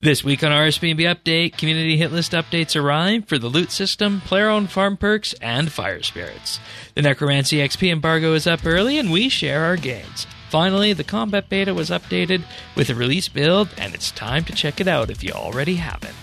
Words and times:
This 0.00 0.22
week 0.22 0.44
on 0.44 0.52
RSBNB 0.52 1.12
Update, 1.12 1.58
community 1.58 1.96
hit 1.96 2.12
list 2.12 2.30
updates 2.30 2.80
arrive 2.80 3.24
for 3.24 3.36
the 3.36 3.48
loot 3.48 3.72
system, 3.72 4.20
player 4.20 4.48
owned 4.48 4.70
farm 4.70 4.96
perks, 4.96 5.32
and 5.42 5.72
fire 5.72 6.04
spirits. 6.04 6.60
The 6.94 7.02
Necromancy 7.02 7.56
XP 7.56 7.90
embargo 7.90 8.34
is 8.34 8.46
up 8.46 8.64
early, 8.64 8.96
and 8.96 9.10
we 9.10 9.28
share 9.28 9.64
our 9.64 9.76
gains. 9.76 10.24
Finally, 10.50 10.92
the 10.92 11.02
combat 11.02 11.48
beta 11.48 11.74
was 11.74 11.90
updated 11.90 12.44
with 12.76 12.90
a 12.90 12.94
release 12.94 13.26
build, 13.26 13.70
and 13.76 13.92
it's 13.92 14.12
time 14.12 14.44
to 14.44 14.52
check 14.52 14.80
it 14.80 14.86
out 14.86 15.10
if 15.10 15.24
you 15.24 15.32
already 15.32 15.74
haven't. 15.74 16.14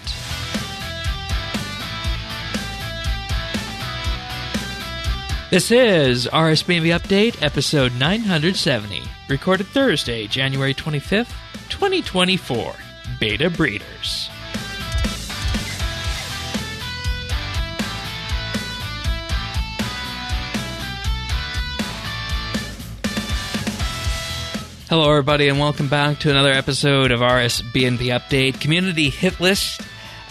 This 5.52 5.70
is 5.70 6.28
RSBNB 6.28 6.98
Update, 6.98 7.44
episode 7.44 7.92
970, 7.96 9.02
recorded 9.28 9.68
Thursday, 9.68 10.28
January 10.28 10.74
25th, 10.74 11.34
2024. 11.68 12.74
Beta 13.20 13.50
Breeders. 13.50 14.30
Hello, 24.88 25.10
everybody, 25.10 25.48
and 25.48 25.60
welcome 25.60 25.88
back 25.88 26.20
to 26.20 26.30
another 26.30 26.52
episode 26.52 27.12
of 27.12 27.20
RSBNB 27.20 27.98
Update 28.18 28.62
Community 28.62 29.10
Hit 29.10 29.40
List. 29.40 29.82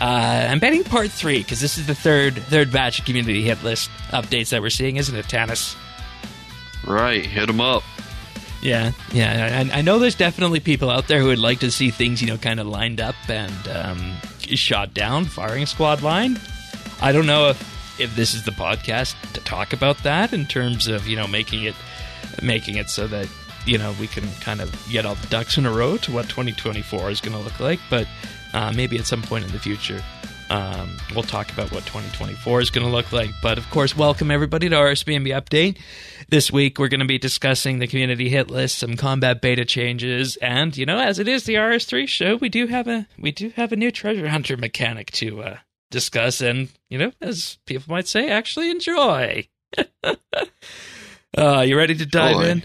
Uh, 0.01 0.47
I'm 0.51 0.59
betting 0.59 0.85
part 0.85 1.11
three 1.11 1.39
because 1.39 1.61
this 1.61 1.79
is 1.79 1.87
the 1.87 1.95
third 1.95 2.35
third 2.35 2.71
batch 2.73 2.99
of 2.99 3.05
community 3.05 3.43
hit 3.43 3.63
list 3.63 3.91
updates 4.11 4.51
that 4.51 4.61
we're 4.61 4.71
seeing, 4.71 4.97
isn't 4.97 5.15
it, 5.15 5.29
Tannis? 5.29 5.77
Right, 6.87 7.25
hit 7.25 7.47
them 7.47 7.61
up. 7.61 7.83
Yeah, 8.65 8.93
yeah. 9.13 9.69
I, 9.73 9.79
I 9.79 9.83
know 9.83 9.99
there's 9.99 10.15
definitely 10.15 10.59
people 10.59 10.89
out 10.89 11.07
there 11.07 11.21
who 11.21 11.27
would 11.27 11.39
like 11.39 11.61
to 11.61 11.71
see 11.71 11.91
things, 11.91 12.23
you 12.23 12.29
know, 12.29 12.39
kind 12.39 12.59
of 12.59 12.67
lined 12.67 12.99
up 12.99 13.15
and 13.29 13.69
um, 13.69 14.15
shot 14.41 14.95
down, 14.95 15.27
firing 15.27 15.67
squad 15.67 16.01
line. 16.01 16.41
I 17.03 17.13
don't 17.13 17.27
know 17.27 17.51
if 17.51 17.75
if 18.01 18.17
this 18.17 18.35
is 18.35 18.45
the 18.45 18.51
podcast 18.51 19.15
to 19.35 19.41
talk 19.43 19.73
about 19.73 19.99
that 19.99 20.33
in 20.33 20.47
terms 20.47 20.89
of 20.89 21.07
you 21.07 21.15
know 21.15 21.29
making 21.29 21.63
it 21.65 21.75
making 22.43 22.77
it 22.77 22.89
so 22.89 23.07
that 23.07 23.29
you 23.67 23.77
know 23.77 23.95
we 24.01 24.07
can 24.07 24.27
kind 24.41 24.63
of 24.63 24.75
get 24.91 25.05
all 25.05 25.15
the 25.15 25.27
ducks 25.27 25.59
in 25.59 25.67
a 25.67 25.71
row 25.71 25.99
to 25.99 26.11
what 26.11 26.29
2024 26.31 27.11
is 27.11 27.21
going 27.21 27.37
to 27.37 27.43
look 27.45 27.61
like. 27.61 27.81
But 27.91 28.09
uh, 28.55 28.73
maybe 28.75 28.99
at 28.99 29.05
some 29.07 29.21
point 29.21 29.45
in 29.45 29.53
the 29.53 29.59
future, 29.59 30.03
um, 30.55 30.97
we'll 31.13 31.25
talk 31.25 31.51
about 31.51 31.73
what 31.73 31.85
2024 31.87 32.61
is 32.61 32.71
going 32.71 32.87
to 32.87 32.93
look 32.93 33.11
like. 33.13 33.31
But 33.43 33.59
of 33.59 33.69
course, 33.71 33.97
welcome 33.97 34.31
everybody 34.31 34.69
to 34.69 34.77
RSBNB 34.77 35.29
Update. 35.29 35.79
This 36.29 36.53
week, 36.53 36.79
we're 36.79 36.89
going 36.89 37.01
to 37.01 37.07
be 37.07 37.19
discussing 37.19 37.81
the 37.81 37.89
community 37.89 38.29
hit 38.29 38.51
list, 38.51 38.79
some 38.79 38.97
combat 38.97 39.41
beta 39.41 39.65
changes, 39.65 40.37
and 40.37 40.77
you 40.77 40.87
know, 40.87 41.01
as 41.01 41.19
it 41.19 41.27
is 41.27 41.43
the 41.43 41.55
RS3 41.55 42.07
show, 42.07 42.37
we 42.37 42.49
do 42.49 42.69
have 42.69 42.87
a 42.87 43.09
we 43.19 43.33
do 43.33 43.51
have 43.57 43.73
a 43.73 43.77
new 43.77 43.91
treasure 43.91 44.29
hunter 44.29 44.57
mechanic 44.57 45.11
to 45.13 45.43
uh, 45.43 45.59
discuss, 45.91 46.41
and 46.41 46.69
you 46.89 46.99
know, 46.99 47.13
as 47.21 47.59
people 47.67 47.93
might 47.93 48.07
say, 48.07 48.31
actually 48.31 48.71
enjoy. 48.71 49.49
uh, 51.37 51.65
you 51.67 51.77
ready 51.77 51.97
to 51.97 52.07
dive 52.07 52.37
Boy. 52.37 52.49
in? 52.49 52.65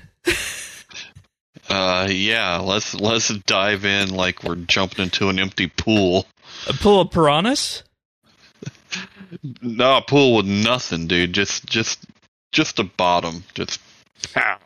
Uh, 1.70 2.08
yeah, 2.10 2.58
let's 2.58 2.94
let's 2.96 3.30
dive 3.30 3.86
in 3.86 4.14
like 4.14 4.44
we're 4.44 4.56
jumping 4.56 5.04
into 5.04 5.30
an 5.30 5.40
empty 5.40 5.68
pool. 5.68 6.26
A 6.68 6.74
pool 6.74 7.02
of 7.02 7.12
piranhas. 7.12 7.84
No, 9.62 9.98
a 9.98 10.02
pool 10.02 10.38
with 10.38 10.46
nothing, 10.46 11.08
dude. 11.08 11.34
Just 11.34 11.66
just 11.66 12.06
just 12.52 12.80
a 12.80 12.84
bottom. 12.84 13.44
Just 13.54 13.80
pow. 14.34 14.58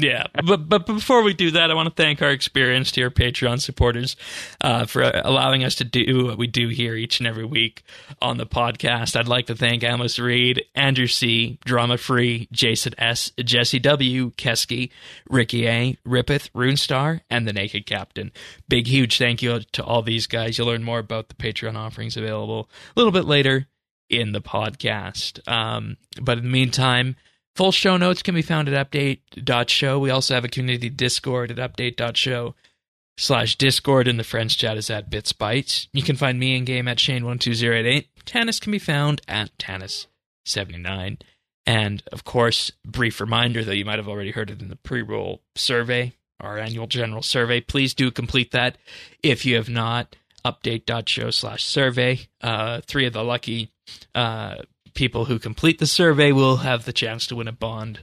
Yeah, 0.00 0.26
but 0.44 0.68
but 0.68 0.86
before 0.86 1.22
we 1.22 1.34
do 1.34 1.50
that, 1.52 1.70
I 1.72 1.74
want 1.74 1.88
to 1.88 2.02
thank 2.02 2.22
our 2.22 2.30
experienced 2.30 2.94
here 2.94 3.10
Patreon 3.10 3.60
supporters 3.60 4.14
uh, 4.60 4.86
for 4.86 5.02
allowing 5.02 5.64
us 5.64 5.74
to 5.76 5.84
do 5.84 6.26
what 6.26 6.38
we 6.38 6.46
do 6.46 6.68
here 6.68 6.94
each 6.94 7.18
and 7.18 7.26
every 7.26 7.44
week 7.44 7.82
on 8.22 8.36
the 8.36 8.46
podcast. 8.46 9.16
I'd 9.16 9.26
like 9.26 9.46
to 9.46 9.56
thank 9.56 9.82
Amos 9.82 10.18
Reed, 10.20 10.64
Andrew 10.74 11.08
C, 11.08 11.58
Drama 11.64 11.98
Free, 11.98 12.48
Jason 12.52 12.94
S, 12.96 13.32
Jesse 13.40 13.80
W, 13.80 14.30
Kesky, 14.32 14.90
Ricky 15.28 15.66
A, 15.66 15.96
Rippeth, 16.06 16.50
Runestar, 16.52 17.22
and 17.28 17.48
the 17.48 17.52
Naked 17.52 17.84
Captain. 17.84 18.30
Big 18.68 18.86
huge 18.86 19.18
thank 19.18 19.42
you 19.42 19.60
to 19.72 19.82
all 19.82 20.02
these 20.02 20.28
guys. 20.28 20.58
You'll 20.58 20.68
learn 20.68 20.84
more 20.84 21.00
about 21.00 21.28
the 21.28 21.34
Patreon 21.34 21.74
offerings 21.74 22.16
available 22.16 22.70
a 22.96 23.00
little 23.00 23.12
bit 23.12 23.24
later 23.24 23.66
in 24.08 24.30
the 24.30 24.40
podcast. 24.40 25.46
Um, 25.50 25.96
but 26.22 26.38
in 26.38 26.44
the 26.44 26.50
meantime. 26.50 27.16
Full 27.58 27.72
show 27.72 27.96
notes 27.96 28.22
can 28.22 28.36
be 28.36 28.42
found 28.42 28.68
at 28.68 28.88
update.show. 28.88 29.98
We 29.98 30.10
also 30.10 30.34
have 30.34 30.44
a 30.44 30.48
community 30.48 30.88
Discord 30.90 31.50
at 31.50 31.56
update.show 31.56 32.54
slash 33.16 33.56
Discord, 33.56 34.06
and 34.06 34.16
the 34.16 34.22
friends 34.22 34.54
chat 34.54 34.76
is 34.76 34.90
at 34.90 35.10
Bits 35.10 35.32
Bytes. 35.32 35.88
You 35.92 36.04
can 36.04 36.14
find 36.14 36.38
me 36.38 36.56
in 36.56 36.64
game 36.64 36.86
at 36.86 36.98
Shane12088. 36.98 38.06
Tannis 38.24 38.60
can 38.60 38.70
be 38.70 38.78
found 38.78 39.22
at 39.26 39.58
Tannis79. 39.58 41.20
And 41.66 42.04
of 42.12 42.22
course, 42.22 42.70
brief 42.86 43.20
reminder, 43.20 43.64
though 43.64 43.72
you 43.72 43.84
might 43.84 43.98
have 43.98 44.08
already 44.08 44.30
heard 44.30 44.50
it 44.50 44.62
in 44.62 44.68
the 44.68 44.76
pre 44.76 45.02
roll 45.02 45.42
survey, 45.56 46.12
our 46.38 46.58
annual 46.58 46.86
general 46.86 47.22
survey. 47.22 47.60
Please 47.60 47.92
do 47.92 48.12
complete 48.12 48.52
that 48.52 48.78
if 49.20 49.44
you 49.44 49.56
have 49.56 49.68
not. 49.68 50.14
Update.show 50.44 51.32
slash 51.32 51.64
survey. 51.64 52.20
Uh, 52.40 52.82
three 52.86 53.04
of 53.04 53.14
the 53.14 53.24
lucky 53.24 53.72
uh, 54.14 54.58
people 54.98 55.26
who 55.26 55.38
complete 55.38 55.78
the 55.78 55.86
survey 55.86 56.32
will 56.32 56.56
have 56.56 56.84
the 56.84 56.92
chance 56.92 57.24
to 57.24 57.36
win 57.36 57.46
a 57.46 57.52
bond 57.52 58.00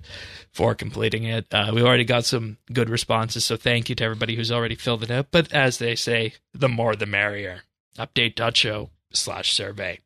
for 0.54 0.74
completing 0.74 1.26
it. 1.26 1.46
Uh, 1.54 1.70
we 1.74 1.82
already 1.82 2.06
got 2.06 2.24
some 2.24 2.56
good 2.72 2.90
responses, 2.90 3.44
so 3.44 3.58
thank 3.58 3.90
you 3.90 3.96
to 3.96 4.04
everybody 4.06 4.34
who's 4.34 4.50
already 4.50 4.76
filled 4.76 5.04
it 5.04 5.12
out. 5.12 5.28
But 5.30 5.52
as 5.52 5.78
they 5.78 5.96
say, 5.96 6.36
the 6.54 6.70
more 6.70 6.96
the 6.96 7.06
merrier. 7.06 7.64
Update.show 8.00 8.92
slash 9.12 9.52
survey. 9.52 10.00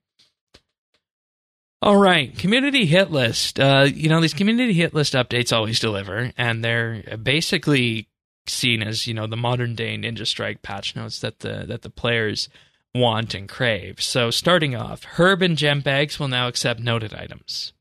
All 1.79 1.97
right, 1.97 2.35
community 2.35 2.87
hit 2.87 3.11
list. 3.11 3.59
Uh, 3.59 3.87
you 3.93 4.09
know, 4.09 4.19
these 4.19 4.33
community 4.33 4.73
hit 4.73 4.95
list 4.95 5.13
updates 5.13 5.55
always 5.55 5.79
deliver, 5.79 6.31
and 6.39 6.65
they're 6.65 7.03
basically 7.21 8.07
seen 8.47 8.81
as 8.81 9.05
you 9.05 9.13
know 9.13 9.27
the 9.27 9.37
modern 9.37 9.75
day 9.75 9.95
Ninja 9.95 10.25
Strike 10.25 10.63
patch 10.63 10.95
notes 10.95 11.19
that 11.19 11.41
the 11.41 11.65
that 11.67 11.83
the 11.83 11.89
players 11.91 12.49
want 12.95 13.33
and 13.33 13.47
crave. 13.47 14.01
So, 14.01 14.31
starting 14.31 14.75
off, 14.75 15.03
herb 15.17 15.41
and 15.41 15.57
gem 15.57 15.81
bags 15.81 16.19
will 16.19 16.27
now 16.27 16.47
accept 16.47 16.79
noted 16.79 17.13
items. 17.13 17.73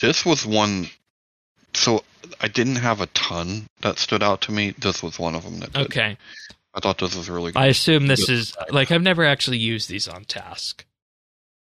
This 0.00 0.24
was 0.24 0.44
one. 0.44 0.88
So 1.74 2.04
I 2.40 2.48
didn't 2.48 2.76
have 2.76 3.00
a 3.00 3.06
ton 3.06 3.66
that 3.80 3.98
stood 3.98 4.22
out 4.22 4.42
to 4.42 4.52
me. 4.52 4.74
This 4.78 5.02
was 5.02 5.18
one 5.18 5.34
of 5.34 5.44
them 5.44 5.60
that. 5.60 5.72
Did. 5.72 5.86
Okay, 5.86 6.16
I 6.74 6.80
thought 6.80 6.98
this 6.98 7.14
was 7.16 7.28
really. 7.30 7.52
good. 7.52 7.58
I 7.58 7.66
assume 7.66 8.06
this 8.06 8.26
Good. 8.26 8.34
is 8.34 8.56
like 8.70 8.90
I've 8.90 9.02
never 9.02 9.24
actually 9.24 9.58
used 9.58 9.88
these 9.88 10.06
on 10.08 10.24
task, 10.24 10.84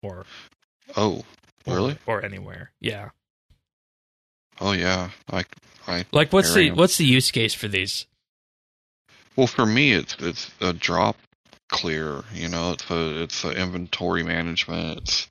or 0.01 0.25
Oh, 0.95 1.23
really? 1.67 1.97
or, 2.05 2.17
or 2.19 2.25
anywhere. 2.25 2.71
Yeah, 2.79 3.09
Oh 4.59 4.71
yeah. 4.73 5.09
I 5.31 5.43
I 5.87 6.05
like 6.11 6.31
what's 6.33 6.53
the 6.53 6.71
what's 6.71 6.97
the 6.97 7.05
use 7.05 7.31
case 7.31 7.53
for 7.53 7.67
these? 7.67 8.05
Well, 9.35 9.47
for 9.47 9.65
me, 9.65 9.91
it's 9.93 10.15
it's 10.19 10.51
a 10.61 10.71
drop 10.73 11.17
clear. 11.69 12.23
You 12.33 12.49
know, 12.49 12.71
it's 12.71 12.89
a 12.89 13.23
it's 13.23 13.43
a 13.43 13.51
inventory 13.51 14.23
management. 14.23 14.99
It's 14.99 15.27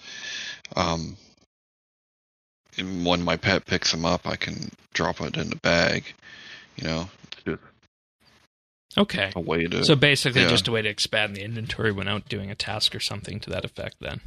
um, 0.76 1.16
and 2.76 3.06
when 3.06 3.22
my 3.22 3.36
pet 3.36 3.66
picks 3.66 3.92
them 3.92 4.04
up, 4.04 4.26
I 4.26 4.36
can 4.36 4.70
drop 4.92 5.20
it 5.20 5.36
in 5.36 5.50
the 5.50 5.56
bag. 5.56 6.14
You 6.76 6.88
know, 6.88 7.08
Okay, 8.96 9.32
a 9.34 9.40
way 9.40 9.64
to. 9.66 9.84
so 9.84 9.96
basically 9.96 10.42
yeah. 10.42 10.48
just 10.48 10.68
a 10.68 10.72
way 10.72 10.82
to 10.82 10.88
expand 10.88 11.34
the 11.34 11.42
inventory 11.42 11.90
when 11.90 12.06
out 12.06 12.28
doing 12.28 12.50
a 12.50 12.54
task 12.54 12.94
or 12.94 13.00
something 13.00 13.40
to 13.40 13.50
that 13.50 13.64
effect. 13.64 13.96
Then. 14.00 14.20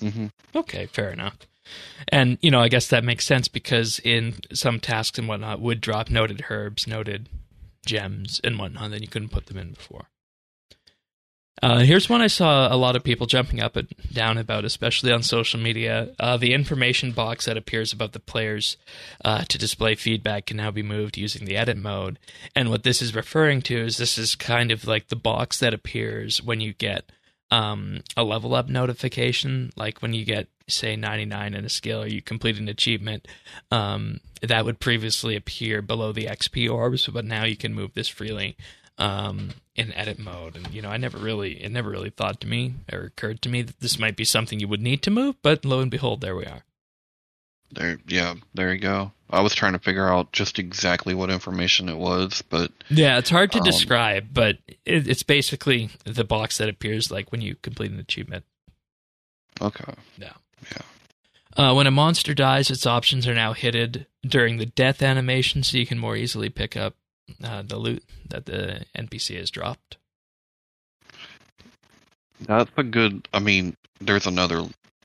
mm-hmm. 0.00 0.26
Okay, 0.54 0.86
fair 0.86 1.10
enough. 1.10 1.36
And 2.08 2.38
you 2.42 2.50
know, 2.50 2.60
I 2.60 2.68
guess 2.68 2.88
that 2.88 3.04
makes 3.04 3.24
sense 3.24 3.48
because 3.48 4.00
in 4.00 4.36
some 4.52 4.80
tasks 4.80 5.18
and 5.18 5.28
whatnot 5.28 5.60
would 5.60 5.80
drop 5.80 6.10
noted 6.10 6.44
herbs, 6.50 6.86
noted 6.86 7.28
gems, 7.84 8.40
and 8.42 8.58
whatnot. 8.58 8.90
Then 8.90 9.02
you 9.02 9.08
couldn't 9.08 9.30
put 9.30 9.46
them 9.46 9.58
in 9.58 9.72
before. 9.72 10.06
Uh, 11.62 11.78
here's 11.80 12.08
one 12.08 12.20
I 12.20 12.26
saw 12.26 12.72
a 12.72 12.76
lot 12.76 12.96
of 12.96 13.04
people 13.04 13.26
jumping 13.26 13.60
up 13.60 13.76
and 13.76 13.88
down 14.12 14.36
about, 14.36 14.64
especially 14.64 15.10
on 15.10 15.22
social 15.22 15.58
media. 15.58 16.14
Uh, 16.20 16.36
the 16.36 16.52
information 16.52 17.12
box 17.12 17.46
that 17.46 17.56
appears 17.56 17.92
above 17.92 18.12
the 18.12 18.20
players 18.20 18.76
uh, 19.24 19.42
to 19.44 19.56
display 19.56 19.94
feedback 19.94 20.46
can 20.46 20.58
now 20.58 20.70
be 20.70 20.82
moved 20.82 21.16
using 21.16 21.46
the 21.46 21.56
edit 21.56 21.78
mode. 21.78 22.18
And 22.54 22.68
what 22.68 22.82
this 22.82 23.00
is 23.00 23.14
referring 23.14 23.62
to 23.62 23.76
is 23.78 23.96
this 23.96 24.18
is 24.18 24.34
kind 24.34 24.70
of 24.70 24.86
like 24.86 25.08
the 25.08 25.16
box 25.16 25.58
that 25.60 25.72
appears 25.72 26.42
when 26.42 26.60
you 26.60 26.74
get 26.74 27.10
um, 27.50 28.02
a 28.16 28.24
level 28.24 28.54
up 28.54 28.68
notification, 28.68 29.72
like 29.76 30.02
when 30.02 30.12
you 30.12 30.24
get 30.24 30.48
say 30.68 30.96
99 30.96 31.54
in 31.54 31.64
a 31.64 31.68
skill 31.68 32.02
or 32.02 32.06
you 32.06 32.20
complete 32.20 32.58
an 32.58 32.68
achievement, 32.68 33.26
um, 33.70 34.18
that 34.42 34.64
would 34.64 34.80
previously 34.80 35.36
appear 35.36 35.80
below 35.80 36.12
the 36.12 36.26
XP 36.26 36.70
orbs, 36.70 37.06
but 37.06 37.24
now 37.24 37.44
you 37.44 37.56
can 37.56 37.72
move 37.72 37.94
this 37.94 38.08
freely 38.08 38.56
um, 38.98 39.50
in 39.74 39.92
edit 39.92 40.18
mode. 40.18 40.56
And 40.56 40.72
you 40.72 40.82
know, 40.82 40.88
I 40.90 40.96
never 40.96 41.18
really, 41.18 41.62
it 41.62 41.70
never 41.70 41.90
really 41.90 42.10
thought 42.10 42.40
to 42.40 42.46
me 42.46 42.74
or 42.92 43.00
occurred 43.00 43.42
to 43.42 43.48
me 43.48 43.62
that 43.62 43.80
this 43.80 43.98
might 43.98 44.16
be 44.16 44.24
something 44.24 44.58
you 44.60 44.68
would 44.68 44.82
need 44.82 45.02
to 45.02 45.10
move, 45.10 45.36
but 45.42 45.64
lo 45.64 45.80
and 45.80 45.90
behold, 45.90 46.20
there 46.20 46.36
we 46.36 46.46
are. 46.46 46.62
There, 47.72 47.98
yeah, 48.06 48.34
there 48.54 48.72
you 48.72 48.78
go. 48.80 49.12
I 49.28 49.40
was 49.40 49.52
trying 49.54 49.72
to 49.72 49.80
figure 49.80 50.08
out 50.08 50.32
just 50.32 50.58
exactly 50.60 51.12
what 51.12 51.30
information 51.30 51.88
it 51.88 51.96
was, 51.98 52.42
but 52.48 52.70
Yeah, 52.88 53.18
it's 53.18 53.28
hard 53.30 53.50
to 53.52 53.58
Um, 53.58 53.64
describe, 53.64 54.28
but 54.32 54.58
it, 54.84 55.08
it's 55.08 55.24
basically 55.24 55.90
the 56.04 56.22
box 56.22 56.58
that 56.58 56.68
appears 56.68 57.10
like 57.10 57.32
when 57.32 57.40
you 57.40 57.56
complete 57.56 57.90
an 57.90 57.98
achievement. 57.98 58.44
okay. 59.60 59.94
Yeah. 60.16 60.32
Yeah. 60.70 60.82
Uh, 61.70 61.74
when 61.74 61.86
a 61.88 61.90
monster 61.90 62.34
dies, 62.34 62.70
its 62.70 62.86
options 62.86 63.26
are 63.26 63.34
now 63.34 63.52
hidden 63.52 64.06
during 64.24 64.58
the 64.58 64.66
death 64.66 65.02
animation, 65.02 65.62
so 65.64 65.76
you 65.76 65.86
can 65.86 65.98
more 65.98 66.16
easily 66.16 66.50
pick 66.50 66.76
up 66.76 66.94
uh, 67.42 67.62
the 67.62 67.76
loot 67.76 68.04
that 68.28 68.46
the 68.46 68.84
NPC 68.96 69.36
has 69.36 69.50
dropped. 69.50 69.96
That's 72.40 72.70
a 72.76 72.82
good. 72.82 73.28
I 73.32 73.38
mean, 73.38 73.76
there's 74.00 74.26
another 74.26 74.64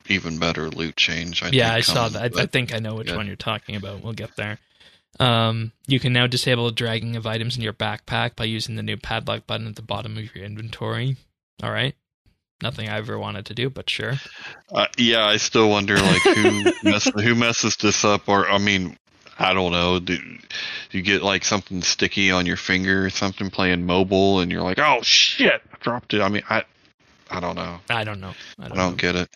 even 0.10 0.38
better 0.38 0.70
loot 0.70 0.96
change. 0.96 1.44
I 1.44 1.50
yeah, 1.50 1.74
think, 1.74 1.78
I 1.78 1.82
saw 1.82 2.10
that. 2.10 2.38
I, 2.38 2.44
I 2.44 2.46
think 2.46 2.74
I 2.74 2.80
know 2.80 2.96
which 2.96 3.10
yeah. 3.10 3.16
one 3.16 3.28
you're 3.28 3.36
talking 3.36 3.76
about. 3.76 4.04
We'll 4.04 4.14
get 4.14 4.36
there. 4.36 4.60
Um, 5.20 5.72
you 5.88 6.00
can 6.00 6.14
now 6.14 6.28
disable 6.28 6.72
dragging 6.72 7.16
of 7.16 7.28
items 7.28 7.58
in 7.58 7.64
your 7.64 7.74
backpack 7.74 8.36
by 8.36 8.46
using 8.46 8.76
the 8.76 8.84
new 8.84 8.98
padlock 8.98 9.46
button 9.46 9.68
at 9.68 9.76
the 9.76 9.82
bottom 9.82 10.18
of 10.18 10.36
your 10.36 10.44
inventory. 10.46 11.18
All 11.62 11.72
right. 11.72 11.96
Nothing 12.62 12.90
I 12.90 12.98
ever 12.98 13.18
wanted 13.18 13.48
to 13.48 13.56
do, 13.56 13.70
but 13.70 13.90
sure. 13.90 14.14
Uh, 14.72 14.86
yeah, 14.98 15.26
I 15.26 15.38
still 15.38 15.70
wonder 15.70 15.98
like 15.98 16.22
who 16.22 16.64
mess, 16.84 17.06
who 17.06 17.36
messes 17.36 17.76
this 17.78 18.06
up, 18.06 18.30
or 18.30 18.50
I 18.50 18.60
mean, 18.60 18.98
I 19.42 19.54
don't 19.54 19.72
know. 19.72 20.00
Do 20.00 20.18
you 20.92 21.02
get 21.02 21.24
like 21.24 21.44
something 21.44 21.82
sticky 21.82 22.32
on 22.32 22.46
your 22.46 22.58
finger 22.58 23.06
or 23.06 23.10
something 23.10 23.50
playing 23.50 23.86
mobile, 23.86 24.40
and 24.40 24.52
you're 24.52 24.62
like, 24.62 24.80
oh 24.80 25.02
shit, 25.02 25.62
I 25.72 25.78
dropped 25.80 26.14
it. 26.14 26.22
I 26.22 26.30
mean, 26.30 26.44
I 26.50 26.64
I 27.30 27.40
don't 27.40 27.56
know. 27.56 27.80
I 27.90 28.04
don't 28.04 28.20
know. 28.20 28.34
I 28.60 28.66
I 28.66 28.68
don't, 28.68 28.78
don't 28.78 28.92
know. 28.92 28.96
get 28.98 29.16
it. 29.16 29.30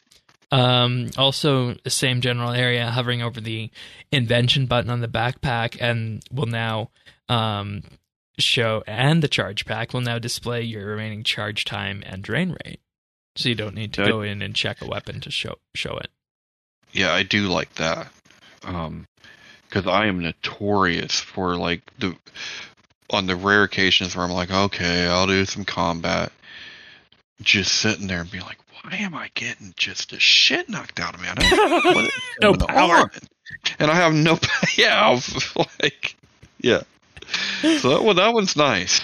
Um, 0.51 1.09
also, 1.17 1.73
the 1.83 1.89
same 1.89 2.21
general 2.21 2.51
area, 2.51 2.89
hovering 2.91 3.21
over 3.21 3.41
the 3.41 3.71
invention 4.11 4.67
button 4.67 4.91
on 4.91 5.01
the 5.01 5.07
backpack, 5.07 5.77
and 5.81 6.23
will 6.31 6.45
now 6.45 6.91
um, 7.27 7.83
show, 8.37 8.83
and 8.87 9.23
the 9.23 9.27
charge 9.27 9.65
pack 9.65 9.93
will 9.93 10.01
now 10.01 10.19
display 10.19 10.61
your 10.61 10.85
remaining 10.85 11.23
charge 11.23 11.65
time 11.65 12.03
and 12.05 12.21
drain 12.21 12.55
rate. 12.65 12.79
So 13.35 13.49
you 13.49 13.55
don't 13.55 13.75
need 13.75 13.91
to 13.93 14.05
go 14.05 14.21
in 14.21 14.41
and 14.41 14.55
check 14.55 14.81
a 14.81 14.87
weapon 14.87 15.19
to 15.21 15.31
show 15.31 15.55
show 15.73 15.97
it. 15.97 16.09
Yeah, 16.93 17.11
I 17.11 17.23
do 17.23 17.47
like 17.47 17.73
that. 17.75 18.07
Um, 18.63 19.05
because 19.75 19.91
I 19.91 20.05
am 20.05 20.19
notorious 20.19 21.19
for 21.19 21.57
like 21.57 21.81
the 21.99 22.15
on 23.09 23.27
the 23.27 23.35
rare 23.35 23.63
occasions 23.63 24.15
where 24.15 24.25
I'm 24.25 24.31
like, 24.31 24.49
okay, 24.49 25.05
I'll 25.05 25.27
do 25.27 25.43
some 25.43 25.65
combat. 25.65 26.31
Just 27.41 27.73
sitting 27.73 28.07
there 28.07 28.21
and 28.21 28.31
be 28.31 28.39
like, 28.39 28.57
why 28.81 28.95
am 28.95 29.13
I 29.13 29.29
getting 29.33 29.73
just 29.75 30.13
a 30.13 30.19
shit 30.19 30.69
knocked 30.69 31.01
out 31.01 31.13
of 31.13 31.21
me? 31.21 31.27
I 31.27 31.35
don't 31.35 31.93
know 31.93 32.07
No 32.41 32.53
power. 32.65 32.95
on. 32.95 33.09
and 33.77 33.91
I 33.91 33.95
have 33.95 34.13
no. 34.13 34.39
Yeah, 34.77 35.19
like, 35.81 36.15
yeah. 36.61 36.83
So 37.79 37.89
that 37.89 38.03
one, 38.03 38.15
that 38.17 38.33
one's 38.33 38.55
nice. 38.55 39.01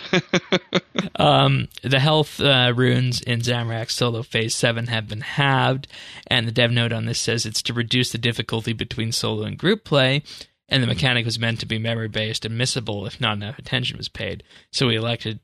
Um, 1.16 1.68
the 1.82 2.00
health 2.00 2.40
uh, 2.40 2.72
runes 2.76 3.22
in 3.22 3.42
Zamorak 3.42 3.90
Solo 3.90 4.22
Phase 4.22 4.56
7 4.56 4.88
have 4.88 5.08
been 5.08 5.22
halved, 5.22 5.88
and 6.28 6.48
the 6.48 6.52
dev 6.52 6.72
note 6.72 6.94
on 6.94 7.06
this 7.06 7.20
says 7.20 7.46
it's 7.46 7.62
to 7.64 7.74
reduce 7.74 8.12
the 8.12 8.18
difficulty 8.18 8.74
between 8.74 9.12
solo 9.12 9.44
and 9.44 9.58
group 9.58 9.84
play, 9.84 10.24
and 10.72 10.82
the 10.82 10.88
mechanic 10.88 11.26
was 11.26 11.38
meant 11.38 11.60
to 11.60 11.66
be 11.66 11.78
memory 11.78 12.08
based 12.08 12.46
and 12.46 12.60
missable 12.60 13.06
if 13.06 13.20
not 13.20 13.38
enough 13.38 13.60
attention 13.60 13.98
was 13.98 14.08
paid. 14.08 14.42
So 14.72 14.88
we 14.88 14.96
elected 14.96 15.42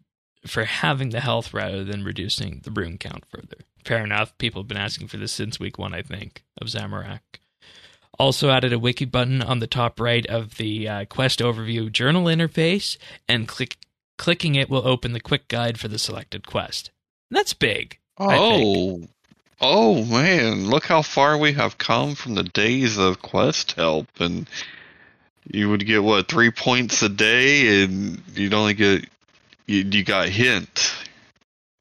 for 0.47 0.63
having 0.63 1.09
the 1.09 1.19
health 1.19 1.53
rather 1.53 1.83
than 1.83 2.05
reducing 2.05 2.61
the 2.63 2.71
rune 2.71 2.97
count 2.97 3.25
further. 3.25 3.57
Fair 3.83 4.03
enough. 4.03 4.35
People 4.37 4.61
have 4.61 4.67
been 4.67 4.77
asking 4.77 5.09
for 5.09 5.17
this 5.17 5.33
since 5.33 5.59
week 5.59 5.77
one, 5.77 5.93
I 5.93 6.01
think, 6.01 6.43
of 6.59 6.67
Zamorak. 6.67 7.19
Also 8.17 8.49
added 8.49 8.73
a 8.73 8.79
wiki 8.79 9.05
button 9.05 9.41
on 9.41 9.59
the 9.59 9.67
top 9.67 9.99
right 9.99 10.25
of 10.25 10.55
the 10.55 10.87
uh, 10.87 11.05
quest 11.05 11.39
overview 11.39 11.91
journal 11.91 12.25
interface, 12.25 12.97
and 13.27 13.47
click 13.47 13.77
clicking 14.17 14.55
it 14.55 14.69
will 14.69 14.87
open 14.87 15.13
the 15.13 15.19
quick 15.19 15.47
guide 15.47 15.79
for 15.79 15.87
the 15.87 15.99
selected 15.99 16.47
quest. 16.47 16.89
That's 17.29 17.53
big. 17.53 17.99
Oh, 18.17 19.03
oh 19.61 20.03
man! 20.05 20.67
Look 20.67 20.85
how 20.85 21.03
far 21.03 21.37
we 21.37 21.53
have 21.53 21.77
come 21.77 22.15
from 22.15 22.33
the 22.33 22.43
days 22.43 22.97
of 22.97 23.21
quest 23.21 23.73
help, 23.73 24.07
and 24.19 24.47
you 25.49 25.69
would 25.69 25.85
get 25.85 26.03
what 26.03 26.27
three 26.27 26.51
points 26.51 27.01
a 27.01 27.09
day, 27.09 27.83
and 27.83 28.21
you'd 28.35 28.53
only 28.53 28.73
get 28.73 29.05
you, 29.65 29.77
you 29.83 30.03
got 30.03 30.29
hint. 30.29 30.93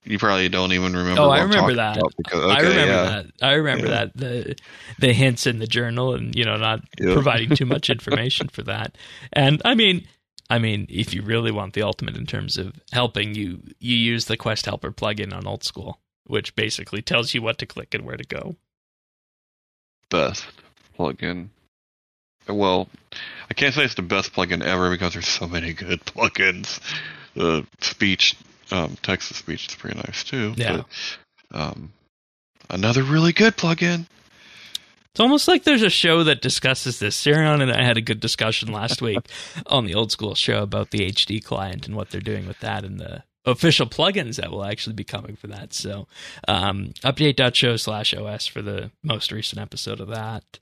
You 0.04 0.20
probably 0.20 0.48
don't 0.48 0.72
even 0.72 0.94
remember. 0.94 1.22
Oh, 1.22 1.30
I 1.30 1.40
remember 1.42 1.74
that. 1.74 2.00
because- 2.16 2.44
I 2.44 2.60
remember 2.60 2.86
yeah. 2.92 3.02
that. 3.04 3.26
I 3.42 3.52
remember 3.54 3.86
Yeah. 3.86 3.90
that 4.04 4.16
the 4.16 4.56
the 5.00 5.12
hints 5.12 5.46
in 5.48 5.58
the 5.58 5.66
journal 5.66 6.14
and 6.14 6.34
you 6.34 6.44
know 6.44 6.56
not 6.56 6.80
Yep. 7.00 7.12
providing 7.12 7.56
too 7.56 7.66
much 7.66 7.90
information 7.96 8.48
for 8.48 8.62
that. 8.62 8.96
And 9.32 9.60
I 9.64 9.74
mean, 9.74 10.06
I 10.48 10.60
mean, 10.60 10.86
if 10.88 11.12
you 11.12 11.22
really 11.22 11.50
want 11.50 11.74
the 11.74 11.82
ultimate 11.82 12.16
in 12.16 12.24
terms 12.26 12.56
of 12.56 12.74
helping, 12.92 13.34
you 13.34 13.62
you 13.80 13.96
use 13.96 14.26
the 14.26 14.36
Quest 14.36 14.66
Helper 14.66 14.92
plugin 14.92 15.32
on 15.32 15.44
Old 15.44 15.64
School, 15.64 15.98
which 16.24 16.54
basically 16.54 17.02
tells 17.02 17.34
you 17.34 17.42
what 17.42 17.58
to 17.58 17.66
click 17.66 17.92
and 17.92 18.04
where 18.04 18.16
to 18.16 18.24
go. 18.24 18.54
best 20.08 20.46
plugin. 20.96 21.48
Well, 22.48 22.88
I 23.50 23.54
can't 23.54 23.75
say 23.75 23.84
it's 23.84 23.94
the 23.94 24.02
best 24.02 24.32
plugin 24.32 24.62
ever 24.62 24.90
because 24.90 25.14
there's 25.14 25.28
so 25.28 25.46
many 25.46 25.72
good 25.72 26.00
plugins. 26.04 26.81
The 27.34 27.66
speech, 27.81 28.37
um, 28.70 28.96
text 29.02 29.28
to 29.28 29.34
speech 29.34 29.69
is 29.69 29.75
pretty 29.75 29.96
nice 29.96 30.25
too. 30.25 30.54
Yeah. 30.56 30.82
But, 31.50 31.60
um, 31.60 31.93
another 32.70 33.02
really 33.02 33.32
good 33.32 33.56
plugin. 33.56 34.06
It's 35.10 35.20
almost 35.20 35.48
like 35.48 35.64
there's 35.64 35.82
a 35.82 35.88
show 35.88 36.25
that 36.25 36.43
discusses 36.43 36.98
this. 36.98 37.16
Sirion 37.16 37.62
and 37.62 37.72
I 37.72 37.82
had 37.82 37.96
a 37.96 38.02
good 38.02 38.20
discussion 38.20 38.70
last 38.70 39.00
week 39.00 39.20
on 39.66 39.87
the 39.87 39.94
old 39.94 40.12
school 40.12 40.34
show 40.34 40.62
about 40.62 40.90
the 40.90 41.10
HD 41.10 41.42
client 41.42 41.87
and 41.87 41.96
what 41.96 42.10
they're 42.10 42.20
doing 42.20 42.46
with 42.46 42.60
that 42.60 42.84
and 42.84 43.00
the 43.00 43.25
official 43.46 43.87
plugins 43.87 44.37
that 44.37 44.50
will 44.50 44.64
actually 44.64 44.92
be 44.92 45.04
coming 45.04 45.34
for 45.34 45.46
that. 45.46 45.72
So, 45.72 46.06
um, 46.46 46.92
update.show 47.02 47.76
slash 47.76 48.12
OS 48.12 48.46
for 48.46 48.60
the 48.60 48.90
most 49.02 49.32
recent 49.32 49.58
episode 49.58 50.00
of 50.00 50.08
that. 50.08 50.58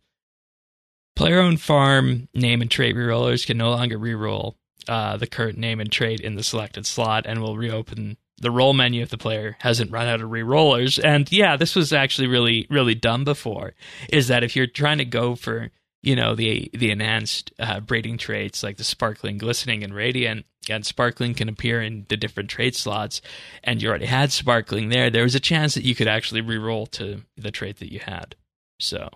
Player 1.16 1.40
owned 1.40 1.60
farm 1.60 2.28
name 2.34 2.60
and 2.60 2.70
trait 2.70 2.96
rerollers 2.96 3.46
can 3.46 3.56
no 3.56 3.70
longer 3.70 3.98
reroll 3.98 4.54
uh, 4.88 5.16
the 5.16 5.26
current 5.26 5.58
name 5.58 5.80
and 5.80 5.90
trait 5.90 6.20
in 6.20 6.34
the 6.34 6.42
selected 6.42 6.86
slot 6.86 7.24
and 7.26 7.40
will 7.40 7.56
reopen 7.56 8.16
the 8.38 8.50
roll 8.50 8.72
menu 8.72 9.02
if 9.02 9.10
the 9.10 9.18
player 9.18 9.56
hasn't 9.60 9.92
run 9.92 10.08
out 10.08 10.20
of 10.20 10.30
rerollers. 10.30 11.02
And 11.02 11.30
yeah, 11.30 11.56
this 11.56 11.76
was 11.76 11.92
actually 11.92 12.26
really, 12.28 12.66
really 12.68 12.94
dumb 12.94 13.24
before. 13.24 13.74
Is 14.08 14.28
that 14.28 14.42
if 14.42 14.56
you're 14.56 14.66
trying 14.66 14.98
to 14.98 15.04
go 15.04 15.34
for 15.36 15.70
you 16.02 16.14
know 16.14 16.34
the 16.34 16.70
the 16.74 16.90
enhanced 16.90 17.52
uh, 17.58 17.80
traits 18.18 18.62
like 18.62 18.76
the 18.76 18.84
sparkling, 18.84 19.38
glistening, 19.38 19.82
and 19.82 19.94
radiant, 19.94 20.44
and 20.68 20.84
sparkling 20.84 21.32
can 21.32 21.48
appear 21.48 21.80
in 21.80 22.04
the 22.10 22.16
different 22.16 22.50
trait 22.50 22.76
slots, 22.76 23.22
and 23.62 23.80
you 23.80 23.88
already 23.88 24.06
had 24.06 24.30
sparkling 24.30 24.90
there, 24.90 25.08
there 25.08 25.22
was 25.22 25.34
a 25.34 25.40
chance 25.40 25.74
that 25.74 25.84
you 25.84 25.94
could 25.94 26.06
actually 26.06 26.42
reroll 26.42 26.90
to 26.90 27.22
the 27.38 27.50
trait 27.50 27.78
that 27.78 27.90
you 27.90 28.00
had. 28.00 28.36
So 28.78 29.08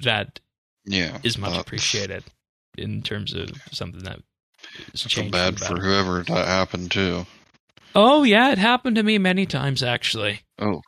that 0.00 0.40
Yeah, 0.88 1.18
is 1.22 1.38
much 1.38 1.50
that's- 1.50 1.62
appreciated 1.62 2.24
in 2.76 3.02
terms 3.02 3.34
of 3.34 3.50
something 3.72 4.02
that 4.04 4.20
is 4.94 5.02
changed. 5.02 5.32
bad 5.32 5.58
for 5.58 5.74
better. 5.74 5.82
whoever 5.86 6.22
that 6.24 6.46
happened 6.46 6.90
to. 6.92 7.26
Oh 7.94 8.22
yeah, 8.22 8.52
it 8.52 8.58
happened 8.58 8.96
to 8.96 9.02
me 9.02 9.18
many 9.18 9.46
times 9.46 9.82
actually. 9.82 10.40
Oh, 10.58 10.80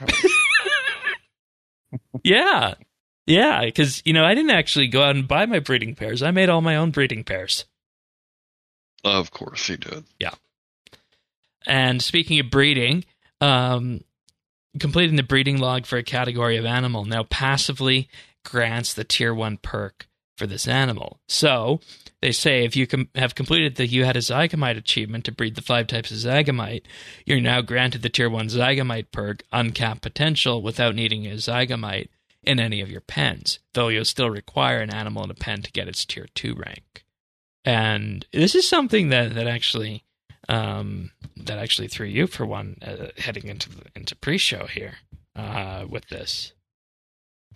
Yeah. 2.24 2.74
Yeah, 3.26 3.64
because 3.64 4.02
you 4.06 4.12
know 4.14 4.24
I 4.24 4.34
didn't 4.34 4.50
actually 4.52 4.88
go 4.88 5.02
out 5.02 5.14
and 5.16 5.28
buy 5.28 5.44
my 5.46 5.58
breeding 5.60 5.94
pairs. 5.94 6.22
I 6.22 6.30
made 6.30 6.48
all 6.48 6.62
my 6.62 6.76
own 6.76 6.90
breeding 6.90 7.24
pairs. 7.24 7.66
of 9.04 9.30
course 9.30 9.66
he 9.66 9.76
did. 9.76 10.04
Yeah. 10.18 10.32
And 11.66 12.02
speaking 12.02 12.40
of 12.40 12.48
breeding, 12.50 13.04
um, 13.42 14.00
completing 14.78 15.16
the 15.16 15.22
breeding 15.22 15.58
log 15.58 15.86
for 15.86 15.96
a 15.96 16.02
category 16.02 16.56
of 16.56 16.64
animal 16.64 17.04
now 17.04 17.24
passively 17.24 18.08
grants 18.44 18.94
the 18.94 19.04
tier 19.04 19.34
one 19.34 19.58
perk 19.58 20.06
for 20.36 20.46
this 20.46 20.68
animal. 20.68 21.20
So 21.28 21.80
they 22.22 22.32
say 22.32 22.64
if 22.64 22.76
you 22.76 22.86
com- 22.86 23.08
have 23.14 23.34
completed 23.34 23.74
the 23.74 23.86
You 23.86 24.04
Had 24.04 24.16
a 24.16 24.20
Zygomite 24.20 24.76
achievement 24.76 25.24
to 25.24 25.32
breed 25.32 25.56
the 25.56 25.62
five 25.62 25.86
types 25.86 26.10
of 26.10 26.18
Zygomite, 26.18 26.82
you're 27.26 27.40
now 27.40 27.60
granted 27.60 28.02
the 28.02 28.08
tier 28.08 28.30
one 28.30 28.46
Zygomite 28.48 29.10
perk, 29.10 29.42
uncapped 29.52 30.02
potential, 30.02 30.62
without 30.62 30.94
needing 30.94 31.26
a 31.26 31.34
Zygomite 31.34 32.08
in 32.44 32.60
any 32.60 32.80
of 32.80 32.90
your 32.90 33.00
pens, 33.00 33.58
though 33.74 33.88
you'll 33.88 34.04
still 34.04 34.30
require 34.30 34.78
an 34.78 34.94
animal 34.94 35.24
in 35.24 35.30
a 35.30 35.34
pen 35.34 35.62
to 35.62 35.72
get 35.72 35.88
its 35.88 36.04
tier 36.04 36.28
two 36.34 36.54
rank. 36.54 37.04
And 37.64 38.24
this 38.32 38.54
is 38.54 38.66
something 38.66 39.08
that, 39.08 39.34
that 39.34 39.46
actually 39.46 40.04
um, 40.48 41.10
that 41.36 41.58
actually 41.58 41.88
threw 41.88 42.06
you 42.06 42.26
for 42.26 42.46
one 42.46 42.76
uh, 42.82 43.08
heading 43.18 43.48
into 43.48 43.68
the, 43.70 43.82
into 43.94 44.16
pre-show 44.16 44.66
here 44.66 44.94
uh, 45.36 45.84
with 45.88 46.08
this. 46.08 46.52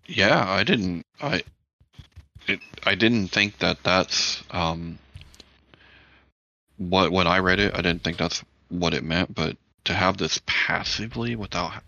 Yeah, 0.06 0.44
I 0.48 0.64
didn't. 0.64 1.06
I 1.20 1.42
it. 2.46 2.60
I 2.84 2.94
didn't 2.94 3.28
think 3.28 3.58
that 3.58 3.78
that's 3.82 4.42
um. 4.50 4.98
What 6.76 7.12
when 7.12 7.26
I 7.26 7.38
read 7.38 7.60
it, 7.60 7.72
I 7.74 7.82
didn't 7.82 8.02
think 8.02 8.16
that's 8.16 8.42
what 8.68 8.94
it 8.94 9.04
meant. 9.04 9.34
But 9.34 9.56
to 9.84 9.94
have 9.94 10.16
this 10.16 10.40
passively 10.46 11.36
without 11.36 11.82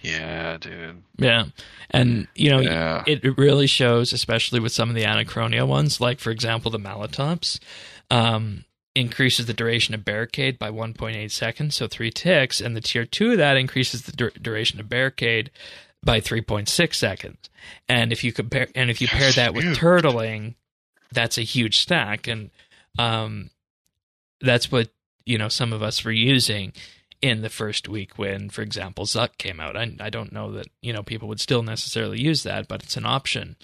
Yeah, 0.00 0.58
dude. 0.58 1.02
Yeah. 1.16 1.46
And, 1.90 2.28
you 2.34 2.50
know, 2.50 2.60
Yeah. 2.60 3.02
it 3.06 3.24
it 3.24 3.36
really 3.38 3.66
shows, 3.66 4.12
especially 4.12 4.60
with 4.60 4.72
some 4.72 4.88
of 4.88 4.94
the 4.94 5.04
Anachronia 5.04 5.66
ones, 5.66 6.00
like, 6.00 6.20
for 6.20 6.30
example, 6.30 6.70
the 6.70 6.78
Malletops, 6.78 7.58
um, 8.10 8.64
increases 8.98 9.46
the 9.46 9.54
duration 9.54 9.94
of 9.94 10.04
barricade 10.04 10.58
by 10.58 10.70
1.8 10.70 11.30
seconds, 11.30 11.76
so 11.76 11.86
three 11.86 12.10
ticks. 12.10 12.60
And 12.60 12.76
the 12.76 12.80
tier 12.80 13.04
two 13.04 13.32
of 13.32 13.38
that 13.38 13.56
increases 13.56 14.02
the 14.02 14.12
dur- 14.12 14.32
duration 14.40 14.80
of 14.80 14.88
barricade 14.88 15.50
by 16.02 16.20
3.6 16.20 16.94
seconds. 16.94 17.50
And 17.88 18.12
if 18.12 18.24
you 18.24 18.32
compare, 18.32 18.68
and 18.74 18.90
if 18.90 19.00
you 19.00 19.08
pair 19.08 19.30
that 19.32 19.54
with 19.54 19.64
turtling, 19.76 20.54
that's 21.12 21.38
a 21.38 21.42
huge 21.42 21.78
stack. 21.78 22.26
And, 22.26 22.50
um, 22.98 23.50
that's 24.40 24.70
what, 24.70 24.90
you 25.24 25.38
know, 25.38 25.48
some 25.48 25.72
of 25.72 25.82
us 25.82 26.04
were 26.04 26.12
using 26.12 26.72
in 27.20 27.42
the 27.42 27.48
first 27.48 27.88
week 27.88 28.18
when, 28.18 28.48
for 28.48 28.62
example, 28.62 29.04
Zuk 29.04 29.38
came 29.38 29.60
out. 29.60 29.76
I, 29.76 29.94
I 30.00 30.10
don't 30.10 30.32
know 30.32 30.52
that 30.52 30.68
you 30.82 30.92
know 30.92 31.02
people 31.02 31.28
would 31.28 31.40
still 31.40 31.62
necessarily 31.62 32.20
use 32.20 32.42
that, 32.44 32.68
but 32.68 32.82
it's 32.82 32.96
an 32.96 33.06
option. 33.06 33.56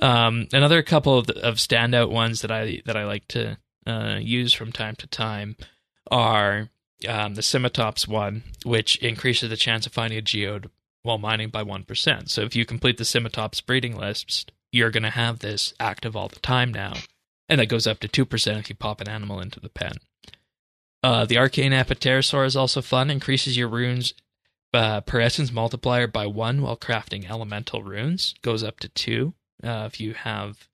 Um, 0.00 0.48
another 0.52 0.82
couple 0.82 1.18
of, 1.18 1.28
of 1.30 1.56
standout 1.56 2.10
ones 2.10 2.42
that 2.42 2.50
I 2.50 2.82
that 2.86 2.96
I 2.96 3.04
like 3.04 3.26
to 3.28 3.58
uh, 3.86 4.18
use 4.20 4.52
from 4.52 4.72
time 4.72 4.96
to 4.96 5.06
time 5.06 5.56
are 6.10 6.70
um, 7.08 7.34
the 7.34 7.42
Scimitops 7.42 8.08
one, 8.08 8.44
which 8.64 8.96
increases 8.96 9.50
the 9.50 9.56
chance 9.56 9.86
of 9.86 9.92
finding 9.92 10.18
a 10.18 10.22
geode 10.22 10.70
while 11.02 11.18
mining 11.18 11.50
by 11.50 11.62
one 11.62 11.84
percent. 11.84 12.30
So 12.30 12.42
if 12.42 12.56
you 12.56 12.64
complete 12.64 12.98
the 12.98 13.04
Scimitops 13.04 13.64
breeding 13.64 13.96
list, 13.96 14.52
you're 14.72 14.90
going 14.90 15.02
to 15.02 15.10
have 15.10 15.38
this 15.38 15.74
active 15.78 16.16
all 16.16 16.28
the 16.28 16.40
time 16.40 16.72
now, 16.72 16.94
and 17.48 17.60
that 17.60 17.66
goes 17.66 17.86
up 17.86 18.00
to 18.00 18.08
two 18.08 18.24
percent 18.24 18.58
if 18.58 18.68
you 18.70 18.74
pop 18.74 19.00
an 19.00 19.08
animal 19.08 19.40
into 19.40 19.60
the 19.60 19.68
pen. 19.68 19.94
Uh, 21.02 21.26
the 21.26 21.36
arcane 21.36 21.72
apoterrasaur 21.72 22.46
is 22.46 22.56
also 22.56 22.80
fun. 22.80 23.10
Increases 23.10 23.56
your 23.56 23.68
runes 23.68 24.14
uh, 24.72 25.02
per 25.02 25.20
essence 25.20 25.52
multiplier 25.52 26.06
by 26.06 26.26
one 26.26 26.62
while 26.62 26.76
crafting 26.76 27.28
elemental 27.28 27.82
runes. 27.82 28.34
Goes 28.40 28.64
up 28.64 28.80
to 28.80 28.88
two 28.88 29.34
uh, 29.62 29.84
if 29.86 30.00
you 30.00 30.14
have 30.14 30.68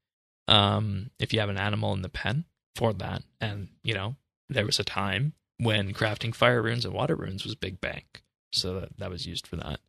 um, 0.46 1.10
if 1.18 1.32
you 1.32 1.40
have 1.40 1.48
an 1.48 1.58
animal 1.58 1.92
in 1.92 2.02
the 2.02 2.08
pen 2.08 2.44
for 2.74 2.92
that. 2.94 3.22
And 3.40 3.68
you 3.82 3.94
know 3.94 4.16
there 4.48 4.66
was 4.66 4.78
a 4.78 4.84
time 4.84 5.34
when 5.58 5.92
crafting 5.92 6.34
fire 6.34 6.62
runes 6.62 6.84
and 6.84 6.94
water 6.94 7.14
runes 7.14 7.44
was 7.44 7.54
big 7.54 7.80
bank, 7.80 8.22
so 8.52 8.80
that, 8.80 8.98
that 8.98 9.10
was 9.10 9.26
used 9.26 9.46
for 9.46 9.56
that. 9.56 9.80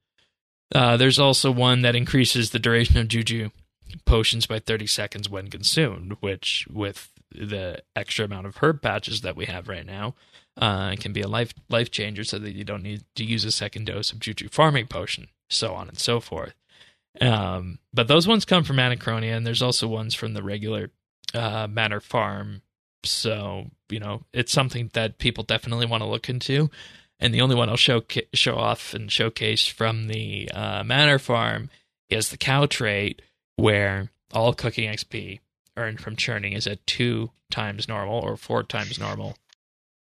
Uh, 0.73 0.97
there's 0.97 1.19
also 1.19 1.51
one 1.51 1.81
that 1.81 1.95
increases 1.95 2.51
the 2.51 2.59
duration 2.59 2.97
of 2.97 3.07
juju 3.07 3.49
potions 4.05 4.45
by 4.45 4.59
30 4.59 4.87
seconds 4.87 5.29
when 5.29 5.49
consumed, 5.49 6.15
which 6.21 6.65
with 6.71 7.11
the 7.31 7.81
extra 7.95 8.25
amount 8.25 8.45
of 8.45 8.57
herb 8.57 8.81
patches 8.81 9.21
that 9.21 9.35
we 9.35 9.45
have 9.45 9.67
right 9.67 9.85
now, 9.85 10.15
uh, 10.57 10.95
can 10.97 11.13
be 11.13 11.21
a 11.21 11.27
life 11.27 11.53
life 11.69 11.91
changer 11.91 12.23
so 12.23 12.37
that 12.39 12.53
you 12.53 12.63
don't 12.63 12.83
need 12.83 13.03
to 13.15 13.23
use 13.23 13.45
a 13.45 13.51
second 13.51 13.85
dose 13.85 14.11
of 14.11 14.19
juju 14.19 14.49
farming 14.49 14.87
potion, 14.87 15.27
so 15.49 15.73
on 15.73 15.87
and 15.87 15.97
so 15.97 16.19
forth. 16.19 16.53
Um, 17.19 17.79
but 17.93 18.07
those 18.07 18.27
ones 18.27 18.45
come 18.45 18.63
from 18.63 18.77
Anachronia, 18.77 19.35
and 19.35 19.45
there's 19.45 19.61
also 19.61 19.87
ones 19.87 20.13
from 20.13 20.33
the 20.33 20.43
regular 20.43 20.91
uh, 21.33 21.67
Manor 21.69 21.99
Farm. 21.99 22.61
So 23.03 23.67
you 23.89 23.99
know, 23.99 24.23
it's 24.33 24.51
something 24.51 24.89
that 24.93 25.17
people 25.17 25.43
definitely 25.43 25.85
want 25.85 26.01
to 26.03 26.09
look 26.09 26.29
into. 26.29 26.69
And 27.19 27.33
the 27.33 27.41
only 27.41 27.55
one 27.55 27.69
I'll 27.69 27.75
show 27.77 28.01
show 28.33 28.57
off 28.57 28.93
and 28.93 29.11
showcase 29.11 29.67
from 29.67 30.07
the 30.07 30.49
uh, 30.51 30.83
Manor 30.83 31.19
Farm 31.19 31.69
is 32.09 32.29
the 32.29 32.37
cow 32.37 32.65
trait, 32.65 33.21
where 33.57 34.09
all 34.33 34.53
cooking 34.53 34.89
XP 34.89 35.39
earned 35.77 35.99
from 35.99 36.15
churning 36.15 36.53
is 36.53 36.65
at 36.67 36.85
two 36.87 37.29
times 37.51 37.87
normal 37.87 38.19
or 38.19 38.37
four 38.37 38.63
times 38.63 38.99
normal 38.99 39.37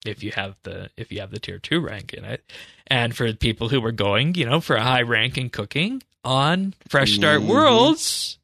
if 0.05 0.23
you 0.23 0.33
have 0.33 0.57
the 0.65 0.91
if 0.97 1.11
you 1.11 1.21
have 1.21 1.31
the 1.31 1.41
tier 1.41 1.59
two 1.59 1.81
rank 1.81 2.13
in 2.13 2.25
it. 2.25 2.45
And 2.87 3.17
for 3.17 3.33
people 3.33 3.69
who 3.69 3.81
were 3.81 3.93
going, 3.93 4.35
you 4.35 4.45
know, 4.45 4.61
for 4.61 4.77
a 4.77 4.83
high 4.83 5.03
rank 5.03 5.39
in 5.39 5.51
cooking 5.51 6.03
on 6.25 6.75
Fresh 6.89 7.13
Start 7.13 7.41
Mhm. 7.41 7.49
Worlds, 7.49 8.39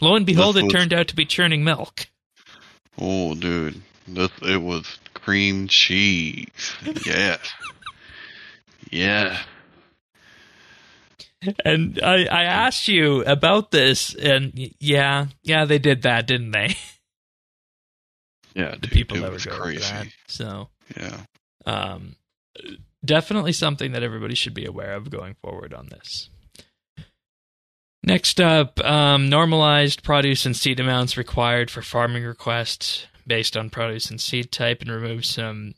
lo 0.00 0.14
and 0.14 0.24
behold, 0.26 0.56
That's 0.56 0.66
it 0.66 0.70
turned 0.70 0.92
out 0.94 1.08
to 1.08 1.16
be 1.16 1.24
churning 1.26 1.62
milk. 1.62 2.08
Oh, 3.00 3.34
dude, 3.34 3.80
this 4.06 4.30
it 4.42 4.62
was 4.62 4.98
cream 5.14 5.68
cheese. 5.68 6.74
Yes. 7.06 7.38
yeah. 8.90 9.38
And 11.64 12.00
I, 12.02 12.24
I 12.24 12.42
asked 12.44 12.88
you 12.88 13.22
about 13.24 13.70
this, 13.70 14.12
and 14.14 14.52
yeah, 14.80 15.26
yeah, 15.44 15.64
they 15.64 15.78
did 15.78 16.02
that, 16.02 16.26
didn't 16.26 16.50
they? 16.50 16.74
Yeah, 18.54 18.74
the 18.80 18.88
people 18.88 19.20
that 19.20 19.30
was 19.30 19.46
going 19.46 19.60
crazy. 19.60 19.80
that. 19.82 20.08
So, 20.26 20.68
Yeah. 20.96 21.20
um, 21.66 22.16
definitely 23.04 23.52
something 23.52 23.92
that 23.92 24.02
everybody 24.02 24.34
should 24.34 24.54
be 24.54 24.64
aware 24.64 24.94
of 24.94 25.10
going 25.10 25.36
forward 25.40 25.72
on 25.72 25.86
this. 25.90 26.28
Next 28.02 28.40
up, 28.40 28.82
um, 28.84 29.28
normalized 29.28 30.02
produce 30.02 30.46
and 30.46 30.56
seed 30.56 30.80
amounts 30.80 31.16
required 31.16 31.70
for 31.70 31.82
farming 31.82 32.24
requests 32.24 33.06
based 33.26 33.56
on 33.56 33.70
produce 33.70 34.10
and 34.10 34.20
seed 34.20 34.50
type, 34.50 34.80
and 34.80 34.90
remove 34.90 35.24
some 35.24 35.74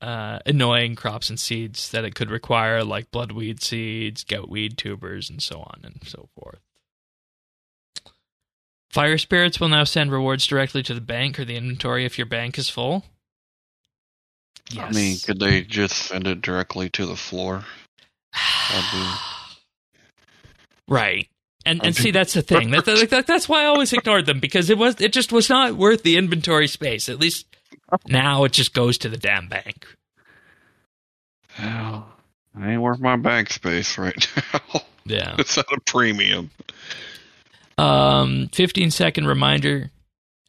uh, 0.00 0.38
annoying 0.46 0.94
crops 0.94 1.28
and 1.30 1.40
seeds 1.40 1.90
that 1.90 2.04
it 2.04 2.14
could 2.14 2.30
require, 2.30 2.84
like 2.84 3.10
bloodweed 3.10 3.62
seeds, 3.62 4.24
goutweed 4.24 4.76
tubers, 4.76 5.28
and 5.28 5.42
so 5.42 5.60
on 5.60 5.80
and 5.82 6.00
so 6.06 6.28
forth. 6.38 6.60
Fire 8.90 9.18
spirits 9.18 9.58
will 9.58 9.68
now 9.68 9.82
send 9.82 10.12
rewards 10.12 10.46
directly 10.46 10.82
to 10.84 10.94
the 10.94 11.00
bank 11.00 11.40
or 11.40 11.44
the 11.44 11.56
inventory 11.56 12.04
if 12.04 12.16
your 12.16 12.26
bank 12.26 12.58
is 12.58 12.68
full. 12.68 13.04
Yes. 14.70 14.86
I 14.88 14.90
mean, 14.92 15.18
could 15.18 15.40
they 15.40 15.62
just 15.62 15.96
send 15.96 16.26
it 16.26 16.40
directly 16.40 16.88
to 16.90 17.04
the 17.04 17.16
floor? 17.16 17.64
That'd 18.70 19.18
right. 20.88 21.28
And 21.66 21.84
and 21.84 21.96
see 21.96 22.10
that's 22.10 22.34
the 22.34 22.42
thing. 22.42 22.70
That, 22.72 22.84
that, 22.84 23.10
that- 23.10 23.26
that's 23.26 23.48
why 23.48 23.62
I 23.62 23.66
always 23.66 23.92
ignored 23.92 24.26
them 24.26 24.40
because 24.40 24.68
it 24.70 24.76
was 24.78 25.00
it 25.00 25.12
just 25.12 25.32
was 25.32 25.48
not 25.48 25.74
worth 25.74 26.02
the 26.02 26.16
inventory 26.16 26.68
space. 26.68 27.08
At 27.08 27.18
least 27.18 27.46
now 28.06 28.44
it 28.44 28.52
just 28.52 28.74
goes 28.74 28.98
to 28.98 29.08
the 29.08 29.16
damn 29.16 29.48
bank. 29.48 29.86
Hell, 31.48 32.08
I 32.58 32.72
ain't 32.72 32.82
worth 32.82 33.00
my 33.00 33.16
bank 33.16 33.50
space 33.50 33.96
right 33.98 34.28
now. 34.74 34.80
Yeah. 35.06 35.36
it's 35.38 35.56
at 35.58 35.66
a 35.72 35.80
premium. 35.80 36.50
Um, 37.76 38.48
15 38.52 38.90
second 38.90 39.26
reminder 39.26 39.90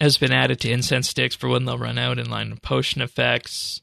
has 0.01 0.17
been 0.17 0.31
added 0.31 0.59
to 0.61 0.69
incense 0.71 1.09
sticks 1.09 1.35
for 1.35 1.47
when 1.49 1.65
they'll 1.65 1.77
run 1.77 1.97
out 1.97 2.19
in 2.19 2.29
line 2.29 2.49
with 2.51 2.61
potion 2.61 3.01
effects. 3.01 3.81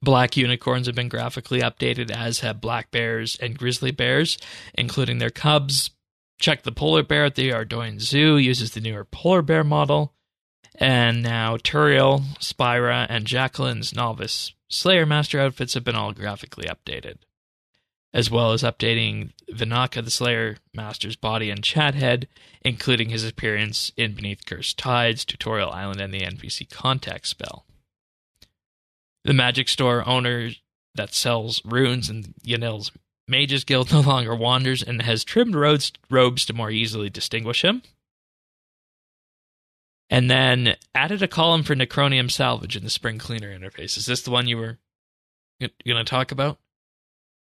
Black 0.00 0.36
unicorns 0.36 0.86
have 0.86 0.94
been 0.94 1.08
graphically 1.08 1.60
updated, 1.60 2.10
as 2.10 2.40
have 2.40 2.60
black 2.60 2.90
bears 2.90 3.36
and 3.36 3.58
grizzly 3.58 3.90
bears, 3.90 4.38
including 4.74 5.18
their 5.18 5.30
cubs. 5.30 5.90
Check 6.38 6.62
the 6.62 6.72
polar 6.72 7.02
bear 7.02 7.24
at 7.24 7.34
the 7.34 7.50
Ardougne 7.50 8.00
Zoo 8.00 8.36
uses 8.36 8.72
the 8.72 8.80
newer 8.80 9.04
polar 9.04 9.42
bear 9.42 9.64
model. 9.64 10.14
And 10.76 11.22
now 11.22 11.56
Turael, 11.56 12.22
Spria, 12.38 13.06
and 13.08 13.26
Jacquelyn's 13.26 13.94
novice 13.94 14.52
Slayer 14.68 15.06
Master 15.06 15.40
outfits 15.40 15.74
have 15.74 15.82
been 15.82 15.96
all 15.96 16.12
graphically 16.12 16.68
updated 16.68 17.16
as 18.12 18.30
well 18.30 18.52
as 18.52 18.62
updating 18.62 19.32
Vannaka 19.50 20.04
the 20.04 20.10
Slayer 20.10 20.56
Master's 20.74 21.16
body 21.16 21.50
and 21.50 21.62
chat 21.62 21.94
head, 21.94 22.28
including 22.62 23.10
his 23.10 23.24
appearance 23.24 23.92
in 23.96 24.14
Beneath 24.14 24.46
Cursed 24.46 24.78
Tides, 24.78 25.24
Tutorial 25.24 25.70
Island, 25.70 26.00
and 26.00 26.12
the 26.12 26.20
NPC 26.20 26.70
contact 26.70 27.28
spell. 27.28 27.66
The 29.24 29.34
magic 29.34 29.68
store 29.68 30.06
owner 30.08 30.50
that 30.94 31.14
sells 31.14 31.62
runes 31.64 32.08
in 32.08 32.34
Yanille's 32.44 32.92
Mages 33.28 33.64
Guild 33.64 33.92
no 33.92 34.00
longer 34.00 34.34
wanders 34.34 34.82
and 34.82 35.02
has 35.02 35.22
trimmed 35.22 35.54
robes, 35.54 35.92
robes 36.10 36.44
to 36.46 36.52
more 36.52 36.70
easily 36.70 37.10
distinguish 37.10 37.62
him. 37.62 37.82
And 40.10 40.30
then 40.30 40.76
added 40.94 41.22
a 41.22 41.28
column 41.28 41.62
for 41.62 41.74
Necronium 41.74 42.30
salvage 42.30 42.76
in 42.76 42.82
the 42.82 42.90
spring 42.90 43.18
cleaner 43.18 43.56
interface. 43.56 43.98
Is 43.98 44.06
this 44.06 44.22
the 44.22 44.30
one 44.30 44.48
you 44.48 44.56
were 44.56 44.78
going 45.60 45.70
to 45.84 46.04
talk 46.04 46.32
about? 46.32 46.58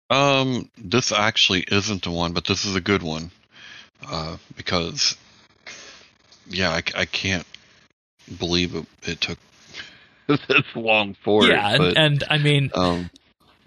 Um, 0.10 0.70
this 0.78 1.14
actually 1.14 1.62
isn't 1.72 2.04
the 2.04 2.12
one, 2.12 2.34
but 2.34 2.46
this 2.46 2.66
is 2.66 2.76
a 2.76 2.82
good 2.82 3.02
one. 3.02 3.32
Uh, 4.06 4.38
because, 4.58 5.16
yeah, 6.50 6.72
I, 6.72 6.84
I 6.96 7.06
can't 7.06 7.46
believe 8.38 8.76
it, 8.76 8.86
it 9.04 9.22
took 9.22 9.38
this 10.28 10.64
long 10.76 11.16
for 11.24 11.46
yeah, 11.46 11.76
it. 11.76 11.78
But, 11.78 11.98
and, 11.98 11.98
and 11.98 12.24
I 12.30 12.38
mean, 12.38 12.72
um, 12.74 13.10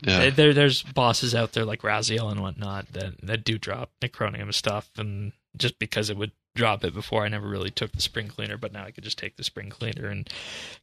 yeah, 0.03 0.31
there 0.31 0.53
there's 0.53 0.83
bosses 0.83 1.35
out 1.35 1.53
there 1.53 1.65
like 1.65 1.83
Rasial 1.83 2.31
and 2.31 2.41
whatnot 2.41 2.93
that 2.93 3.21
that 3.23 3.45
do 3.45 3.59
drop 3.59 3.91
Necronium 4.01 4.53
stuff, 4.53 4.91
and 4.97 5.33
just 5.57 5.79
because 5.79 6.11
it 6.11 6.17
would 6.17 6.33
drop 6.55 6.85
it 6.85 6.93
before, 6.93 7.25
I 7.25 7.29
never 7.29 7.49
really 7.49 7.71
took 7.71 7.93
the 7.93 8.01
spring 8.03 8.29
cleaner, 8.29 8.57
but 8.57 8.73
now 8.73 8.85
I 8.85 8.91
could 8.91 9.05
just 9.05 9.19
take 9.19 9.37
the 9.37 9.45
spring 9.45 9.71
cleaner 9.71 10.09
and 10.09 10.29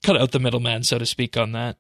cut 0.01 0.17
out 0.17 0.31
the 0.31 0.39
middleman, 0.39 0.83
so 0.83 0.97
to 0.97 1.05
speak, 1.05 1.37
on 1.37 1.51
that. 1.51 1.77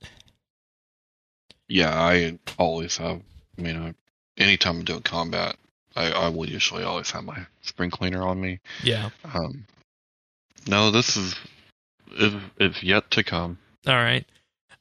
yeah, 1.67 1.97
I 1.99 2.37
always 2.57 2.97
have. 2.97 3.21
I 3.57 3.61
mean, 3.61 3.77
I, 3.77 3.93
anytime 4.41 4.77
I'm 4.79 4.85
doing 4.85 5.01
combat, 5.01 5.55
I, 5.95 6.11
I 6.11 6.29
will 6.29 6.47
usually 6.47 6.83
always 6.83 7.11
have 7.11 7.23
my 7.23 7.45
spring 7.61 7.89
cleaner 7.89 8.23
on 8.27 8.39
me. 8.41 8.59
Yeah. 8.83 9.09
Um, 9.23 9.65
no, 10.67 10.91
this 10.91 11.15
is 11.17 11.35
it, 12.11 12.33
it's 12.57 12.83
yet 12.83 13.09
to 13.11 13.23
come. 13.23 13.57
All 13.87 13.93
right. 13.95 14.25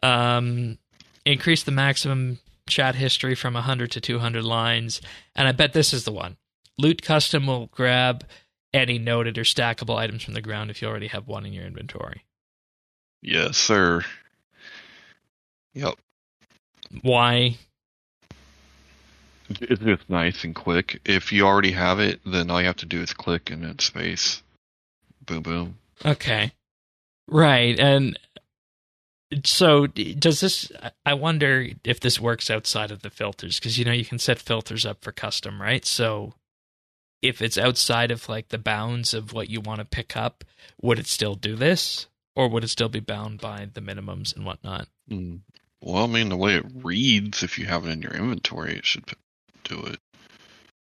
Um, 0.03 0.79
increase 1.25 1.63
the 1.63 1.73
maximum 1.73 2.39
chat 2.69 2.95
history 2.95 3.35
from 3.35 3.55
100 3.55 3.91
to 3.93 4.01
200 4.01 4.45
lines, 4.45 5.01
and 5.35 5.49
I 5.49 5.53
bet 5.53 5.73
this 5.73 5.93
is 5.93 6.05
the 6.05 6.13
one. 6.13 6.37
Loot 6.79 7.03
Custom 7.03 7.47
will 7.47 7.67
grab 7.67 8.25
any 8.73 8.99
noted 8.99 9.39
or 9.39 9.45
stackable 9.45 9.97
items 9.97 10.23
from 10.23 10.35
the 10.35 10.43
ground 10.43 10.71
if 10.71 10.81
you 10.83 10.89
already 10.89 11.09
have 11.09 11.27
one 11.27 11.47
in 11.47 11.53
your 11.53 11.65
inventory. 11.65 12.25
Yes, 13.23 13.57
sir. 13.57 14.05
Yep. 15.75 15.95
Why? 17.03 17.57
It's 19.49 19.83
just 19.83 20.09
nice 20.11 20.45
and 20.45 20.55
quick. 20.55 21.01
If 21.05 21.33
you 21.33 21.47
already 21.47 21.73
have 21.73 22.01
it, 22.01 22.21
then 22.25 22.51
all 22.51 22.61
you 22.61 22.67
have 22.67 22.77
to 22.77 22.87
do 22.87 23.01
is 23.01 23.13
click 23.13 23.51
and 23.51 23.65
then 23.65 23.79
space. 23.79 24.43
Boom, 25.25 25.43
boom. 25.43 25.79
Okay. 26.05 26.53
Right. 27.27 27.79
And 27.79 28.19
so 29.45 29.87
does 29.87 30.41
this 30.41 30.73
I 31.05 31.15
wonder 31.15 31.69
if 31.85 32.01
this 32.01 32.21
works 32.21 32.51
outside 32.51 32.91
of 32.91 33.03
the 33.03 33.11
filters 33.11 33.59
because 33.59 33.79
you 33.79 33.85
know 33.85 33.93
you 33.93 34.05
can 34.05 34.19
set 34.19 34.39
filters 34.39 34.87
up 34.87 35.03
for 35.03 35.13
custom, 35.13 35.61
right? 35.61 35.85
So 35.85 36.35
if 37.23 37.43
it's 37.43 37.59
outside 37.59 38.11
of 38.11 38.29
like 38.29 38.49
the 38.49 38.59
bounds 38.59 39.13
of 39.13 39.33
what 39.33 39.51
you 39.51 39.61
want 39.61 39.81
to 39.81 39.85
pick 39.85 40.17
up, 40.17 40.45
would 40.81 40.99
it 40.99 41.07
still 41.07 41.35
do 41.35 41.57
this? 41.57 42.07
Or 42.37 42.49
would 42.49 42.63
it 42.63 42.69
still 42.69 42.89
be 42.89 43.01
bound 43.01 43.41
by 43.41 43.69
the 43.73 43.81
minimums 43.81 44.35
and 44.35 44.45
whatnot? 44.47 44.87
Mm. 45.11 45.41
Well, 45.81 46.05
I 46.05 46.07
mean, 46.07 46.29
the 46.29 46.37
way 46.37 46.55
it 46.55 46.67
reads, 46.73 47.43
if 47.43 47.59
you 47.59 47.67
have 47.67 47.87
it 47.87 47.91
in 47.91 48.03
your 48.03 48.13
inventory, 48.13 48.77
it 48.77 48.87
should 48.87 49.05
do 49.65 49.81
it. 49.87 49.99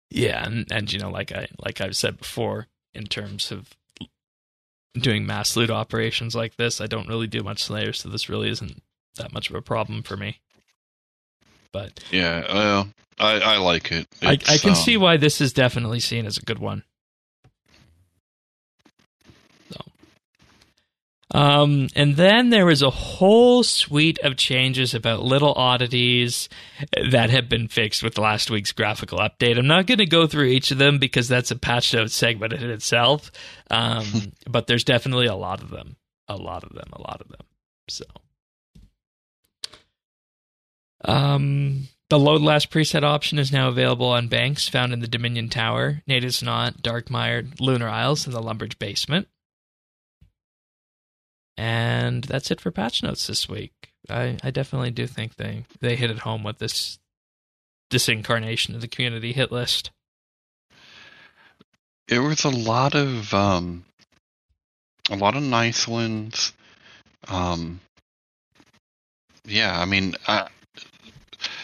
Yeah, 0.10 0.46
and, 0.46 0.72
and 0.72 0.92
you 0.92 1.00
know, 1.00 1.10
like 1.10 1.32
I 1.32 1.48
like 1.58 1.82
I've 1.82 1.96
said 1.96 2.18
before, 2.18 2.68
in 2.94 3.06
terms 3.06 3.52
of 3.52 3.76
doing 4.98 5.26
mass 5.26 5.56
loot 5.56 5.70
operations 5.70 6.36
like 6.36 6.56
this, 6.56 6.80
I 6.80 6.88
don't 6.88 7.08
really 7.08 7.28
do 7.28 7.44
much 7.44 7.64
Slayer, 7.64 7.94
so 7.94 8.10
this 8.10 8.30
really 8.30 8.50
isn't 8.50 8.82
that 9.16 9.34
much 9.34 9.50
of 9.50 9.56
a 9.56 9.62
problem 9.62 10.04
for 10.04 10.18
me. 10.18 10.40
But 11.72 12.04
yeah, 12.12 12.46
uh, 12.48 12.86
I 13.20 13.40
I 13.40 13.58
like 13.58 13.92
it. 13.92 14.08
I, 14.22 14.34
I 14.34 14.58
can 14.58 14.72
um, 14.72 14.76
see 14.76 14.96
why 14.96 15.18
this 15.18 15.42
is 15.42 15.54
definitely 15.54 16.00
seen 16.00 16.26
as 16.26 16.38
a 16.38 16.44
good 16.44 16.60
one. 16.60 16.84
Um, 21.34 21.88
and 21.96 22.16
then 22.16 22.52
there 22.52 22.66
was 22.66 22.84
a 22.84 22.92
whole 22.92 23.64
suite 23.64 24.20
of 24.20 24.38
changes 24.38 24.94
about 24.94 25.24
little 25.24 25.54
oddities 25.54 26.48
that 27.10 27.32
have 27.32 27.50
been 27.50 27.68
fixed 27.68 28.04
with 28.04 28.20
last 28.20 28.52
week's 28.52 28.72
graphical 28.72 29.18
update. 29.18 29.58
I'm 29.58 29.68
not 29.68 29.88
going 29.88 29.98
to 29.98 30.06
go 30.06 30.28
through 30.28 30.46
each 30.46 30.70
of 30.70 30.78
them 30.78 31.00
because 31.00 31.28
that's 31.28 31.50
a 31.50 31.56
patch 31.56 31.94
note 31.94 32.12
segment 32.12 32.54
in 32.54 32.70
itself. 32.70 33.32
Um, 33.72 34.06
but 34.48 34.68
there's 34.68 34.84
definitely 34.84 35.26
a 35.26 35.36
lot 35.36 35.62
of 35.62 35.72
them. 35.72 35.96
A 36.28 36.36
lot 36.36 36.64
of 36.64 36.74
them. 36.74 36.90
A 36.94 37.02
lot 37.02 37.20
of 37.20 37.30
them. 37.30 37.46
So. 37.90 38.06
Um, 41.06 41.88
the 42.10 42.20
load 42.20 42.42
last 42.42 42.70
preset 42.70 43.04
option 43.04 43.40
is 43.40 43.52
now 43.52 43.70
available 43.70 44.06
on 44.06 44.28
banks 44.28 44.70
found 44.70 44.94
in 44.94 45.00
the 45.00 45.08
Dominion 45.08 45.50
Tower, 45.50 46.04
Natives 46.06 46.44
Knot, 46.44 46.84
Darkmeyer, 46.84 47.60
Lunar 47.60 47.90
Isles, 47.90 48.28
and 48.28 48.36
the 48.36 48.42
Lumbridge 48.42 48.78
Basement. 48.78 49.28
And 51.58 52.24
that's 52.24 52.52
it 52.52 52.62
for 52.62 52.72
patch 52.72 53.04
notes 53.04 53.28
this 53.28 53.48
week. 53.48 53.74
I, 54.10 54.38
I 54.44 54.52
definitely 54.52 54.92
do 54.92 55.08
think 55.08 55.36
they, 55.36 55.66
they 55.80 55.96
hit 55.96 56.12
it 56.12 56.20
home 56.20 56.44
with 56.44 56.58
this 56.60 57.00
this 57.94 58.10
incarnation 58.10 58.74
of 58.76 58.82
the 58.82 58.88
community 58.88 59.32
hit 59.32 59.52
list. 59.52 59.92
It 62.10 62.20
was 62.20 62.44
a 62.44 62.50
lot 62.50 62.96
of 62.96 63.34
um, 63.34 63.86
a 65.10 65.16
lot 65.16 65.36
of 65.36 65.44
nice 65.44 65.88
ones. 65.88 66.54
Um, 67.28 67.80
yeah, 69.46 69.80
I 69.80 69.86
mean, 69.86 70.16
I, 70.28 70.50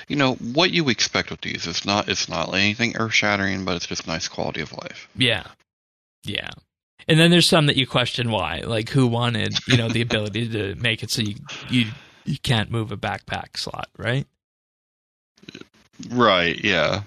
you 0.07 0.15
know 0.15 0.35
what 0.35 0.71
you 0.71 0.89
expect 0.89 1.31
with 1.31 1.41
these. 1.41 1.67
It's 1.67 1.85
not 1.85 2.07
it's 2.07 2.29
not 2.29 2.53
anything 2.53 2.95
earth 2.95 3.13
shattering, 3.13 3.65
but 3.65 3.75
it's 3.75 3.87
just 3.87 4.07
nice 4.07 4.27
quality 4.27 4.61
of 4.61 4.71
life. 4.71 5.09
Yeah, 5.15 5.47
yeah. 6.23 6.51
And 7.07 7.19
then 7.19 7.31
there's 7.31 7.47
some 7.47 7.65
that 7.67 7.75
you 7.75 7.87
question 7.87 8.29
why, 8.29 8.61
like 8.65 8.89
who 8.89 9.07
wanted, 9.07 9.57
you 9.67 9.77
know, 9.77 9.89
the 9.89 10.01
ability 10.01 10.49
to 10.49 10.75
make 10.75 11.01
it 11.01 11.09
so 11.09 11.21
you 11.21 11.35
you 11.69 11.85
you 12.25 12.37
can't 12.37 12.69
move 12.69 12.91
a 12.91 12.97
backpack 12.97 13.57
slot, 13.57 13.89
right? 13.97 14.27
Right. 16.09 16.63
Yeah. 16.63 17.03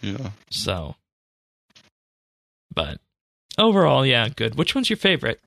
Yeah. 0.00 0.30
So, 0.50 0.96
but 2.74 2.98
overall, 3.58 4.04
yeah, 4.06 4.28
good. 4.28 4.56
Which 4.56 4.74
one's 4.74 4.90
your 4.90 4.96
favorite? 4.96 5.40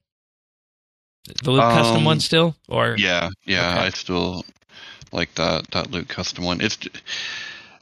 The 1.44 1.52
loot 1.52 1.64
um, 1.64 1.74
custom 1.74 2.06
one 2.06 2.20
still, 2.20 2.56
or 2.70 2.96
yeah, 2.98 3.30
yeah, 3.46 3.72
okay. 3.72 3.86
I 3.88 3.90
still 3.90 4.46
like 5.12 5.34
that 5.36 5.72
that 5.72 5.90
loot 5.90 6.08
custom 6.08 6.46
one. 6.46 6.62
It's 6.62 6.78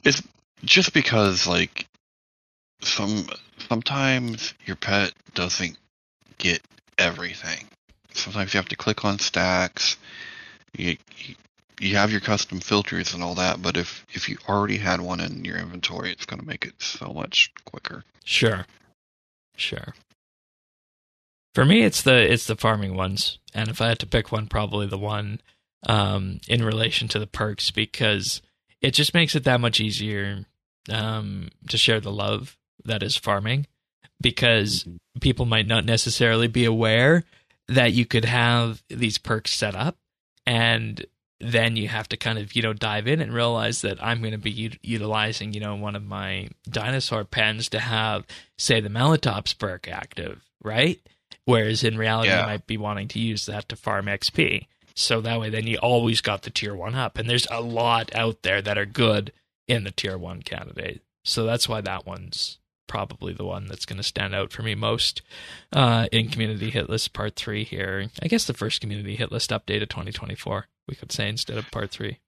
it's 0.04 0.24
just 0.64 0.94
because 0.94 1.46
like 1.46 1.88
some 2.82 3.28
sometimes 3.68 4.54
your 4.66 4.78
pet 4.78 5.14
doesn't 5.34 5.78
get 6.44 6.62
everything. 6.98 7.66
Sometimes 8.14 8.54
you 8.54 8.60
have 8.60 8.70
to 8.70 8.76
click 8.76 9.04
on 9.06 9.18
stacks. 9.18 9.98
You, 10.78 10.98
you, 11.80 11.96
have 11.96 12.12
your 12.12 12.20
custom 12.20 12.60
filters 12.60 13.14
and 13.14 13.24
all 13.24 13.36
that, 13.36 13.62
but 13.62 13.78
if 13.78 14.06
if 14.14 14.30
you 14.30 14.38
already 14.48 14.78
had 14.78 15.02
one 15.02 15.20
in 15.20 15.46
your 15.46 15.58
inventory, 15.58 16.12
it's 16.12 16.26
going 16.26 16.40
to 16.40 16.46
make 16.46 16.66
it 16.66 16.76
so 16.80 17.12
much 17.14 17.52
quicker. 17.66 18.04
Sure, 18.24 18.66
sure. 19.56 19.96
For 21.56 21.66
me, 21.66 21.84
it's 21.84 22.02
the 22.02 22.32
it's 22.32 22.46
the 22.46 22.56
farming 22.56 22.96
ones, 22.96 23.40
and 23.54 23.70
if 23.70 23.82
I 23.82 23.88
had 23.90 24.00
to 24.00 24.08
pick 24.08 24.32
one, 24.32 24.48
probably 24.48 24.88
the 24.88 24.98
one 24.98 25.42
um, 25.88 26.40
in 26.48 26.64
relation 26.64 27.08
to 27.10 27.20
the 27.20 27.28
perks 27.28 27.72
because 27.72 28.42
it 28.82 28.92
just 28.92 29.14
makes 29.14 29.36
it 29.36 29.44
that 29.44 29.62
much 29.62 29.80
easier 29.80 30.46
um, 30.90 31.50
to 31.70 31.78
share 31.78 32.00
the 32.00 32.12
love 32.12 32.58
that 32.84 33.02
is 33.02 33.16
farming 33.16 33.68
because 34.24 34.86
mm-hmm. 34.86 35.20
people 35.22 35.46
might 35.46 35.68
not 35.68 35.86
necessarily 35.86 36.48
be 36.48 36.66
aware 36.66 37.24
that 37.68 37.94
you 37.94 38.08
could 38.08 38.26
have 38.26 38.82
these 38.90 39.20
perks 39.20 39.56
set 39.56 39.76
up 39.76 39.98
and 40.48 41.06
then 41.40 41.76
you 41.76 41.88
have 41.90 42.08
to 42.10 42.18
kind 42.18 42.40
of 42.40 42.56
you 42.56 42.62
know 42.62 42.74
dive 42.74 43.08
in 43.08 43.22
and 43.22 43.34
realize 43.34 43.82
that 43.82 44.04
I'm 44.04 44.22
going 44.22 44.32
to 44.32 44.38
be 44.38 44.52
u- 44.52 44.72
utilizing 44.82 45.54
you 45.54 45.60
know 45.60 45.76
one 45.76 45.96
of 45.96 46.04
my 46.04 46.50
dinosaur 46.70 47.24
pens 47.24 47.70
to 47.70 47.80
have 47.80 48.26
say 48.58 48.80
the 48.80 48.90
Malletops 48.90 49.58
perk 49.58 49.88
active, 49.88 50.42
right? 50.64 51.00
Whereas 51.46 51.84
in 51.84 51.98
reality, 51.98 52.30
yeah. 52.30 52.42
you 52.42 52.48
might 52.48 52.68
be 52.68 52.78
wanting 52.78 53.10
to 53.10 53.20
use 53.20 53.46
that 53.48 53.68
to 53.70 53.76
farm 53.76 54.06
XP. 54.06 54.68
So 54.96 55.22
that 55.22 55.40
way, 55.40 55.50
then 55.50 55.68
you 55.68 55.78
always 55.78 56.22
got 56.22 56.44
the 56.44 56.50
tier 56.50 56.76
one 56.76 56.96
up, 56.96 57.18
and 57.18 57.30
there's 57.30 57.48
a 57.50 57.62
lot 57.62 58.16
out 58.16 58.44
there 58.44 58.62
that 58.62 58.78
are 58.78 58.86
good 58.86 59.34
in 59.68 59.84
the 59.84 59.92
tier 59.92 60.18
one 60.18 60.42
candidate. 60.42 61.02
So 61.26 61.46
that's 61.46 61.68
why 61.68 61.82
that 61.82 62.06
one's 62.06 62.60
probably 62.88 63.34
the 63.34 63.46
one 63.46 63.68
that's 63.68 63.86
going 63.86 63.98
to 63.98 64.04
stand 64.04 64.36
out 64.36 64.52
for 64.52 64.62
me 64.62 64.76
most 64.76 65.22
uh, 65.72 66.08
in 66.12 66.30
community 66.30 66.70
hit 66.70 66.90
list 66.90 67.14
part 67.14 67.36
three 67.36 67.64
here. 67.64 68.10
I 68.22 68.28
guess 68.28 68.46
the 68.46 68.54
first 68.54 68.82
community 68.82 69.16
hit 69.16 69.32
list 69.32 69.50
update 69.50 69.82
of 69.82 69.90
2024, 69.90 70.68
we 70.88 70.96
could 70.96 71.12
say 71.12 71.28
instead 71.30 71.58
of 71.58 71.72
part 71.72 71.92
three. 71.92 72.20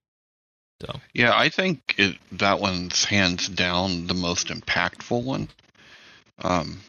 So 0.82 1.00
yeah, 1.13 1.38
I 1.38 1.50
think 1.50 1.96
it, 1.98 2.18
that 2.34 2.60
one's 2.60 3.06
hands 3.06 3.48
down 3.48 4.08
the 4.08 4.13
most 4.13 4.48
impactful 4.48 5.24
one. 5.24 5.48
Um, 6.44 6.82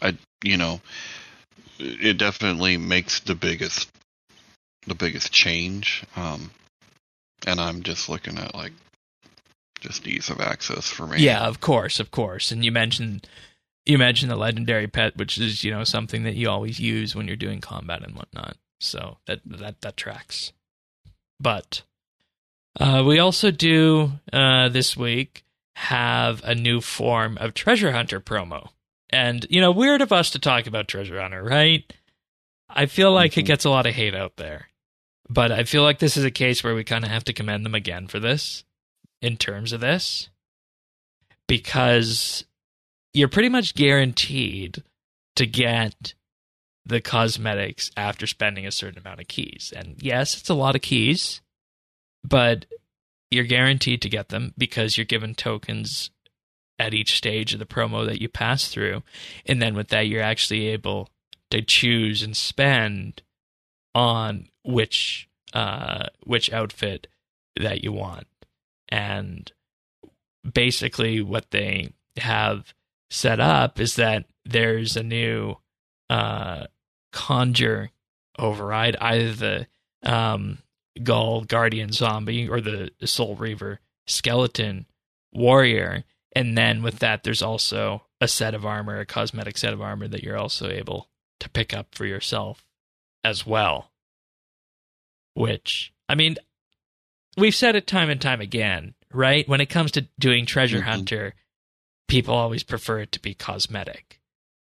I 0.00 0.16
you 0.42 0.56
know, 0.56 0.80
it 1.78 2.16
definitely 2.16 2.76
makes 2.76 3.20
the 3.20 3.34
biggest 3.34 3.90
the 4.86 4.94
biggest 4.94 5.32
change. 5.32 6.04
Um, 6.14 6.50
and 7.46 7.60
I'm 7.60 7.82
just 7.82 8.08
looking 8.08 8.38
at 8.38 8.54
like 8.54 8.72
just 9.86 10.06
ease 10.06 10.30
of 10.30 10.40
access 10.40 10.88
for 10.88 11.06
me. 11.06 11.18
Yeah, 11.18 11.46
of 11.46 11.60
course, 11.60 12.00
of 12.00 12.10
course. 12.10 12.50
And 12.50 12.64
you 12.64 12.72
mentioned 12.72 13.26
you 13.84 13.98
mentioned 13.98 14.30
the 14.30 14.36
legendary 14.36 14.88
pet, 14.88 15.16
which 15.16 15.38
is 15.38 15.64
you 15.64 15.70
know 15.70 15.84
something 15.84 16.24
that 16.24 16.34
you 16.34 16.50
always 16.50 16.80
use 16.80 17.14
when 17.14 17.26
you're 17.26 17.36
doing 17.36 17.60
combat 17.60 18.02
and 18.02 18.16
whatnot. 18.16 18.56
So 18.80 19.18
that 19.26 19.40
that 19.44 19.80
that 19.80 19.96
tracks. 19.96 20.52
But 21.38 21.82
uh, 22.78 23.04
we 23.06 23.18
also 23.18 23.50
do 23.50 24.12
uh, 24.32 24.68
this 24.68 24.96
week 24.96 25.44
have 25.76 26.42
a 26.44 26.54
new 26.54 26.80
form 26.80 27.36
of 27.38 27.54
treasure 27.54 27.92
hunter 27.92 28.20
promo, 28.20 28.70
and 29.10 29.46
you 29.48 29.60
know, 29.60 29.70
weird 29.70 30.02
of 30.02 30.12
us 30.12 30.30
to 30.30 30.38
talk 30.38 30.66
about 30.66 30.88
treasure 30.88 31.20
hunter, 31.20 31.42
right? 31.42 31.90
I 32.68 32.86
feel 32.86 33.12
like 33.12 33.32
mm-hmm. 33.32 33.40
it 33.40 33.46
gets 33.46 33.64
a 33.64 33.70
lot 33.70 33.86
of 33.86 33.94
hate 33.94 34.14
out 34.14 34.36
there, 34.36 34.68
but 35.28 35.52
I 35.52 35.64
feel 35.64 35.82
like 35.82 36.00
this 36.00 36.16
is 36.16 36.24
a 36.24 36.30
case 36.30 36.64
where 36.64 36.74
we 36.74 36.82
kind 36.82 37.04
of 37.04 37.10
have 37.10 37.24
to 37.24 37.32
commend 37.32 37.64
them 37.64 37.74
again 37.74 38.08
for 38.08 38.18
this 38.18 38.64
in 39.22 39.36
terms 39.36 39.72
of 39.72 39.80
this 39.80 40.28
because 41.48 42.44
you're 43.12 43.28
pretty 43.28 43.48
much 43.48 43.74
guaranteed 43.74 44.82
to 45.36 45.46
get 45.46 46.14
the 46.84 47.00
cosmetics 47.00 47.90
after 47.96 48.26
spending 48.26 48.66
a 48.66 48.72
certain 48.72 49.00
amount 49.00 49.20
of 49.20 49.28
keys. 49.28 49.72
And 49.74 49.96
yes, 50.00 50.38
it's 50.38 50.50
a 50.50 50.54
lot 50.54 50.76
of 50.76 50.82
keys, 50.82 51.40
but 52.22 52.66
you're 53.30 53.44
guaranteed 53.44 54.02
to 54.02 54.08
get 54.08 54.28
them 54.28 54.54
because 54.56 54.96
you're 54.96 55.04
given 55.04 55.34
tokens 55.34 56.10
at 56.78 56.94
each 56.94 57.16
stage 57.16 57.52
of 57.52 57.58
the 57.58 57.66
promo 57.66 58.06
that 58.06 58.20
you 58.20 58.28
pass 58.28 58.68
through. 58.68 59.02
And 59.46 59.60
then 59.60 59.74
with 59.74 59.88
that, 59.88 60.06
you're 60.06 60.22
actually 60.22 60.68
able 60.68 61.08
to 61.50 61.62
choose 61.62 62.22
and 62.22 62.36
spend 62.36 63.22
on 63.94 64.48
which 64.64 65.28
uh, 65.54 66.06
which 66.24 66.52
outfit 66.52 67.06
that 67.58 67.82
you 67.82 67.92
want. 67.92 68.26
And 68.88 69.50
basically 70.50 71.20
what 71.20 71.50
they 71.50 71.92
have 72.16 72.74
set 73.10 73.40
up 73.40 73.80
is 73.80 73.96
that 73.96 74.26
there's 74.44 74.96
a 74.96 75.02
new 75.02 75.56
uh, 76.08 76.66
conjure 77.12 77.90
override, 78.38 78.96
either 79.00 79.32
the 79.32 79.66
um, 80.10 80.58
Ghaul 80.98 81.46
Guardian 81.46 81.92
Zombie 81.92 82.48
or 82.48 82.60
the 82.60 82.90
Soul 83.04 83.36
Reaver 83.36 83.80
Skeleton 84.06 84.86
Warrior. 85.32 86.04
And 86.34 86.56
then 86.56 86.82
with 86.82 86.98
that, 86.98 87.22
there's 87.22 87.42
also 87.42 88.02
a 88.20 88.28
set 88.28 88.54
of 88.54 88.64
armor, 88.64 88.98
a 88.98 89.06
cosmetic 89.06 89.56
set 89.58 89.72
of 89.72 89.80
armor 89.80 90.08
that 90.08 90.22
you're 90.22 90.36
also 90.36 90.68
able 90.68 91.08
to 91.40 91.48
pick 91.48 91.74
up 91.74 91.94
for 91.94 92.06
yourself 92.06 92.64
as 93.24 93.46
well. 93.46 93.90
Which, 95.34 95.92
I 96.08 96.14
mean, 96.14 96.36
we've 97.36 97.54
said 97.54 97.76
it 97.76 97.86
time 97.86 98.10
and 98.10 98.20
time 98.20 98.40
again, 98.40 98.94
right? 99.12 99.48
When 99.48 99.60
it 99.60 99.66
comes 99.66 99.92
to 99.92 100.08
doing 100.18 100.46
Treasure 100.46 100.80
Mhm. 100.80 100.84
Hunter, 100.84 101.34
people 102.08 102.34
always 102.34 102.62
prefer 102.62 103.00
it 103.00 103.12
to 103.12 103.20
be 103.20 103.34
cosmetic. 103.34 104.20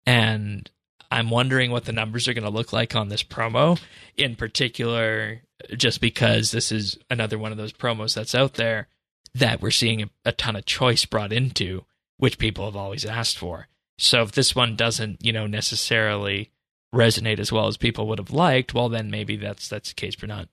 And 0.06 0.70
I'm 1.10 1.30
wondering 1.30 1.72
what 1.72 1.86
the 1.86 1.92
numbers 1.92 2.28
are 2.28 2.34
going 2.34 2.44
to 2.46 2.50
look 2.50 2.72
like 2.72 2.96
on 2.96 3.10
this 3.10 3.24
promo, 3.24 3.80
in 4.16 4.36
particular, 4.36 5.42
just 5.76 6.02
because 6.02 6.52
this 6.52 6.72
is 6.72 6.98
another 7.10 7.38
one 7.38 7.52
of 7.52 7.58
those 7.58 7.74
promos 7.74 8.16
that's 8.16 8.34
out 8.36 8.54
there 8.54 8.88
that 9.34 9.62
we're 9.62 9.72
seeing 9.72 10.02
a, 10.04 10.10
a 10.26 10.32
ton 10.32 10.56
of 10.56 10.66
choice 10.66 11.06
brought 11.06 11.34
into, 11.34 11.86
which 12.18 12.38
people 12.38 12.66
have 12.66 12.76
always 12.76 13.06
asked 13.06 13.38
for. 13.38 13.68
So 13.98 14.24
if 14.24 14.32
this 14.32 14.56
one 14.56 14.76
doesn't, 14.76 15.24
you 15.24 15.32
know, 15.34 15.48
necessarily 15.48 16.52
resonate 16.94 17.40
as 17.40 17.52
well 17.52 17.68
as 17.68 17.78
people 17.78 18.08
would 18.08 18.20
have 18.20 18.32
liked, 18.32 18.74
well, 18.74 18.90
then 18.90 19.12
maybe 19.12 19.36
that's 19.36 19.68
that's 19.68 19.90
the 19.90 19.96
case 19.96 20.16
for 20.16 20.28
not 20.28 20.50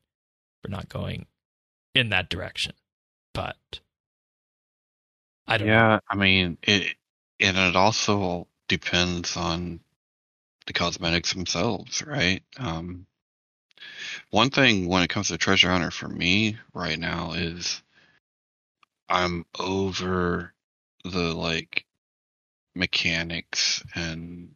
for 0.62 0.68
not 0.68 0.88
going 0.88 1.26
in 1.98 2.10
that 2.10 2.30
direction. 2.30 2.72
But 3.34 3.56
I 5.46 5.58
don't 5.58 5.68
know. 5.68 5.74
Yeah, 5.74 6.00
I 6.08 6.16
mean 6.16 6.58
it, 6.62 6.94
and 7.40 7.56
it 7.56 7.76
also 7.76 8.46
depends 8.68 9.36
on 9.36 9.80
the 10.66 10.72
cosmetics 10.72 11.32
themselves, 11.32 12.02
right? 12.04 12.42
Um, 12.58 13.06
one 14.30 14.50
thing 14.50 14.88
when 14.88 15.02
it 15.02 15.08
comes 15.10 15.28
to 15.28 15.38
Treasure 15.38 15.70
Hunter 15.70 15.90
for 15.90 16.08
me 16.08 16.58
right 16.74 16.98
now 16.98 17.32
is 17.32 17.82
I'm 19.08 19.46
over 19.58 20.52
the 21.04 21.34
like 21.34 21.86
mechanics 22.74 23.82
and 23.94 24.54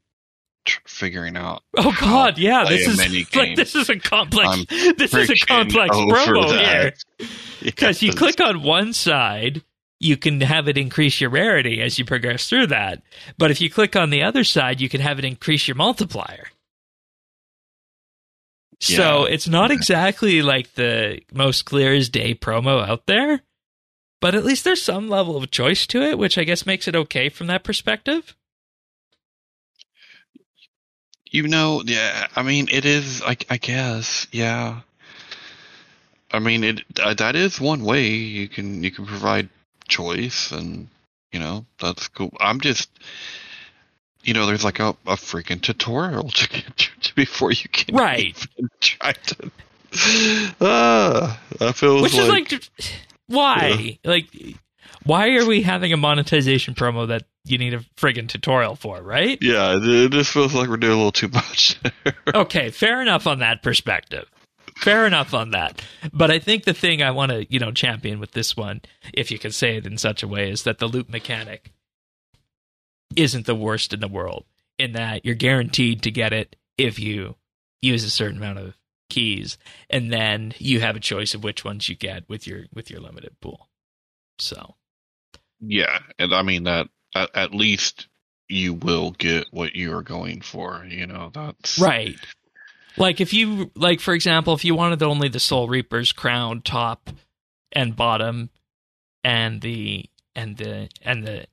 tr- 0.64 0.80
figuring 0.86 1.36
out. 1.36 1.62
Oh 1.76 1.94
God, 2.00 2.38
yeah, 2.38 2.64
this 2.68 2.86
is 2.86 2.98
like 3.34 3.56
this 3.56 3.74
is 3.74 3.88
a 3.88 3.98
complex. 3.98 4.48
I'm 4.48 4.64
this 4.96 5.14
is 5.14 5.30
a 5.30 5.46
complex 5.46 5.96
promo 5.96 6.48
that. 6.50 6.94
here 7.18 7.28
because 7.62 8.02
you 8.02 8.12
click 8.12 8.40
on 8.40 8.62
one 8.62 8.92
side, 8.92 9.62
you 10.00 10.16
can 10.16 10.40
have 10.40 10.68
it 10.68 10.76
increase 10.78 11.20
your 11.20 11.30
rarity 11.30 11.80
as 11.80 11.98
you 11.98 12.04
progress 12.04 12.48
through 12.48 12.68
that. 12.68 13.02
But 13.38 13.50
if 13.50 13.60
you 13.60 13.70
click 13.70 13.94
on 13.96 14.10
the 14.10 14.22
other 14.22 14.44
side, 14.44 14.80
you 14.80 14.88
can 14.88 15.00
have 15.00 15.18
it 15.18 15.24
increase 15.24 15.68
your 15.68 15.76
multiplier. 15.76 16.48
So 18.80 19.26
Yeah. 19.28 19.34
it's 19.34 19.46
not 19.46 19.70
exactly 19.70 20.42
like 20.42 20.74
the 20.74 21.20
most 21.32 21.64
clear 21.64 21.94
as 21.94 22.08
day 22.08 22.34
promo 22.34 22.84
out 22.86 23.06
there, 23.06 23.42
but 24.20 24.34
at 24.34 24.44
least 24.44 24.64
there's 24.64 24.82
some 24.82 25.08
level 25.08 25.36
of 25.36 25.50
choice 25.52 25.86
to 25.88 26.02
it, 26.02 26.18
which 26.18 26.36
I 26.36 26.42
guess 26.44 26.66
makes 26.66 26.88
it 26.88 26.96
okay 26.96 27.28
from 27.28 27.46
that 27.46 27.62
perspective. 27.62 28.34
You 31.32 31.48
know, 31.48 31.82
yeah. 31.84 32.28
I 32.36 32.42
mean, 32.42 32.68
it 32.70 32.84
is. 32.84 33.22
I, 33.22 33.36
I 33.48 33.56
guess, 33.56 34.26
yeah. 34.32 34.80
I 36.30 36.38
mean, 36.38 36.62
it 36.62 36.82
uh, 37.00 37.14
that 37.14 37.36
is 37.36 37.58
one 37.60 37.84
way 37.84 38.08
you 38.08 38.48
can 38.48 38.82
you 38.84 38.90
can 38.90 39.06
provide 39.06 39.48
choice, 39.88 40.52
and 40.52 40.88
you 41.32 41.40
know 41.40 41.64
that's 41.80 42.08
cool. 42.08 42.34
I'm 42.38 42.60
just, 42.60 42.90
you 44.22 44.34
know, 44.34 44.44
there's 44.44 44.64
like 44.64 44.78
a, 44.78 44.90
a 45.06 45.16
freaking 45.16 45.60
tutorial 45.62 46.28
to 46.28 46.48
get 46.48 46.76
to 47.00 47.14
before 47.14 47.50
you 47.50 47.68
can 47.70 47.96
Right. 47.96 48.36
even 48.58 48.68
try 48.80 49.12
to. 49.12 49.50
Ah, 50.60 51.40
that 51.58 51.74
feels 51.76 52.02
Which 52.02 52.14
like, 52.14 52.52
is 52.52 52.52
like, 52.52 52.70
why? 53.26 53.98
Like, 54.04 54.26
why 55.04 55.34
are 55.36 55.46
we 55.46 55.62
having 55.62 55.92
a 55.92 55.96
monetization 55.96 56.74
promo 56.74 57.08
that 57.08 57.24
you 57.44 57.58
need 57.58 57.74
a 57.74 57.80
friggin' 57.96 58.28
tutorial 58.28 58.76
for, 58.76 59.02
right? 59.02 59.38
yeah, 59.42 59.78
it 59.80 60.10
just 60.10 60.32
feels 60.32 60.54
like 60.54 60.68
we're 60.68 60.76
doing 60.76 60.92
a 60.92 60.96
little 60.96 61.12
too 61.12 61.28
much. 61.28 61.78
okay, 62.34 62.70
fair 62.70 63.02
enough 63.02 63.26
on 63.26 63.40
that 63.40 63.62
perspective. 63.62 64.28
Fair 64.76 65.06
enough 65.06 65.34
on 65.34 65.50
that. 65.50 65.82
But 66.12 66.30
I 66.30 66.38
think 66.38 66.64
the 66.64 66.72
thing 66.72 67.02
I 67.02 67.10
want 67.10 67.30
to, 67.30 67.46
you 67.52 67.58
know, 67.58 67.72
champion 67.72 68.18
with 68.18 68.32
this 68.32 68.56
one, 68.56 68.80
if 69.12 69.30
you 69.30 69.38
can 69.38 69.52
say 69.52 69.76
it 69.76 69.86
in 69.86 69.98
such 69.98 70.22
a 70.22 70.28
way, 70.28 70.50
is 70.50 70.62
that 70.64 70.78
the 70.78 70.88
loop 70.88 71.08
mechanic 71.08 71.72
isn't 73.14 73.46
the 73.46 73.54
worst 73.54 73.92
in 73.92 74.00
the 74.00 74.08
world 74.08 74.46
in 74.78 74.92
that 74.92 75.24
you're 75.24 75.34
guaranteed 75.34 76.02
to 76.02 76.10
get 76.10 76.32
it 76.32 76.56
if 76.78 76.98
you 76.98 77.36
use 77.82 78.04
a 78.04 78.10
certain 78.10 78.38
amount 78.38 78.58
of 78.58 78.74
keys 79.10 79.58
and 79.90 80.10
then 80.12 80.54
you 80.58 80.80
have 80.80 80.96
a 80.96 81.00
choice 81.00 81.34
of 81.34 81.44
which 81.44 81.64
ones 81.64 81.88
you 81.88 81.94
get 81.94 82.26
with 82.28 82.46
your 82.46 82.64
with 82.72 82.90
your 82.90 83.00
limited 83.00 83.38
pool. 83.40 83.68
So, 84.38 84.76
Yeah, 85.62 86.00
and 86.18 86.34
I 86.34 86.42
mean 86.42 86.64
that 86.64 86.88
at, 87.14 87.30
at 87.34 87.54
least 87.54 88.08
you 88.48 88.74
will 88.74 89.12
get 89.12 89.46
what 89.50 89.74
you 89.74 89.94
are 89.96 90.02
going 90.02 90.40
for. 90.40 90.84
You 90.88 91.06
know 91.06 91.30
that's 91.32 91.78
Right. 91.78 92.16
Like 92.96 93.20
if 93.20 93.32
you 93.32 93.70
like 93.74 94.00
for 94.00 94.12
example, 94.12 94.52
if 94.54 94.64
you 94.64 94.74
wanted 94.74 95.02
only 95.02 95.28
the 95.28 95.40
Soul 95.40 95.68
Reaper's 95.68 96.12
crown 96.12 96.60
top 96.62 97.10
and 97.72 97.96
bottom 97.96 98.50
and 99.24 99.60
the 99.62 100.04
and 100.34 100.56
the 100.56 100.88
and 101.00 101.24
the 101.24 101.46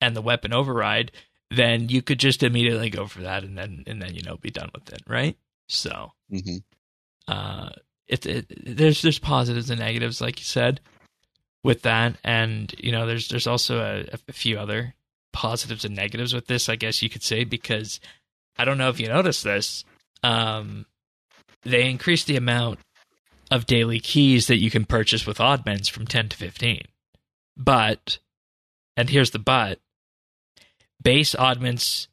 and 0.00 0.14
the 0.14 0.22
weapon 0.22 0.52
override, 0.52 1.10
then 1.50 1.88
you 1.88 2.02
could 2.02 2.18
just 2.20 2.42
immediately 2.42 2.90
go 2.90 3.06
for 3.06 3.22
that 3.22 3.42
and 3.42 3.56
then 3.56 3.82
and 3.86 4.00
then 4.00 4.14
you 4.14 4.22
know 4.22 4.36
be 4.36 4.50
done 4.50 4.70
with 4.74 4.92
it, 4.92 5.02
right? 5.08 5.36
So, 5.68 6.12
hmm 6.30 6.58
uh 7.28 7.70
it, 8.08 8.26
it 8.26 8.76
there's 8.76 9.02
there's 9.02 9.18
positives 9.18 9.70
and 9.70 9.78
negatives 9.78 10.20
like 10.20 10.40
you 10.40 10.44
said 10.44 10.80
with 11.62 11.82
that. 11.82 12.16
And 12.24 12.74
you 12.78 12.92
know 12.92 13.06
there's 13.06 13.28
there's 13.28 13.46
also 13.46 13.80
a, 13.80 14.18
a 14.28 14.32
few 14.32 14.58
other 14.58 14.94
positives 15.32 15.84
and 15.84 15.94
negatives 15.94 16.34
with 16.34 16.46
this 16.46 16.68
i 16.68 16.76
guess 16.76 17.02
you 17.02 17.08
could 17.08 17.22
say 17.22 17.44
because 17.44 18.00
i 18.58 18.64
don't 18.64 18.78
know 18.78 18.88
if 18.88 19.00
you 19.00 19.08
noticed 19.08 19.44
this 19.44 19.84
um 20.22 20.86
they 21.62 21.88
increased 21.88 22.26
the 22.26 22.36
amount 22.36 22.78
of 23.50 23.66
daily 23.66 24.00
keys 24.00 24.46
that 24.46 24.60
you 24.60 24.70
can 24.70 24.84
purchase 24.84 25.26
with 25.26 25.40
oddments 25.40 25.88
from 25.88 26.06
10 26.06 26.30
to 26.30 26.36
15 26.36 26.82
but 27.56 28.18
and 28.96 29.10
here's 29.10 29.30
the 29.30 29.38
but 29.38 29.78
base 31.02 31.34
oddments 31.34 32.08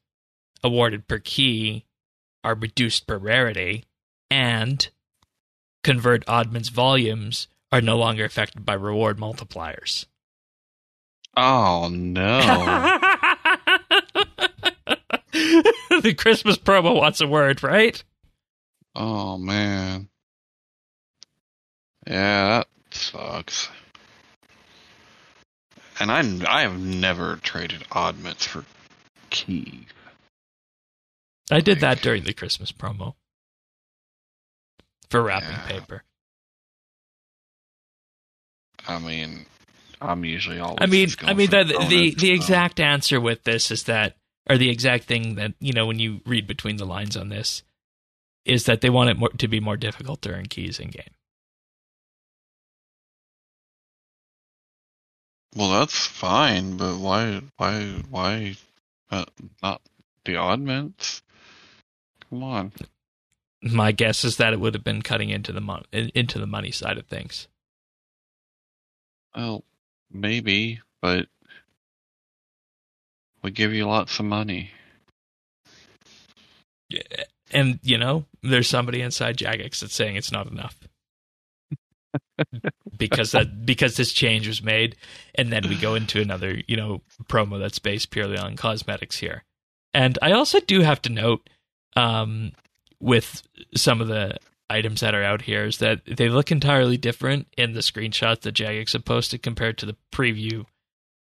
awarded 0.64 1.08
per 1.08 1.20
key 1.20 1.86
are 2.44 2.56
reduced 2.56 3.08
per 3.08 3.18
rarity 3.18 3.84
and 4.30 4.90
convert 5.84 6.26
oddments 6.28 6.70
volumes 6.70 7.48
are 7.72 7.82
no 7.82 7.98
longer 7.98 8.26
affected 8.26 8.66
by 8.66 8.74
reward 8.74 9.18
multipliers. 9.18 10.06
Oh 11.36 11.90
no! 11.92 12.40
the 16.02 16.16
Christmas 16.18 16.58
promo 16.58 16.96
wants 16.96 17.22
a 17.22 17.28
word, 17.28 17.62
right? 17.64 18.04
oh 18.96 19.38
man! 19.38 20.10
Yeah, 22.08 22.48
that 22.60 22.68
sucks. 22.92 23.70
And 26.00 26.12
I 26.12 26.20
I 26.48 26.62
have 26.62 26.80
never 26.80 27.36
traded 27.38 27.84
oddments 27.92 28.46
for 28.46 28.66
keys. 29.30 29.86
I 31.52 31.62
did 31.62 31.80
that 31.82 32.02
during 32.02 32.24
the 32.24 32.34
Christmas 32.34 32.72
promo 32.72 33.14
for 35.10 35.22
wrapping 35.22 35.50
Yeah. 35.50 35.68
paper. 35.68 36.04
I 38.88 39.00
mean, 39.00 39.46
I'm 40.02 40.24
usually 40.24 40.60
always. 40.60 40.78
I 40.80 40.86
mean, 40.86 41.10
I 41.24 41.34
mean 41.34 41.50
the 41.50 41.64
the 41.64 41.74
bonus, 41.74 42.16
the 42.16 42.32
exact 42.32 42.80
answer 42.80 43.20
with 43.20 43.44
this 43.44 43.72
is 43.72 43.84
that, 43.84 44.16
or 44.50 44.58
the 44.58 44.70
exact 44.70 45.06
thing 45.06 45.36
that 45.36 45.54
you 45.60 45.74
know 45.74 45.86
when 45.86 46.00
you 46.00 46.22
read 46.26 46.48
between 46.48 46.78
the 46.78 46.86
lines 46.86 47.18
on 47.18 47.30
this, 47.30 47.64
is 48.46 48.66
that 48.66 48.82
they 48.82 48.90
want 48.90 49.10
it 49.10 49.18
more, 49.18 49.30
to 49.30 49.48
be 49.48 49.60
more 49.60 49.78
difficult 49.78 50.22
to 50.24 50.32
earn 50.32 50.46
keys 50.46 50.80
in 50.80 50.90
game. 50.90 51.04
Well, 55.56 55.80
that's 55.80 56.06
fine, 56.06 56.78
but 56.78 56.98
why, 56.98 57.42
why, 57.58 58.04
why, 58.12 58.58
uh, 59.10 59.26
not 59.64 59.82
the 60.24 60.36
oddments? 60.36 61.24
Come 62.30 62.44
on. 62.44 62.72
My 63.64 63.92
guess 63.92 64.24
is 64.24 64.38
that 64.38 64.54
it 64.54 64.60
would 64.60 64.76
have 64.76 64.84
been 64.84 65.02
cutting 65.02 65.30
into 65.30 65.52
the 65.52 65.62
mon- 65.62 65.86
into 65.92 66.38
the 66.38 66.46
money 66.46 66.70
side 66.70 67.00
of 67.00 67.08
things. 67.08 67.48
Well, 69.38 69.64
maybe, 70.12 70.82
but 71.00 71.28
we 73.44 73.52
give 73.52 73.72
you 73.72 73.86
lots 73.86 74.18
of 74.18 74.26
money. 74.26 74.72
Yeah, 76.90 77.04
And 77.52 77.80
you 77.84 78.00
know, 78.00 78.26
there's 78.42 78.68
somebody 78.68 79.02
inside 79.02 79.38
Jagex 79.38 79.80
that's 79.80 79.94
saying 79.94 80.16
it's 80.16 80.32
not 80.32 80.48
enough. 80.48 80.76
because 82.98 83.34
that 83.34 83.64
because 83.64 83.96
this 83.96 84.12
change 84.12 84.48
was 84.48 84.64
made, 84.64 84.96
and 85.36 85.52
then 85.52 85.70
we 85.70 85.76
go 85.76 85.94
into 85.94 86.20
another 86.20 86.60
you 86.68 86.76
know 86.76 87.02
promo 87.26 87.60
that's 87.60 87.78
based 87.78 88.10
purely 88.10 88.38
on 88.38 88.56
cosmetics 88.56 89.18
here. 89.18 89.44
And 89.94 90.18
I 90.22 90.32
also 90.32 90.60
do 90.62 90.82
have 90.82 91.02
to 91.04 91.12
note, 91.12 91.48
um, 91.96 92.54
with 93.00 93.44
some 93.76 94.02
of 94.02 94.08
the 94.08 94.38
items 94.70 95.02
that 95.02 95.16
are 95.16 95.24
out 95.24 95.44
here, 95.44 95.66
is 95.66 95.78
that 95.80 96.02
they 96.06 96.30
look 96.30 96.52
entirely 96.52 96.98
different 96.98 97.48
in 97.58 97.74
the 97.74 97.80
screenshots 97.82 98.42
that 98.42 98.56
Jagex 98.56 98.94
have 98.94 99.06
posted 99.06 99.42
compared 99.44 99.78
to 99.80 99.86
the 99.86 99.96
preview 100.14 100.66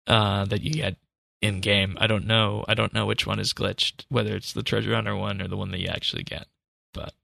uh, 0.07 0.45
that 0.47 0.63
you 0.63 0.73
get 0.73 0.97
in 1.41 1.61
game. 1.61 1.97
I 2.01 2.07
don't 2.07 2.27
know. 2.27 2.65
I 2.69 2.75
don't 2.75 2.95
know 2.95 3.07
which 3.07 3.27
one 3.27 3.41
is 3.41 3.53
glitched, 3.53 4.05
whether 4.09 4.35
it's 4.35 4.53
the 4.53 4.63
treasure 4.63 4.95
hunter 4.95 5.17
one 5.17 5.43
or 5.43 5.49
the 5.49 5.57
one 5.57 5.71
that 5.73 5.81
you 5.81 5.89
actually 5.89 6.23
get. 6.23 6.47
But 6.95 7.15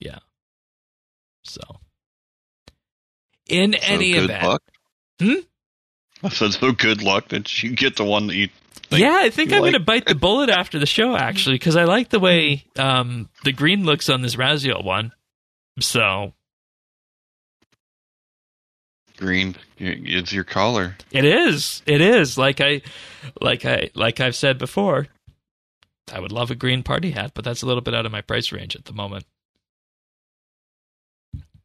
yeah. 0.00 0.18
So 1.44 1.60
in 3.48 3.72
So 3.72 3.78
any 3.82 4.12
good 4.12 4.24
event, 4.24 4.42
luck. 4.44 4.62
Hmm? 5.20 5.34
I 6.22 6.28
said, 6.28 6.52
so 6.52 6.72
good 6.72 7.02
luck 7.02 7.28
that 7.28 7.62
you 7.62 7.74
get 7.74 7.96
the 7.96 8.04
one 8.04 8.26
that 8.26 8.34
you. 8.36 8.48
think 8.90 9.00
yeah, 9.00 9.20
I 9.22 9.30
think 9.30 9.52
I'm 9.52 9.62
like. 9.62 9.72
going 9.72 9.80
to 9.80 9.86
bite 9.86 10.06
the 10.06 10.14
bullet 10.14 10.50
after 10.50 10.78
the 10.78 10.86
show 10.86 11.16
actually 11.16 11.54
because 11.54 11.76
I 11.76 11.84
like 11.84 12.10
the 12.10 12.20
way 12.20 12.64
um, 12.76 13.28
the 13.44 13.52
green 13.52 13.84
looks 13.84 14.08
on 14.08 14.22
this 14.22 14.36
Raziel 14.36 14.84
one. 14.84 15.12
So 15.78 16.32
Green, 19.20 19.54
it's 19.76 20.32
your 20.32 20.44
color. 20.44 20.96
it 21.12 21.26
is, 21.26 21.82
it 21.84 22.00
is 22.00 22.38
like 22.38 22.58
I, 22.62 22.80
like 23.38 23.66
I, 23.66 23.90
like 23.94 24.18
I've 24.18 24.34
said 24.34 24.56
before. 24.56 25.08
I 26.10 26.18
would 26.20 26.32
love 26.32 26.50
a 26.50 26.54
green 26.54 26.82
party 26.82 27.10
hat, 27.10 27.32
but 27.34 27.44
that's 27.44 27.60
a 27.60 27.66
little 27.66 27.82
bit 27.82 27.94
out 27.94 28.06
of 28.06 28.12
my 28.12 28.22
price 28.22 28.50
range 28.50 28.74
at 28.74 28.86
the 28.86 28.94
moment. 28.94 29.26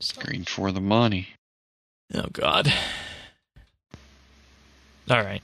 So, 0.02 0.22
Green 0.22 0.44
for 0.44 0.74
the 0.74 0.82
money. 0.82 1.30
oh 2.14 2.28
God. 2.34 2.72
All 5.10 5.24
right. 5.24 5.42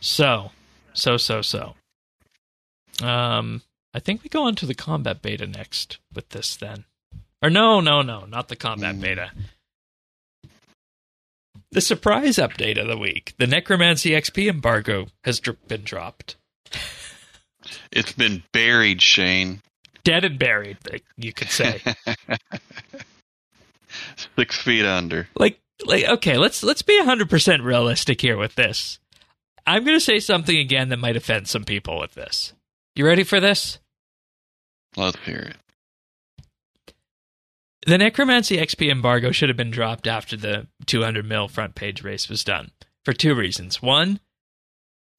So, 0.00 0.50
so, 0.92 1.16
so, 1.16 1.40
so. 1.40 1.74
Um, 3.02 3.62
I 3.94 3.98
think 3.98 4.22
we 4.22 4.28
go 4.28 4.44
on 4.44 4.56
to 4.56 4.66
the 4.66 4.74
combat 4.74 5.22
beta 5.22 5.46
next 5.46 5.98
with 6.14 6.28
this 6.28 6.54
then. 6.54 6.84
Or 7.42 7.50
no, 7.50 7.80
no, 7.80 8.02
no, 8.02 8.24
not 8.26 8.48
the 8.48 8.56
combat 8.56 8.94
Mm. 8.96 9.00
beta. 9.00 9.30
The 11.72 11.80
surprise 11.80 12.36
update 12.36 12.78
of 12.80 12.86
the 12.86 12.98
week. 12.98 13.32
The 13.38 13.46
Necromancy 13.46 14.10
XP 14.10 14.48
embargo 14.48 15.06
has 15.24 15.40
been 15.40 15.82
dropped. 15.82 16.36
It's 17.92 18.12
been 18.12 18.42
buried, 18.52 19.00
Shane. 19.00 19.62
Dead 20.02 20.24
and 20.24 20.36
buried, 20.36 20.78
you 21.16 21.32
could 21.32 21.48
say. 21.50 21.80
Six 24.36 24.56
feet 24.60 24.84
under. 24.84 25.28
like 25.36 25.60
like 25.84 26.04
okay, 26.04 26.38
let's 26.38 26.62
let's 26.64 26.82
be 26.82 27.00
100% 27.00 27.62
realistic 27.64 28.20
here 28.20 28.36
with 28.36 28.56
this. 28.56 28.98
I'm 29.66 29.84
going 29.84 29.96
to 29.96 30.00
say 30.04 30.18
something 30.18 30.56
again 30.56 30.88
that 30.88 30.98
might 30.98 31.16
offend 31.16 31.46
some 31.46 31.62
people 31.64 32.00
with 32.00 32.14
this. 32.14 32.52
You 32.96 33.06
ready 33.06 33.22
for 33.22 33.38
this? 33.38 33.78
Let's 34.96 35.18
hear 35.24 35.36
it. 35.36 35.56
The 37.84 37.98
Necromancy 37.98 38.58
XP 38.58 38.90
embargo 38.90 39.32
should 39.32 39.48
have 39.48 39.56
been 39.56 39.70
dropped 39.70 40.06
after 40.06 40.36
the 40.36 40.68
200 40.86 41.24
mil 41.24 41.48
front 41.48 41.74
page 41.74 42.02
race 42.04 42.28
was 42.28 42.44
done 42.44 42.70
for 43.04 43.12
two 43.12 43.34
reasons. 43.34 43.82
One, 43.82 44.20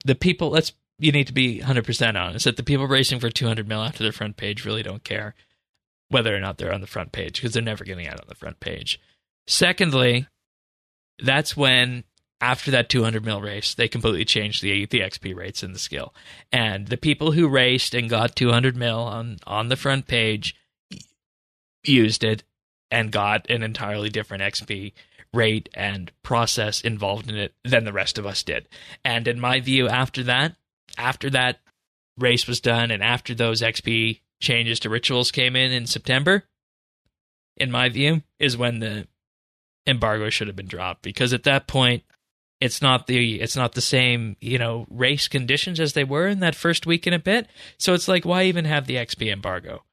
the 0.04 0.14
people, 0.14 0.50
let's, 0.50 0.72
you 0.98 1.12
need 1.12 1.26
to 1.26 1.34
be 1.34 1.60
100% 1.60 2.20
honest 2.20 2.46
that 2.46 2.56
the 2.56 2.62
people 2.62 2.86
racing 2.86 3.20
for 3.20 3.28
200 3.28 3.68
mil 3.68 3.82
after 3.82 4.02
their 4.02 4.12
front 4.12 4.36
page 4.36 4.64
really 4.64 4.82
don't 4.82 5.04
care 5.04 5.34
whether 6.08 6.34
or 6.34 6.40
not 6.40 6.56
they're 6.56 6.72
on 6.72 6.80
the 6.80 6.86
front 6.86 7.12
page 7.12 7.34
because 7.34 7.52
they're 7.52 7.62
never 7.62 7.84
getting 7.84 8.08
out 8.08 8.20
on 8.20 8.26
the 8.28 8.34
front 8.34 8.60
page. 8.60 8.98
Secondly, 9.46 10.26
that's 11.22 11.56
when 11.56 12.04
after 12.40 12.70
that 12.70 12.88
200 12.88 13.24
mil 13.24 13.42
race, 13.42 13.74
they 13.74 13.88
completely 13.88 14.24
changed 14.24 14.62
the 14.62 14.86
the 14.86 15.00
XP 15.00 15.34
rates 15.34 15.62
in 15.62 15.72
the 15.72 15.78
skill. 15.78 16.14
And 16.52 16.88
the 16.88 16.96
people 16.96 17.32
who 17.32 17.48
raced 17.48 17.94
and 17.94 18.08
got 18.08 18.36
200 18.36 18.76
mil 18.76 18.98
on 19.00 19.38
on 19.46 19.68
the 19.68 19.76
front 19.76 20.06
page 20.06 20.54
used 21.82 22.24
it 22.24 22.42
and 22.90 23.10
got 23.10 23.48
an 23.50 23.62
entirely 23.62 24.08
different 24.08 24.42
XP 24.42 24.92
rate 25.32 25.68
and 25.74 26.12
process 26.22 26.80
involved 26.80 27.28
in 27.28 27.36
it 27.36 27.54
than 27.64 27.84
the 27.84 27.92
rest 27.92 28.18
of 28.18 28.26
us 28.26 28.42
did. 28.42 28.68
And 29.04 29.26
in 29.26 29.40
my 29.40 29.60
view, 29.60 29.88
after 29.88 30.22
that, 30.24 30.54
after 30.96 31.28
that 31.30 31.58
race 32.16 32.46
was 32.46 32.60
done 32.60 32.90
and 32.90 33.02
after 33.02 33.34
those 33.34 33.60
XP 33.60 34.20
changes 34.40 34.80
to 34.80 34.90
rituals 34.90 35.32
came 35.32 35.56
in 35.56 35.72
in 35.72 35.86
September, 35.86 36.44
in 37.56 37.70
my 37.70 37.88
view, 37.88 38.22
is 38.38 38.56
when 38.56 38.78
the 38.78 39.06
embargo 39.86 40.30
should 40.30 40.46
have 40.46 40.56
been 40.56 40.66
dropped. 40.66 41.02
Because 41.02 41.32
at 41.32 41.44
that 41.44 41.66
point 41.66 42.04
it's 42.60 42.80
not 42.80 43.06
the 43.06 43.40
it's 43.40 43.56
not 43.56 43.72
the 43.72 43.80
same 43.80 44.36
you 44.40 44.58
know 44.58 44.86
race 44.88 45.28
conditions 45.28 45.80
as 45.80 45.92
they 45.92 46.04
were 46.04 46.26
in 46.26 46.40
that 46.40 46.54
first 46.54 46.86
week 46.86 47.06
and 47.06 47.14
a 47.14 47.18
bit. 47.18 47.46
So 47.78 47.94
it's 47.94 48.08
like 48.08 48.24
why 48.24 48.44
even 48.44 48.64
have 48.64 48.86
the 48.86 48.96
xp 48.96 49.30
embargo? 49.30 49.84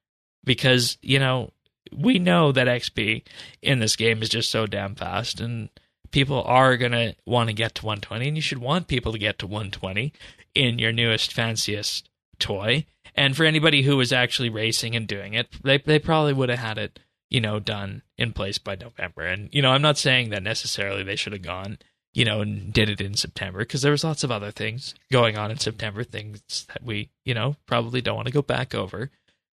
Because 0.43 0.97
you 1.01 1.19
know 1.19 1.51
we 1.95 2.19
know 2.19 2.51
that 2.51 2.67
xp 2.67 3.23
in 3.61 3.79
this 3.79 3.95
game 3.95 4.21
is 4.21 4.29
just 4.29 4.49
so 4.49 4.65
damn 4.65 4.95
fast 4.95 5.39
and 5.39 5.69
people 6.11 6.43
are 6.43 6.77
going 6.77 6.91
to 6.91 7.15
want 7.25 7.49
to 7.49 7.53
get 7.53 7.75
to 7.75 7.85
120 7.85 8.27
and 8.27 8.37
you 8.37 8.41
should 8.41 8.59
want 8.59 8.87
people 8.87 9.11
to 9.11 9.19
get 9.19 9.39
to 9.39 9.47
120 9.47 10.13
in 10.53 10.79
your 10.79 10.91
newest 10.91 11.33
fanciest 11.33 12.09
toy 12.39 12.85
and 13.15 13.35
for 13.35 13.43
anybody 13.43 13.83
who 13.83 13.97
was 13.97 14.11
actually 14.11 14.49
racing 14.49 14.95
and 14.95 15.07
doing 15.07 15.33
it 15.33 15.47
they 15.63 15.77
they 15.77 15.99
probably 15.99 16.33
would 16.33 16.49
have 16.49 16.59
had 16.59 16.77
it 16.77 16.99
you 17.31 17.41
know, 17.41 17.59
done 17.59 18.03
in 18.17 18.33
place 18.33 18.59
by 18.59 18.75
November. 18.75 19.25
And, 19.25 19.49
you 19.51 19.61
know, 19.61 19.71
I'm 19.71 19.81
not 19.81 19.97
saying 19.97 20.29
that 20.29 20.43
necessarily 20.43 21.01
they 21.01 21.15
should 21.15 21.33
have 21.33 21.41
gone, 21.41 21.79
you 22.13 22.25
know, 22.25 22.41
and 22.41 22.71
did 22.71 22.89
it 22.89 22.99
in 22.99 23.15
September 23.15 23.59
because 23.59 23.81
there 23.81 23.93
was 23.93 24.03
lots 24.03 24.25
of 24.25 24.31
other 24.31 24.51
things 24.51 24.93
going 25.11 25.37
on 25.37 25.49
in 25.49 25.57
September, 25.57 26.03
things 26.03 26.65
that 26.67 26.83
we, 26.83 27.09
you 27.23 27.33
know, 27.33 27.55
probably 27.65 28.01
don't 28.01 28.17
want 28.17 28.27
to 28.27 28.33
go 28.33 28.41
back 28.41 28.75
over 28.75 29.09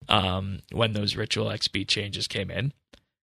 um, 0.09 0.59
when 0.71 0.93
those 0.93 1.15
ritual 1.15 1.47
XP 1.47 1.87
changes 1.87 2.27
came 2.27 2.51
in. 2.51 2.73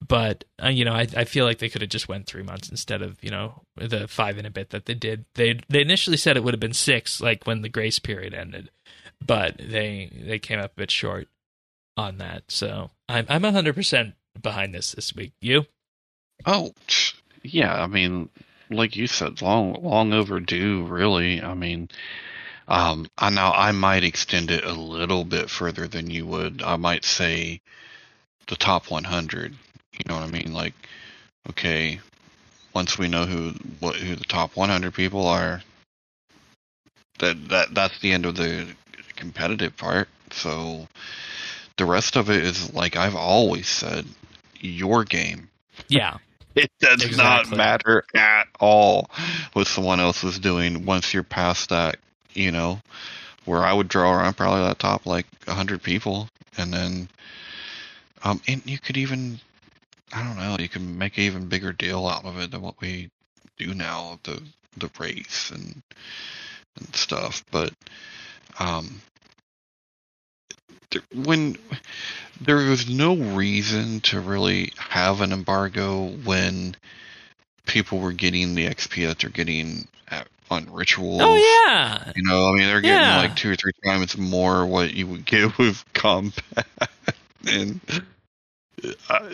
But, 0.07 0.45
uh, 0.63 0.69
you 0.69 0.85
know, 0.85 0.95
I, 0.95 1.07
I 1.15 1.25
feel 1.25 1.45
like 1.45 1.59
they 1.59 1.69
could 1.69 1.83
have 1.83 1.91
just 1.91 2.09
went 2.09 2.27
three 2.27 2.43
months 2.43 2.71
instead 2.71 3.03
of, 3.03 3.23
you 3.23 3.31
know, 3.31 3.63
the 3.77 4.09
five 4.09 4.39
and 4.39 4.47
a 4.47 4.51
bit 4.51 4.71
that 4.71 4.87
they 4.87 4.95
did. 4.95 5.27
They 5.35 5.61
they 5.69 5.83
initially 5.83 6.17
said 6.17 6.37
it 6.37 6.45
would 6.45 6.55
have 6.55 6.61
been 6.61 6.73
six, 6.73 7.21
like 7.21 7.47
when 7.47 7.61
the 7.61 7.69
grace 7.69 7.99
period 7.99 8.33
ended, 8.33 8.71
but 9.25 9.59
they 9.59 10.11
they 10.25 10.39
came 10.39 10.59
up 10.59 10.73
a 10.73 10.81
bit 10.81 10.91
short 10.91 11.29
on 11.99 12.17
that. 12.19 12.45
So 12.49 12.91
I'm 13.09 13.27
I'm 13.29 13.43
100% 13.43 14.15
behind 14.41 14.75
this 14.75 14.93
this 14.93 15.15
week. 15.15 15.33
You? 15.43 15.67
Oh, 16.47 16.73
yeah. 17.43 17.83
I 17.83 17.87
mean, 17.87 18.31
like 18.71 18.97
you 18.97 19.07
said, 19.07 19.43
long, 19.43 19.83
long 19.83 20.15
overdue. 20.15 20.87
Really. 20.87 21.43
I 21.43 21.53
mean, 21.53 21.91
um, 22.71 23.07
I 23.19 23.31
now 23.31 23.53
I 23.53 23.73
might 23.73 24.05
extend 24.05 24.51
it 24.51 24.65
a 24.65 24.73
little 24.73 25.25
bit 25.25 25.51
further 25.51 25.89
than 25.89 26.09
you 26.09 26.25
would. 26.27 26.63
I 26.63 26.77
might 26.77 27.05
say 27.05 27.61
the 28.47 28.57
top 28.57 28.91
100. 28.91 29.53
You 29.93 29.99
know 30.09 30.15
what 30.15 30.25
I 30.25 30.31
mean? 30.31 30.53
Like, 30.55 30.75
okay, 31.51 32.01
once 32.73 32.97
we 32.97 33.09
know 33.09 33.27
who 33.27 33.55
what 33.81 33.97
who 33.97 34.15
the 34.15 34.25
top 34.25 34.57
100 34.57 34.95
people 34.95 35.27
are, 35.27 35.63
that 37.19 37.49
that 37.49 37.75
that's 37.75 37.99
the 37.99 38.13
end 38.13 38.25
of 38.25 38.37
the 38.37 38.69
competitive 39.17 39.77
part. 39.77 40.09
So 40.31 40.87
the 41.77 41.85
rest 41.87 42.17
of 42.17 42.31
it 42.31 42.45
is 42.45 42.73
like 42.73 42.97
I've 42.97 43.17
always 43.17 43.69
said, 43.69 44.07
your 44.61 45.05
game. 45.05 45.51
Yeah. 45.89 46.19
It 46.57 46.71
does 46.81 47.05
Exactly. 47.05 47.17
not 47.17 47.57
matter 47.57 48.05
at 48.15 48.49
all 48.59 49.09
what 49.53 49.69
someone 49.69 50.01
else 50.01 50.25
is 50.25 50.41
doing 50.41 50.85
once 50.85 51.15
you're 51.15 51.23
past 51.23 51.69
that, 51.69 51.97
you 52.35 52.53
know, 52.53 52.81
where 53.45 53.63
I 53.65 53.73
would 53.73 53.89
draw 53.89 54.15
around 54.15 54.37
probably 54.37 54.63
that 54.63 54.79
top 54.79 55.07
like 55.07 55.27
a 55.47 55.55
hundred 55.55 55.83
people, 55.83 56.29
and 56.57 56.73
then, 56.73 57.09
um, 58.25 58.41
and 58.49 58.63
you 58.65 58.79
could 58.79 58.97
even, 58.97 59.41
I 60.13 60.23
don't 60.23 60.37
know, 60.37 60.57
you 60.59 60.69
can 60.69 60.99
make 60.99 61.19
an 61.19 61.25
even 61.25 61.49
bigger 61.49 61.73
deal 61.73 62.07
out 62.07 62.25
of 62.25 62.39
it 62.39 62.51
than 62.51 62.63
what 62.63 62.81
we 62.81 63.11
do 63.59 63.75
now, 63.75 64.19
the 64.25 64.43
the 64.77 64.91
race 64.99 65.51
and 65.51 65.83
and 66.77 66.95
stuff. 66.95 67.45
But, 67.51 67.73
um, 68.59 69.01
when 71.15 71.57
there 72.41 72.57
was 72.57 72.89
no 72.89 73.17
reason 73.17 74.01
to 74.01 74.21
really 74.21 74.73
have 74.79 75.21
an 75.21 75.33
embargo 75.33 76.07
when 76.25 76.75
people 77.67 77.99
were 78.01 78.13
getting 78.13 78.55
the 78.55 78.67
XP 78.67 79.07
that 79.07 79.19
they're 79.21 79.31
getting 79.31 79.87
at, 80.09 80.27
on 80.51 80.71
rituals. 80.73 81.21
Oh 81.23 81.35
yeah. 81.35 82.13
You 82.17 82.23
know, 82.23 82.49
I 82.49 82.53
mean, 82.53 82.67
they're 82.67 82.81
getting 82.81 82.97
Yeah. 83.01 83.19
like 83.19 83.37
two 83.37 83.53
or 83.53 83.57
three 83.57 83.73
times 83.85 84.17
more 84.19 84.67
what 84.67 84.93
you 84.95 85.07
would 85.07 85.25
get 85.25 85.57
with 85.59 85.85
combat, 85.95 86.67
and 87.49 87.81
uh, 89.09 89.31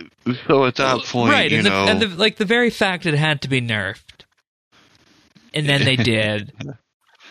so 0.46 0.64
at 0.64 0.76
that 0.76 1.04
point, 1.04 1.32
right, 1.32 1.50
you 1.50 1.58
and, 1.58 1.66
the, 1.66 1.70
know, 1.70 1.86
and 1.86 2.02
the, 2.02 2.08
like 2.08 2.36
the 2.36 2.44
very 2.44 2.70
fact 2.70 3.06
it 3.06 3.14
had 3.14 3.40
to 3.42 3.48
be 3.48 3.60
nerfed, 3.60 4.24
and 5.54 5.68
then 5.68 5.84
they 5.84 5.96
did. 5.96 6.52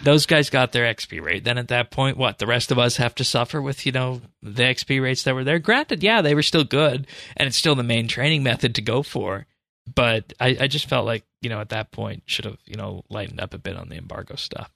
Those 0.04 0.26
guys 0.26 0.50
got 0.50 0.74
their 0.74 0.94
XP 0.94 1.22
rate. 1.24 1.46
Then 1.46 1.58
at 1.58 1.70
that 1.70 1.90
point, 1.90 2.18
what 2.18 2.38
the 2.38 2.46
rest 2.46 2.70
of 2.70 2.78
us 2.78 2.98
have 2.98 3.16
to 3.16 3.24
suffer 3.24 3.62
with, 3.62 3.86
you 3.86 3.94
know, 3.94 4.22
the 4.44 4.64
XP 4.64 5.02
rates 5.02 5.24
that 5.24 5.34
were 5.34 5.46
there. 5.46 5.58
Granted, 5.58 6.04
yeah, 6.04 6.22
they 6.22 6.36
were 6.36 6.44
still 6.44 6.66
good, 6.66 7.08
and 7.38 7.48
it's 7.48 7.56
still 7.56 7.76
the 7.76 7.84
main 7.84 8.10
training 8.10 8.44
method 8.44 8.76
to 8.76 8.82
go 8.82 9.04
for. 9.04 9.46
But 9.94 10.34
I, 10.40 10.58
I 10.62 10.68
just 10.68 10.90
felt 10.90 11.06
like 11.06 11.24
you 11.42 11.50
know 11.50 11.60
at 11.60 11.70
that 11.70 11.92
point 11.92 12.24
should 12.26 12.46
have 12.46 12.58
you 12.66 12.76
know 12.76 13.04
lightened 13.10 13.40
up 13.40 13.54
a 13.54 13.58
bit 13.58 13.76
on 13.76 13.90
the 13.90 13.98
embargo 13.98 14.36
stuff. 14.36 14.72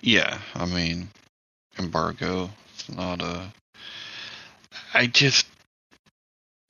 Yeah, 0.00 0.38
I 0.54 0.66
mean, 0.66 1.08
embargo. 1.78 2.50
It's 2.74 2.90
not 2.90 3.22
a. 3.22 3.52
I 4.94 5.06
just. 5.06 5.46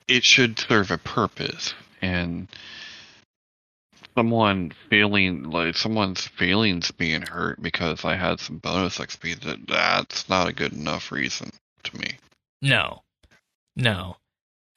It 0.07 0.23
should 0.23 0.59
serve 0.59 0.91
a 0.91 0.97
purpose, 0.97 1.73
and 2.01 2.47
someone 4.15 4.71
feeling 4.89 5.43
like 5.43 5.75
someone's 5.75 6.27
feelings 6.27 6.91
being 6.91 7.23
hurt 7.23 7.61
because 7.61 8.05
I 8.05 8.15
had 8.15 8.39
some 8.39 8.57
bonus 8.57 8.99
XP. 8.99 9.39
That 9.41 9.67
that's 9.67 10.29
not 10.29 10.47
a 10.47 10.53
good 10.53 10.73
enough 10.73 11.11
reason 11.11 11.49
to 11.83 11.97
me. 11.97 12.17
No, 12.61 13.01
no, 13.75 14.17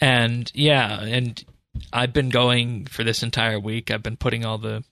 and 0.00 0.50
yeah, 0.54 1.00
and 1.02 1.44
I've 1.92 2.12
been 2.12 2.28
going 2.28 2.86
for 2.86 3.04
this 3.04 3.22
entire 3.22 3.58
week. 3.60 3.90
I've 3.90 4.02
been 4.02 4.16
putting 4.16 4.44
all 4.44 4.58
the 4.58 4.84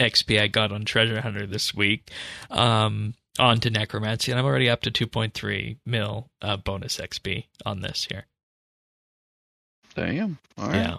XP 0.00 0.40
I 0.40 0.46
got 0.48 0.72
on 0.72 0.84
Treasure 0.84 1.20
Hunter 1.20 1.46
this 1.46 1.74
week 1.74 2.10
um, 2.50 3.14
onto 3.38 3.70
Necromancy, 3.70 4.32
and 4.32 4.38
I'm 4.38 4.46
already 4.46 4.68
up 4.68 4.82
to 4.82 4.90
2.3 4.90 5.78
mil 5.86 6.30
uh, 6.42 6.56
bonus 6.56 6.98
XP 6.98 7.44
on 7.64 7.80
this 7.80 8.06
here. 8.10 8.26
Damn. 9.94 10.38
All 10.58 10.68
right. 10.68 10.76
Yeah. 10.76 10.96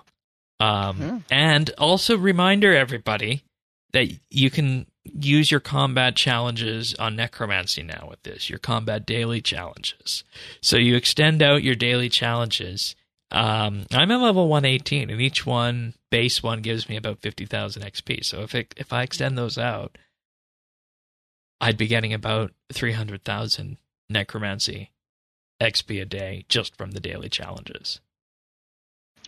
Um, 0.60 1.02
Yeah. 1.02 1.19
And 1.30 1.69
also, 1.78 2.17
reminder 2.17 2.74
everybody 2.76 3.43
that 3.91 4.08
you 4.30 4.50
can 4.50 4.86
use 5.04 5.52
your 5.52 5.60
combat 5.60 6.15
challenges 6.15 6.93
on 6.95 7.15
Necromancy 7.15 7.84
now 7.84 8.08
with 8.10 8.21
this, 8.24 8.50
your 8.50 8.60
combat 8.60 9.06
daily 9.06 9.41
challenges. 9.41 10.24
So 10.62 10.78
you 10.78 10.95
extend 10.95 11.41
out 11.41 11.63
your 11.63 11.76
daily 11.76 12.10
challenges. 12.10 12.95
Um, 13.31 13.85
I'm 13.91 14.11
at 14.11 14.21
level 14.21 14.47
118, 14.47 15.09
and 15.09 15.19
each 15.19 15.45
one, 15.45 15.93
base 16.11 16.43
one, 16.43 16.61
gives 16.61 16.88
me 16.88 16.95
about 16.95 17.19
50,000 17.19 17.83
XP. 17.83 18.23
So 18.23 18.41
if 18.41 18.55
it, 18.55 18.73
if 18.77 18.93
I 18.93 19.03
extend 19.03 19.38
those 19.38 19.57
out, 19.57 19.97
I'd 21.59 21.77
be 21.77 21.88
getting 21.88 22.13
about 22.13 22.51
300,000 22.71 23.77
Necromancy 24.09 24.91
XP 25.61 26.01
a 26.01 26.05
day 26.05 26.45
just 26.47 26.77
from 26.77 26.91
the 26.91 26.99
daily 26.99 27.29
challenges. 27.29 27.99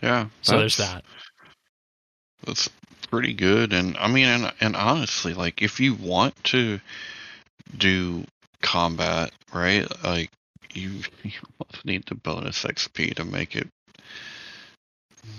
Yeah. 0.02 0.28
So 0.42 0.58
there's 0.58 0.76
that. 0.76 1.04
That's 2.44 2.70
pretty 3.10 3.34
good, 3.34 3.72
and 3.72 3.96
I 3.96 4.08
mean, 4.08 4.26
and 4.26 4.52
and 4.60 4.76
honestly, 4.76 5.34
like 5.34 5.60
if 5.60 5.80
you 5.80 5.94
want 5.94 6.36
to 6.44 6.80
do 7.76 8.24
combat, 8.62 9.32
right? 9.52 9.86
Like 10.04 10.30
you, 10.72 10.90
you 11.24 11.32
almost 11.58 11.84
need 11.84 12.04
the 12.06 12.14
bonus 12.14 12.62
XP 12.62 13.14
to 13.16 13.24
make 13.24 13.56
it. 13.56 13.68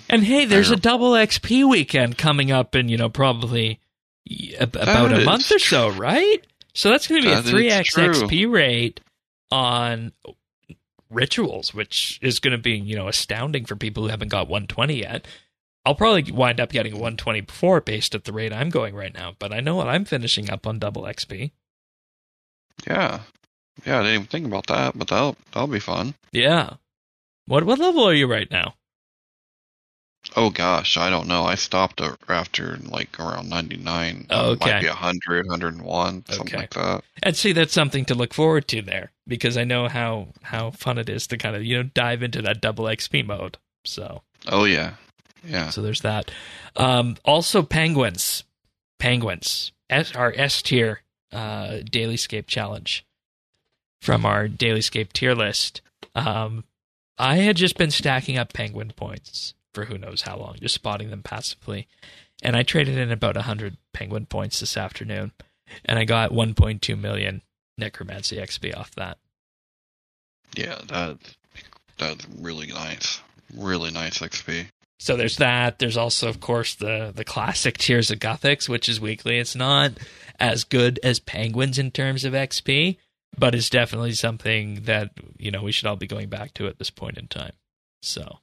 And 0.10 0.24
hey, 0.24 0.46
there's 0.46 0.72
a 0.72 0.76
double 0.76 1.12
XP 1.12 1.70
weekend 1.70 2.18
coming 2.18 2.52
up 2.52 2.76
in, 2.76 2.90
you 2.90 2.98
know, 2.98 3.10
probably 3.10 3.80
about 4.60 5.14
a 5.14 5.24
month 5.24 5.52
or 5.52 5.60
so, 5.60 5.90
right? 5.92 6.44
So 6.74 6.90
that's 6.90 7.08
going 7.08 7.22
to 7.22 7.28
be 7.28 7.34
a 7.34 7.42
3x. 7.42 7.96
XP 7.96 8.52
rate 8.52 9.02
on 9.52 10.12
rituals, 11.10 11.74
which 11.74 12.20
is 12.22 12.40
going 12.40 12.52
to 12.52 12.62
be, 12.62 12.74
you 12.78 12.96
know, 12.96 13.08
astounding 13.08 13.66
for 13.66 13.76
people 13.76 14.04
who 14.04 14.10
haven't 14.10 14.30
got 14.30 14.48
120 14.48 14.96
yet. 14.96 15.28
I'll 15.86 15.96
probably 15.96 16.32
wind 16.32 16.60
up 16.60 16.72
getting 16.72 16.94
120 16.94 17.42
before 17.42 17.82
based 17.82 18.14
at 18.14 18.26
the 18.26 18.34
rate 18.34 18.54
I'm 18.54 18.70
going 18.70 18.96
right 18.96 19.14
now, 19.14 19.36
but 19.40 19.54
I 19.54 19.60
know 19.60 19.76
what 19.76 19.88
I'm 19.88 20.06
finishing 20.06 20.50
up 20.50 20.68
on 20.68 20.78
double 20.78 21.04
XP. 21.04 21.52
Yeah, 22.88 23.22
yeah. 23.86 24.00
I 24.00 24.04
didn't 24.04 24.14
even 24.14 24.28
think 24.28 24.46
about 24.46 24.68
that, 24.68 24.98
but 24.98 25.08
that'll 25.08 25.36
that'll 25.52 25.68
be 25.68 25.80
fun. 25.80 26.14
Yeah. 26.32 26.76
What 27.46 27.64
what 27.64 27.80
level 27.80 28.08
are 28.08 28.14
you 28.14 28.28
right 28.28 28.50
now? 28.52 28.76
Oh 30.36 30.50
gosh, 30.50 30.98
I 30.98 31.10
don't 31.10 31.28
know. 31.28 31.46
I 31.46 31.56
stopped 31.56 32.02
after 32.28 32.78
like 32.78 33.20
around 33.20 33.50
ninety 33.50 33.78
nine. 33.78 34.28
Oh, 34.30 34.52
okay. 34.52 34.74
Might 34.74 34.82
be 34.82 34.88
100, 34.88 35.48
101, 35.48 36.26
something 36.28 36.48
Okay. 36.48 36.58
like 36.58 36.74
that. 36.74 37.04
And 37.24 37.36
see, 37.36 37.52
that's 37.52 37.74
something 37.74 38.06
to 38.06 38.16
look 38.16 38.34
forward 38.34 38.68
to 38.70 38.82
there 38.82 39.12
because 39.28 39.58
I 39.58 39.64
know 39.64 39.88
how 39.88 40.28
how 40.44 40.72
fun 40.72 40.98
it 40.98 41.10
is 41.10 41.26
to 41.28 41.38
kind 41.38 41.56
of 41.56 41.64
you 41.64 41.78
know 41.78 41.84
dive 41.94 42.22
into 42.22 42.42
that 42.44 42.62
double 42.62 42.86
XP 42.86 43.26
mode. 43.26 43.58
So 43.86 44.22
Oh 44.48 44.66
yeah, 44.66 44.96
yeah. 45.44 45.70
so 45.70 45.82
there's 45.82 46.02
that. 46.02 46.32
Um, 46.76 47.16
also, 47.26 47.64
penguins, 47.64 48.44
penguins, 49.00 49.72
S, 49.90 50.14
our 50.16 50.34
S 50.36 50.62
tier 50.62 51.02
uh, 51.32 51.80
Dailyscape 51.90 52.46
challenge 52.48 53.06
from 54.02 54.26
our 54.26 54.48
Dailyscape 54.48 55.12
tier 55.14 55.34
list. 55.34 55.82
Um, 56.14 56.66
I 57.18 57.38
had 57.38 57.56
just 57.58 57.78
been 57.78 57.92
stacking 57.92 58.38
up 58.38 58.54
penguin 58.54 58.92
points 58.96 59.54
for 59.74 59.86
who 59.86 59.98
knows 59.98 60.24
how 60.24 60.38
long, 60.38 60.58
just 60.60 60.76
spotting 60.76 61.10
them 61.10 61.24
passively, 61.24 61.88
and 62.42 62.56
I 62.56 62.64
traded 62.64 62.98
in 62.98 63.12
about 63.12 63.36
hundred 63.38 63.78
penguin 63.94 64.26
points 64.26 64.60
this 64.60 64.78
afternoon, 64.78 65.32
and 65.86 66.00
I 66.00 66.06
got 66.06 66.32
1.2 66.32 67.00
million 67.00 67.42
necromancy 67.78 68.38
XP 68.38 68.76
off 68.78 68.96
that. 68.96 69.18
Yeah, 70.56 70.80
that 70.88 71.18
that's 71.98 72.26
really 72.38 72.68
nice. 72.68 73.22
Really 73.56 73.92
nice 73.92 74.20
XP. 74.20 74.68
So 75.00 75.16
there's 75.16 75.38
that. 75.38 75.80
There's 75.80 75.98
also, 75.98 76.28
of 76.28 76.40
course, 76.40 76.76
the 76.76 77.12
the 77.16 77.24
classic 77.24 77.78
Tears 77.78 78.12
of 78.12 78.20
Guthix, 78.20 78.68
which 78.68 78.90
is 78.90 79.00
weekly. 79.00 79.38
It's 79.38 79.56
not 79.56 79.94
as 80.40 80.64
good 80.64 81.00
as 81.04 81.20
Penguins 81.20 81.78
in 81.80 81.92
terms 81.92 82.26
of 82.26 82.34
XP, 82.34 82.98
but 83.38 83.56
it's 83.56 83.70
definitely 83.70 84.14
something 84.14 84.84
that 84.84 85.12
you 85.38 85.52
know 85.52 85.64
we 85.64 85.72
should 85.72 85.88
all 85.88 85.96
be 85.96 86.08
going 86.08 86.30
back 86.30 86.54
to 86.56 86.68
at 86.68 86.80
this 86.80 86.90
point 86.90 87.18
in 87.18 87.28
time. 87.28 87.54
So 88.02 88.40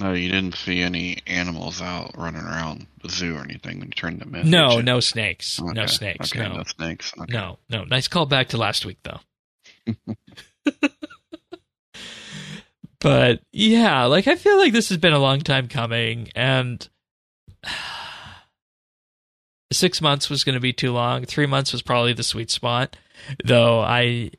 No, 0.00 0.12
you 0.14 0.30
didn't 0.30 0.54
see 0.54 0.80
any 0.80 1.18
animals 1.26 1.80
out 1.82 2.12
running 2.16 2.42
around 2.42 2.86
the 3.02 3.08
zoo 3.08 3.36
or 3.36 3.40
anything 3.42 3.78
when 3.78 3.88
you 3.88 3.92
turned 3.92 4.20
them 4.20 4.34
in. 4.34 4.48
no, 4.50 4.80
no 4.80 5.00
snakes, 5.00 5.60
no 5.60 5.86
snakes, 5.86 6.32
Okay, 6.32 6.48
no, 6.48 6.56
no 6.56 6.64
snakes. 6.64 7.12
Okay. 7.18 7.32
no, 7.32 7.58
no. 7.68 7.84
Nice 7.84 8.08
call 8.08 8.26
back 8.26 8.48
to 8.48 8.56
last 8.56 8.86
week 8.86 8.98
though. 9.02 9.20
but 13.00 13.40
yeah, 13.52 14.04
like 14.04 14.26
I 14.28 14.36
feel 14.36 14.56
like 14.56 14.72
this 14.72 14.88
has 14.88 14.98
been 14.98 15.12
a 15.12 15.18
long 15.18 15.40
time 15.40 15.68
coming, 15.68 16.30
and 16.34 16.88
six 19.72 20.00
months 20.00 20.30
was 20.30 20.44
going 20.44 20.54
to 20.54 20.60
be 20.60 20.72
too 20.72 20.92
long. 20.92 21.24
Three 21.24 21.46
months 21.46 21.72
was 21.72 21.82
probably 21.82 22.12
the 22.12 22.22
sweet 22.22 22.50
spot, 22.50 22.96
though. 23.44 23.80
I 23.80 24.30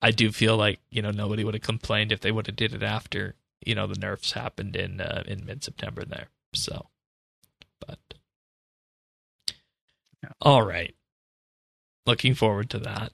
I 0.00 0.12
do 0.12 0.32
feel 0.32 0.56
like 0.56 0.80
you 0.90 1.02
know 1.02 1.10
nobody 1.10 1.44
would 1.44 1.54
have 1.54 1.62
complained 1.62 2.12
if 2.12 2.20
they 2.20 2.32
would 2.32 2.46
have 2.46 2.56
did 2.56 2.72
it 2.72 2.82
after 2.82 3.34
you 3.64 3.74
know 3.74 3.86
the 3.86 3.98
nerfs 3.98 4.32
happened 4.32 4.76
in 4.76 5.00
uh, 5.00 5.22
in 5.26 5.44
mid 5.44 5.62
September 5.64 6.04
there. 6.04 6.28
So, 6.54 6.88
but 7.86 7.98
Yeah. 10.22 10.30
all 10.40 10.62
right, 10.62 10.94
looking 12.06 12.34
forward 12.34 12.70
to 12.70 12.78
that, 12.80 13.12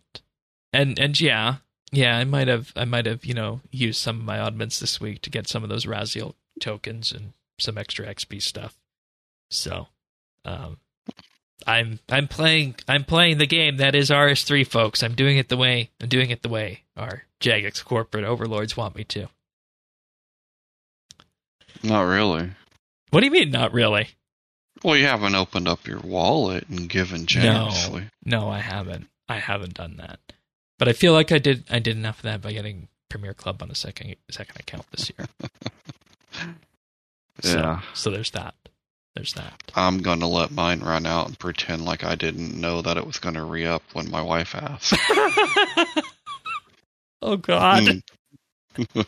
and 0.72 0.98
and 0.98 1.20
yeah. 1.20 1.57
Yeah, 1.92 2.16
I 2.16 2.24
might 2.24 2.48
have 2.48 2.72
I 2.74 2.85
might 2.87 3.07
have, 3.07 3.24
you 3.24 3.35
know, 3.35 3.61
used 3.70 4.00
some 4.00 4.18
of 4.18 4.24
my 4.24 4.38
oddments 4.40 4.80
this 4.80 5.00
week 5.00 5.22
to 5.22 5.30
get 5.30 5.46
some 5.46 5.62
of 5.62 5.68
those 5.68 5.85
Raziel 5.87 6.35
tokens 6.59 7.12
and 7.12 7.35
some 7.61 7.78
extra 7.78 8.04
XP 8.12 8.42
stuff. 8.42 8.76
So, 9.48 9.87
um 10.44 10.78
I'm 11.68 12.00
I'm 12.09 12.26
playing 12.26 12.74
I'm 12.88 13.04
playing 13.04 13.38
the 13.38 13.46
game 13.46 13.76
that 13.76 13.94
is 13.94 14.11
RS3 14.11 14.66
folks. 14.66 15.04
I'm 15.04 15.14
doing 15.14 15.37
it 15.38 15.48
the 15.48 15.57
way 15.57 15.90
I'm 16.00 16.09
doing 16.09 16.30
it 16.30 16.42
the 16.42 16.48
way 16.48 16.83
our 16.96 17.24
Jagex 17.40 17.85
corporate 17.85 18.24
overlords 18.24 18.76
want 18.76 18.96
me 18.96 19.04
to. 19.04 19.28
Not 21.83 22.03
really. 22.03 22.51
What 23.11 23.21
do 23.21 23.27
you 23.27 23.33
mean 23.33 23.51
not 23.51 23.73
really? 23.73 24.09
Well, 24.83 24.97
you 24.97 25.07
haven't 25.07 25.35
opened 25.35 25.69
up 25.69 25.87
your 25.87 26.01
wallet 26.01 26.69
and 26.69 26.89
given 26.89 27.27
generously. 27.27 28.05
No, 28.25 28.49
I 28.49 28.59
haven't. 28.59 29.09
I 29.29 29.39
haven't 29.39 29.75
done 29.75 29.97
that. 29.97 30.19
But 30.79 30.89
I 30.89 30.93
feel 30.93 31.13
like 31.13 31.33
I 31.33 31.39
did 31.39 31.65
I 31.71 31.79
did 31.79 31.97
enough 31.97 32.19
of 32.19 32.23
that 32.25 32.43
by 32.43 32.53
getting 32.53 32.89
Premier 33.09 33.35
Club 33.35 33.63
on 33.63 33.71
a 33.71 33.75
second 33.75 34.17
second 34.31 34.59
account 34.61 34.87
this 34.91 35.11
year. 35.17 35.27
So, 37.43 37.59
Yeah. 37.59 37.81
so 37.95 38.11
there's 38.11 38.31
that. 38.31 38.55
There's 39.17 39.33
that. 39.35 39.61
I'm 39.75 39.99
gonna 40.03 40.29
let 40.29 40.53
mine 40.53 40.81
run 40.81 41.05
out 41.05 41.27
and 41.27 41.39
pretend 41.39 41.85
like 41.85 42.05
I 42.05 42.15
didn't 42.15 42.59
know 42.61 42.81
that 42.83 42.97
it 42.97 43.07
was 43.07 43.19
gonna 43.19 43.45
re 43.45 43.67
up 43.67 43.83
when 43.93 44.09
my 44.11 44.23
wife 44.23 44.55
asked. 44.55 44.95
oh 47.23 47.37
God. 47.37 48.03
Hmm. 48.77 49.01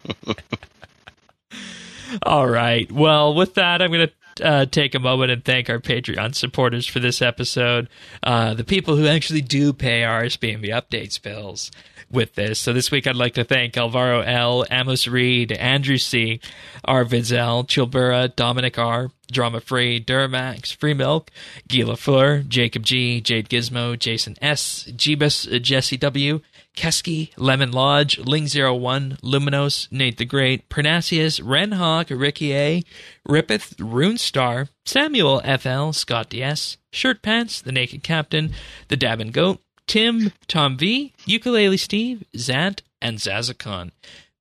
All 2.23 2.49
right. 2.49 2.91
Well, 2.91 3.35
with 3.35 3.55
that, 3.55 3.83
I'm 3.83 3.91
going 3.93 4.09
to 4.09 4.47
uh, 4.47 4.67
take 4.67 4.95
a 4.95 5.01
moment 5.01 5.31
and 5.31 5.45
thank 5.45 5.71
our 5.71 5.79
Patreon 5.79 6.35
supporters 6.35 6.87
for 6.87 7.01
this 7.01 7.23
episode. 7.23 7.89
Uh, 8.23 8.55
the 8.55 8.65
people 8.65 8.97
who 8.97 9.07
actually 9.07 9.41
do 9.41 9.73
pay 9.73 10.03
RSBNB 10.03 10.69
updates 10.69 11.21
bills 11.21 11.71
with 12.11 12.35
this. 12.35 12.59
So 12.59 12.73
this 12.73 12.91
week, 12.91 13.07
I'd 13.07 13.17
like 13.17 13.35
to 13.35 13.45
thank 13.45 13.77
Alvaro 13.77 14.21
L, 14.21 14.65
Amos 14.71 15.09
Reed, 15.09 15.53
Andrew 15.53 15.97
C, 15.97 16.41
Arvid 16.85 17.31
L, 17.33 17.65
Chilbura, 17.65 18.35
Dominic 18.35 18.79
R, 18.79 19.11
Drama 19.31 19.61
Free, 19.61 20.01
Duramax, 20.01 20.75
Free 20.75 20.95
Milk, 20.95 21.31
Gila 21.67 21.97
Fleur, 21.97 22.43
Jacob 22.47 22.85
G, 22.85 23.21
Jade 23.21 23.49
Gizmo, 23.49 23.99
Jason 23.99 24.37
S, 24.41 24.85
Jeebus, 24.93 25.61
Jesse 25.63 25.97
W, 25.97 26.41
Keski, 26.77 27.31
Lemon 27.37 27.73
Lodge, 27.73 28.19
Ling01, 28.19 29.21
Luminos, 29.21 29.91
Nate 29.91 30.19
the 30.19 30.25
Great, 30.25 30.69
Pernasius, 30.69 31.41
Renhawk, 31.41 32.17
Ricky 32.17 32.55
A, 32.55 32.83
Rippeth, 33.27 33.75
Runestar, 33.77 34.69
Samuel 34.85 35.41
FL, 35.41 35.93
Scott 35.93 36.29
DS, 36.29 36.77
Shirt 36.93 37.23
Pants, 37.23 37.61
The 37.61 37.73
Naked 37.73 38.03
Captain, 38.03 38.53
The 38.89 38.97
Dab 38.97 39.21
and 39.21 39.33
Goat, 39.33 39.61
Tim, 39.87 40.33
Tom 40.47 40.77
V, 40.77 41.13
Ukulele 41.25 41.77
Steve, 41.77 42.25
Zant, 42.37 42.81
and 43.01 43.19
Zazakon. 43.19 43.91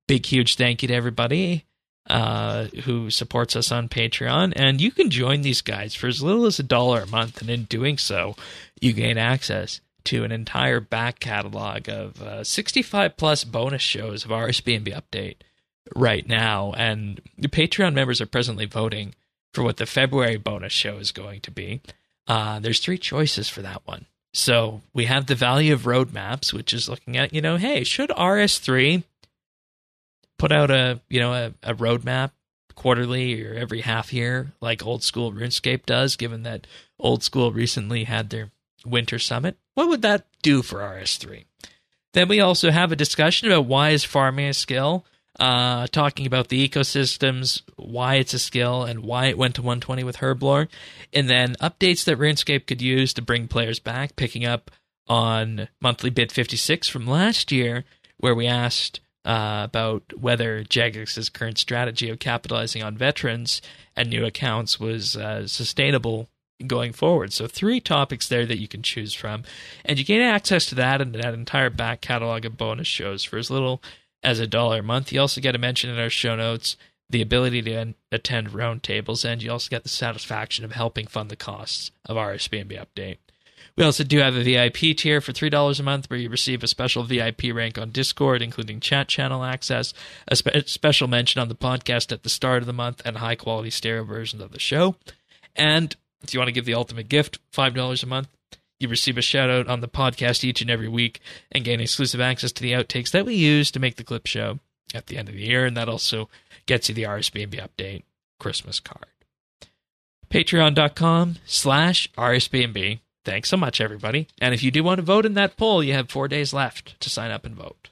Big, 0.08 0.26
huge 0.26 0.56
thank 0.56 0.82
you 0.82 0.88
to 0.90 0.94
everybody 0.94 1.66
uh, 2.10 2.66
who 2.84 3.10
supports 3.10 3.56
us 3.56 3.72
on 3.72 3.90
Patreon. 3.90 4.54
And 4.56 4.80
you 4.80 4.92
can 4.92 5.10
join 5.10 5.42
these 5.42 5.62
guys 5.62 5.96
for 5.96 6.08
as 6.08 6.22
little 6.22 6.46
as 6.46 6.60
a 6.60 6.64
dollar 6.64 7.02
a 7.02 7.08
month. 7.08 7.42
And 7.42 7.50
in 7.50 7.64
doing 7.64 7.98
so, 7.98 8.36
you 8.80 8.94
gain 8.94 9.18
access 9.18 9.82
to 10.06 10.24
an 10.24 10.32
entire 10.32 10.80
back 10.80 11.20
catalog 11.20 11.90
of 11.90 12.22
uh, 12.22 12.44
65 12.44 13.18
plus 13.18 13.44
bonus 13.44 13.82
shows 13.82 14.26
of 14.26 14.32
RSBNB 14.32 14.94
Update 14.94 15.38
right 15.96 16.28
now. 16.28 16.74
And 16.78 17.22
the 17.38 17.48
Patreon 17.48 17.94
members 17.94 18.22
are 18.22 18.26
presently 18.26 18.66
voting 18.66 19.14
for 19.54 19.64
what 19.64 19.78
the 19.78 19.86
February 19.86 20.38
bonus 20.38 20.74
show 20.74 20.98
is 20.98 21.12
going 21.12 21.42
to 21.42 21.52
be. 21.52 21.82
Uh, 22.28 22.60
there's 22.60 22.80
three 22.80 22.98
choices 22.98 23.50
for 23.50 23.62
that 23.62 23.82
one. 23.86 24.06
So 24.34 24.82
we 24.94 25.06
have 25.06 25.28
the 25.28 25.36
value 25.36 25.74
of 25.74 25.84
roadmaps, 25.84 26.52
which 26.52 26.74
is 26.74 26.90
looking 26.90 27.16
at, 27.16 27.34
you 27.34 27.42
know, 27.42 27.58
hey, 27.58 27.84
should 27.84 28.10
RS3 28.10 29.04
put 30.38 30.52
out 30.52 30.72
a, 30.72 31.00
you 31.10 31.20
know, 31.20 31.34
a, 31.34 31.54
a 31.64 31.74
roadmap 31.74 32.32
quarterly 32.76 33.42
or 33.42 33.54
every 33.54 33.82
half 33.82 34.12
year 34.12 34.52
like 34.60 34.86
old 34.86 35.04
school 35.04 35.32
RuneScape 35.32 35.86
does, 35.86 36.18
given 36.18 36.44
that 36.44 36.68
old 37.00 37.24
school 37.24 37.54
recently 37.54 38.04
had 38.04 38.30
their 38.30 38.52
winter 38.86 39.20
summit? 39.20 39.58
What 39.74 39.90
would 39.90 40.02
that 40.02 40.28
do 40.42 40.62
for 40.62 40.80
RS3? 40.80 41.46
Then 42.14 42.28
we 42.28 42.40
also 42.40 42.72
have 42.72 42.92
a 42.92 42.96
discussion 42.96 43.52
about 43.52 43.66
why 43.66 43.90
is 43.90 44.06
farming 44.06 44.48
a 44.48 44.54
skill, 44.54 45.06
uh, 45.40 45.88
talking 45.88 46.26
about 46.26 46.48
the 46.48 46.68
ecosystems, 46.68 47.62
why 47.76 48.16
it's 48.16 48.34
a 48.34 48.40
skill, 48.40 48.84
and 48.84 49.02
why 49.02 49.26
it 49.26 49.38
went 49.38 49.56
to 49.56 49.62
120 49.62 50.04
with 50.04 50.18
Herblore, 50.18 50.70
and 51.12 51.30
then 51.30 51.56
updates 51.56 52.06
that 52.06 52.18
RuneScape 52.18 52.68
could 52.68 52.82
use 52.82 53.14
to 53.14 53.22
bring 53.22 53.50
players 53.50 53.80
back, 53.80 54.16
picking 54.16 54.46
up 54.46 54.72
on 55.08 55.68
monthly 55.82 56.10
bid 56.10 56.32
56 56.32 56.88
from 56.88 57.06
last 57.06 57.52
year, 57.52 57.84
where 58.18 58.34
we 58.34 58.48
asked 58.48 59.02
uh, 59.26 59.64
about 59.66 60.04
whether 60.18 60.64
Jagex's 60.64 61.30
current 61.30 61.58
strategy 61.58 62.10
of 62.10 62.20
capitalizing 62.20 62.84
on 62.84 62.98
veterans 62.98 63.62
and 63.96 64.10
new 64.10 64.24
accounts 64.24 64.80
was 64.80 65.18
uh, 65.18 65.48
sustainable 65.48 66.30
going 66.66 66.94
forward. 66.94 67.34
So 67.34 67.48
three 67.48 67.80
topics 67.80 68.28
there 68.28 68.46
that 68.46 68.60
you 68.60 68.68
can 68.68 68.82
choose 68.82 69.14
from, 69.14 69.44
and 69.84 70.00
you 70.00 70.06
gain 70.06 70.22
access 70.22 70.66
to 70.68 70.76
that 70.76 71.02
and 71.02 71.14
that 71.16 71.34
entire 71.34 71.70
back 71.70 72.02
catalog 72.02 72.46
of 72.46 72.58
bonus 72.58 72.88
shows 72.88 73.24
for 73.24 73.38
as 73.38 73.52
little 73.52 73.82
as 74.24 74.40
a 74.40 74.48
dollar 74.48 74.80
a 74.80 74.84
month. 74.84 75.12
You 75.12 75.22
also 75.22 75.42
get 75.42 75.56
a 75.56 75.60
mention 75.60 75.90
in 75.90 76.00
our 76.00 76.10
show 76.10 76.36
notes, 76.36 76.78
the 77.10 77.22
ability 77.22 77.62
to 77.64 77.94
attend 78.12 78.50
roundtables, 78.50 79.24
and 79.24 79.42
you 79.42 79.52
also 79.52 79.70
get 79.70 79.84
the 79.84 79.90
satisfaction 79.90 80.66
of 80.66 80.72
helping 80.72 81.08
fund 81.08 81.30
the 81.30 81.36
costs 81.36 81.92
of 82.06 82.18
RSBNB 82.18 82.84
update. 82.84 83.18
We 83.78 83.84
also 83.84 84.06
do 84.06 84.20
have 84.20 84.36
a 84.36 84.44
VIP 84.44 84.96
tier 84.96 85.20
for 85.20 85.34
$3 85.34 85.80
a 85.80 85.84
month 85.84 86.10
where 86.10 86.18
you 86.18 86.30
receive 86.30 86.64
a 86.64 86.68
special 86.68 87.04
VIP 87.04 87.54
rank 87.54 87.78
on 87.78 87.92
Discord, 87.92 88.42
including 88.42 88.80
chat 88.80 89.10
channel 89.10 89.44
access, 89.44 89.94
a 90.30 90.36
spe- 90.38 90.66
special 90.66 91.10
mention 91.10 91.42
on 91.42 91.50
the 91.50 91.56
podcast 91.56 92.14
at 92.14 92.24
the 92.24 92.30
start 92.30 92.64
of 92.64 92.68
the 92.68 92.74
month, 92.74 93.02
and 93.04 93.18
high 93.18 93.36
quality 93.36 93.70
stereo 93.70 94.06
versions 94.06 94.42
of 94.42 94.52
the 94.52 94.60
show. 94.60 94.96
And 95.58 95.96
if 96.22 96.34
you 96.34 96.40
want 96.40 96.48
to 96.48 96.54
give 96.54 96.66
the 96.66 96.74
ultimate 96.74 97.10
gift, 97.10 97.40
$5 97.52 98.04
a 98.04 98.06
month, 98.06 98.28
you 98.80 98.88
receive 98.88 99.18
a 99.18 99.22
shout 99.22 99.50
out 99.50 99.68
on 99.68 99.80
the 99.80 99.88
podcast 99.88 100.44
each 100.44 100.62
and 100.62 100.70
every 100.70 100.88
week 100.88 101.22
and 101.52 101.64
gain 101.64 101.80
exclusive 101.80 102.20
access 102.20 102.52
to 102.52 102.62
the 102.62 102.74
outtakes 102.74 103.12
that 103.12 103.26
we 103.26 103.36
use 103.36 103.72
to 103.72 103.80
make 103.80 103.96
the 103.96 104.04
clip 104.04 104.28
show 104.28 104.60
at 104.94 105.08
the 105.08 105.18
end 105.18 105.30
of 105.30 105.36
the 105.36 105.46
year. 105.46 105.66
And 105.66 105.78
that 105.78 105.90
also 105.90 106.30
gets 106.66 106.90
you 106.90 106.96
the 106.96 107.04
RSBNB 107.04 107.62
update 107.62 108.04
Christmas 108.40 108.80
card. 108.80 109.06
Patreon.com 110.30 111.38
slash 111.46 112.12
RSBNB. 112.18 113.00
Thanks 113.24 113.50
so 113.50 113.58
much, 113.58 113.82
everybody. 113.82 114.28
And 114.40 114.54
if 114.54 114.62
you 114.62 114.72
do 114.72 114.84
want 114.84 115.00
to 115.00 115.04
vote 115.04 115.26
in 115.26 115.34
that 115.34 115.58
poll, 115.58 115.84
you 115.84 115.94
have 115.94 116.10
four 116.10 116.28
days 116.28 116.54
left 116.54 117.00
to 117.00 117.10
sign 117.10 117.32
up 117.32 117.46
and 117.46 117.56
vote. 117.56 117.90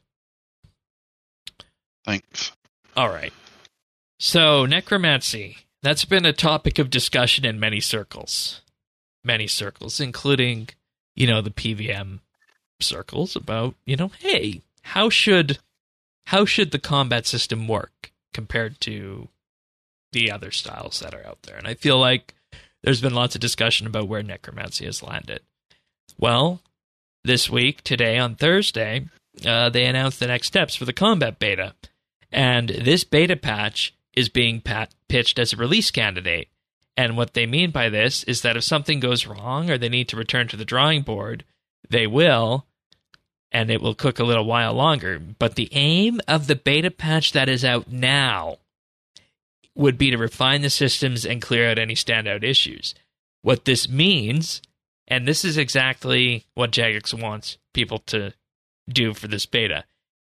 Thanks. 2.05 2.51
All 2.95 3.09
right. 3.09 3.33
So, 4.19 4.65
necromancy. 4.65 5.57
That's 5.83 6.05
been 6.05 6.25
a 6.25 6.31
topic 6.31 6.79
of 6.79 6.89
discussion 6.89 7.43
in 7.43 7.59
many 7.59 7.81
circles. 7.81 8.61
Many 9.21 9.47
circles, 9.47 9.99
including, 9.99 10.69
you 11.13 11.27
know, 11.27 11.41
the 11.41 11.49
PVM 11.49 12.19
circles 12.79 13.35
about, 13.35 13.75
you 13.85 13.97
know, 13.97 14.11
hey, 14.19 14.61
how 14.81 15.09
should 15.09 15.59
how 16.27 16.45
should 16.45 16.71
the 16.71 16.79
combat 16.79 17.27
system 17.27 17.67
work 17.67 18.13
compared 18.33 18.79
to 18.81 19.27
the 20.13 20.31
other 20.31 20.51
styles 20.51 21.01
that 21.01 21.13
are 21.13 21.25
out 21.27 21.43
there? 21.43 21.57
And 21.57 21.67
I 21.67 21.73
feel 21.73 21.99
like 21.99 22.33
there's 22.81 23.01
been 23.01 23.13
lots 23.13 23.35
of 23.35 23.41
discussion 23.41 23.85
about 23.85 24.07
where 24.07 24.23
necromancy 24.23 24.85
has 24.85 25.03
landed. 25.03 25.41
Well, 26.17 26.61
this 27.25 27.49
week, 27.49 27.83
today 27.83 28.17
on 28.17 28.35
Thursday, 28.35 29.07
uh, 29.45 29.69
they 29.69 29.85
announced 29.85 30.21
the 30.21 30.27
next 30.27 30.47
steps 30.47 30.75
for 30.75 30.85
the 30.85 30.93
combat 30.93 31.39
beta. 31.39 31.73
And 32.31 32.69
this 32.69 33.03
beta 33.03 33.35
patch 33.35 33.93
is 34.15 34.29
being 34.29 34.61
pat- 34.61 34.93
pitched 35.07 35.39
as 35.39 35.53
a 35.53 35.57
release 35.57 35.91
candidate. 35.91 36.49
And 36.95 37.17
what 37.17 37.33
they 37.33 37.45
mean 37.45 37.71
by 37.71 37.89
this 37.89 38.23
is 38.25 38.41
that 38.41 38.57
if 38.57 38.63
something 38.63 38.99
goes 38.99 39.25
wrong 39.25 39.69
or 39.69 39.77
they 39.77 39.89
need 39.89 40.07
to 40.09 40.15
return 40.15 40.47
to 40.49 40.57
the 40.57 40.65
drawing 40.65 41.01
board, 41.01 41.43
they 41.89 42.05
will, 42.05 42.65
and 43.51 43.69
it 43.69 43.81
will 43.81 43.95
cook 43.95 44.19
a 44.19 44.23
little 44.23 44.45
while 44.45 44.73
longer. 44.73 45.19
But 45.19 45.55
the 45.55 45.69
aim 45.71 46.21
of 46.27 46.47
the 46.47 46.55
beta 46.55 46.91
patch 46.91 47.31
that 47.31 47.49
is 47.49 47.65
out 47.65 47.91
now 47.91 48.57
would 49.75 49.97
be 49.97 50.11
to 50.11 50.17
refine 50.17 50.61
the 50.61 50.69
systems 50.69 51.25
and 51.25 51.41
clear 51.41 51.69
out 51.69 51.79
any 51.79 51.95
standout 51.95 52.43
issues. 52.43 52.93
What 53.41 53.65
this 53.65 53.89
means, 53.89 54.61
and 55.07 55.27
this 55.27 55.43
is 55.43 55.57
exactly 55.57 56.45
what 56.53 56.71
Jagex 56.71 57.19
wants 57.19 57.57
people 57.73 57.99
to 57.99 58.33
do 58.87 59.13
for 59.13 59.27
this 59.27 59.45
beta. 59.45 59.85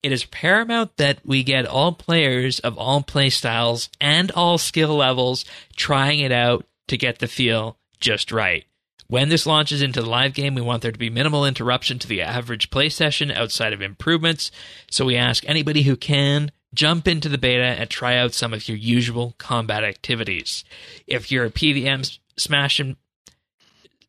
It 0.03 0.13
is 0.13 0.25
paramount 0.25 0.97
that 0.97 1.19
we 1.25 1.43
get 1.43 1.67
all 1.67 1.93
players 1.93 2.59
of 2.61 2.79
all 2.79 3.03
playstyles 3.03 3.91
and 4.01 4.31
all 4.33 4.57
skill 4.57 4.97
levels 4.97 5.45
trying 5.77 6.21
it 6.21 6.33
out 6.33 6.67
to 6.89 6.97
get 6.97 7.19
the 7.19 7.29
feel 7.29 7.77
just 8.01 8.33
right. 8.33 8.65
When 9.09 9.29
this 9.29 9.45
launches 9.45 9.83
into 9.83 10.01
the 10.01 10.09
live 10.09 10.35
game, 10.35 10.55
we 10.55 10.61
want 10.63 10.83
there 10.83 10.93
to 10.93 10.99
be 10.99 11.11
minimal 11.11 11.45
interruption 11.45 11.99
to 11.99 12.09
the 12.09 12.23
average 12.23 12.71
play 12.71 12.89
session 12.89 13.31
outside 13.31 13.73
of 13.73 13.83
improvements. 13.83 14.51
So 14.91 15.05
we 15.05 15.17
ask 15.17 15.45
anybody 15.49 15.83
who 15.83 15.97
can 15.97 16.53
jump 16.73 17.09
into 17.09 17.29
the 17.29 17.37
beta 17.37 17.65
and 17.65 17.91
try 17.91 18.17
out 18.17 18.33
some 18.33 18.55
of 18.55 18.69
your 18.69 18.79
usual 18.79 19.35
combat 19.37 19.85
activities. 19.85 20.65
If 21.07 21.33
you're 21.33 21.47
a 21.47 21.51
PVM 21.51 22.19
smashing, 22.37 22.97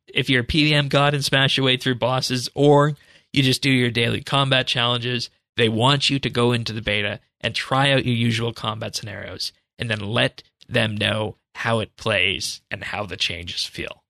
if 0.08 0.30
you're 0.30 0.44
a 0.44 0.48
PVM 0.48 0.88
god 0.89 1.14
and 1.16 1.26
smash 1.26 1.58
your 1.58 1.66
way 1.66 1.78
through 1.78 1.96
bosses, 1.96 2.48
or 2.54 2.96
you 3.34 3.42
just 3.44 3.64
do 3.64 3.72
your 3.72 3.92
daily 3.92 4.22
combat 4.22 4.68
challenges, 4.68 5.30
they 5.62 5.70
want 5.70 6.09
you 6.09 6.18
to 6.18 6.30
go 6.30 6.51
into 6.51 6.74
the 6.74 6.82
beta 6.82 7.20
and 7.39 7.53
try 7.53 7.91
out 7.91 8.03
your 8.03 8.16
usual 8.16 8.51
combat 8.51 8.95
scenarios, 8.95 9.51
and 9.78 9.89
then 9.89 9.99
let 9.99 10.41
them 10.68 10.97
know 10.97 11.38
how 11.53 11.80
it 11.80 11.95
plays 11.95 12.62
and 12.72 12.84
how 12.84 13.05
the 13.05 13.16
changes 13.16 13.64
feel. 13.66 14.03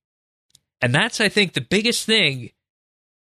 And 0.82 0.95
that's, 0.95 1.20
I 1.20 1.28
think, 1.28 1.52
the 1.52 1.62
biggest 1.62 2.06
thing 2.06 2.52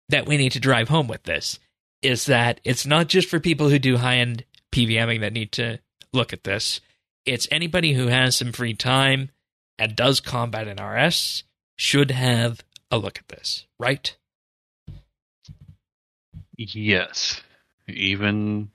that 0.09 0.27
we 0.27 0.37
need 0.37 0.51
to 0.51 0.59
drive 0.59 0.89
home 0.89 1.07
with 1.07 1.23
this 1.23 1.59
is 2.03 2.27
that 2.27 2.61
it's 2.63 2.85
not 2.85 3.07
just 3.07 3.27
for 3.27 3.39
people 3.39 3.69
who 3.69 3.79
do 3.79 3.97
high 3.97 4.17
end 4.17 4.45
PVMing 4.71 5.21
that 5.21 5.33
need 5.33 5.51
to 5.53 5.79
look 6.13 6.31
at 6.31 6.43
this. 6.43 6.81
It's 7.25 7.47
anybody 7.49 7.93
who 7.93 8.07
has 8.07 8.37
some 8.37 8.51
free 8.51 8.75
time 8.75 9.31
and 9.77 9.95
does 9.95 10.19
combat 10.19 10.67
in 10.67 10.83
RS 10.83 11.43
should 11.77 12.11
have 12.11 12.61
a 12.91 12.97
look 12.97 13.17
at 13.17 13.27
this, 13.27 13.65
right? 13.79 14.15
Yes. 16.57 17.41
Even 17.89 18.71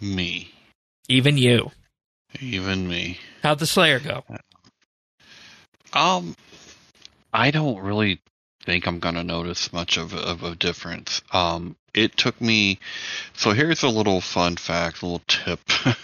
me. 0.00 0.50
Even 1.08 1.38
you. 1.38 1.70
Even 2.40 2.88
me. 2.88 3.18
How'd 3.42 3.58
the 3.58 3.66
Slayer 3.66 4.00
go? 4.00 4.24
Um, 5.92 6.34
I 7.32 7.50
don't 7.50 7.80
really 7.80 8.20
think 8.64 8.86
I'm 8.86 9.00
gonna 9.00 9.24
notice 9.24 9.72
much 9.72 9.96
of 9.96 10.14
of 10.14 10.42
a 10.42 10.54
difference. 10.54 11.22
Um, 11.32 11.76
it 11.94 12.16
took 12.16 12.40
me. 12.40 12.78
So 13.34 13.52
here's 13.52 13.82
a 13.82 13.88
little 13.88 14.20
fun 14.20 14.56
fact, 14.56 15.02
a 15.02 15.06
little 15.06 15.22
tip. 15.26 15.60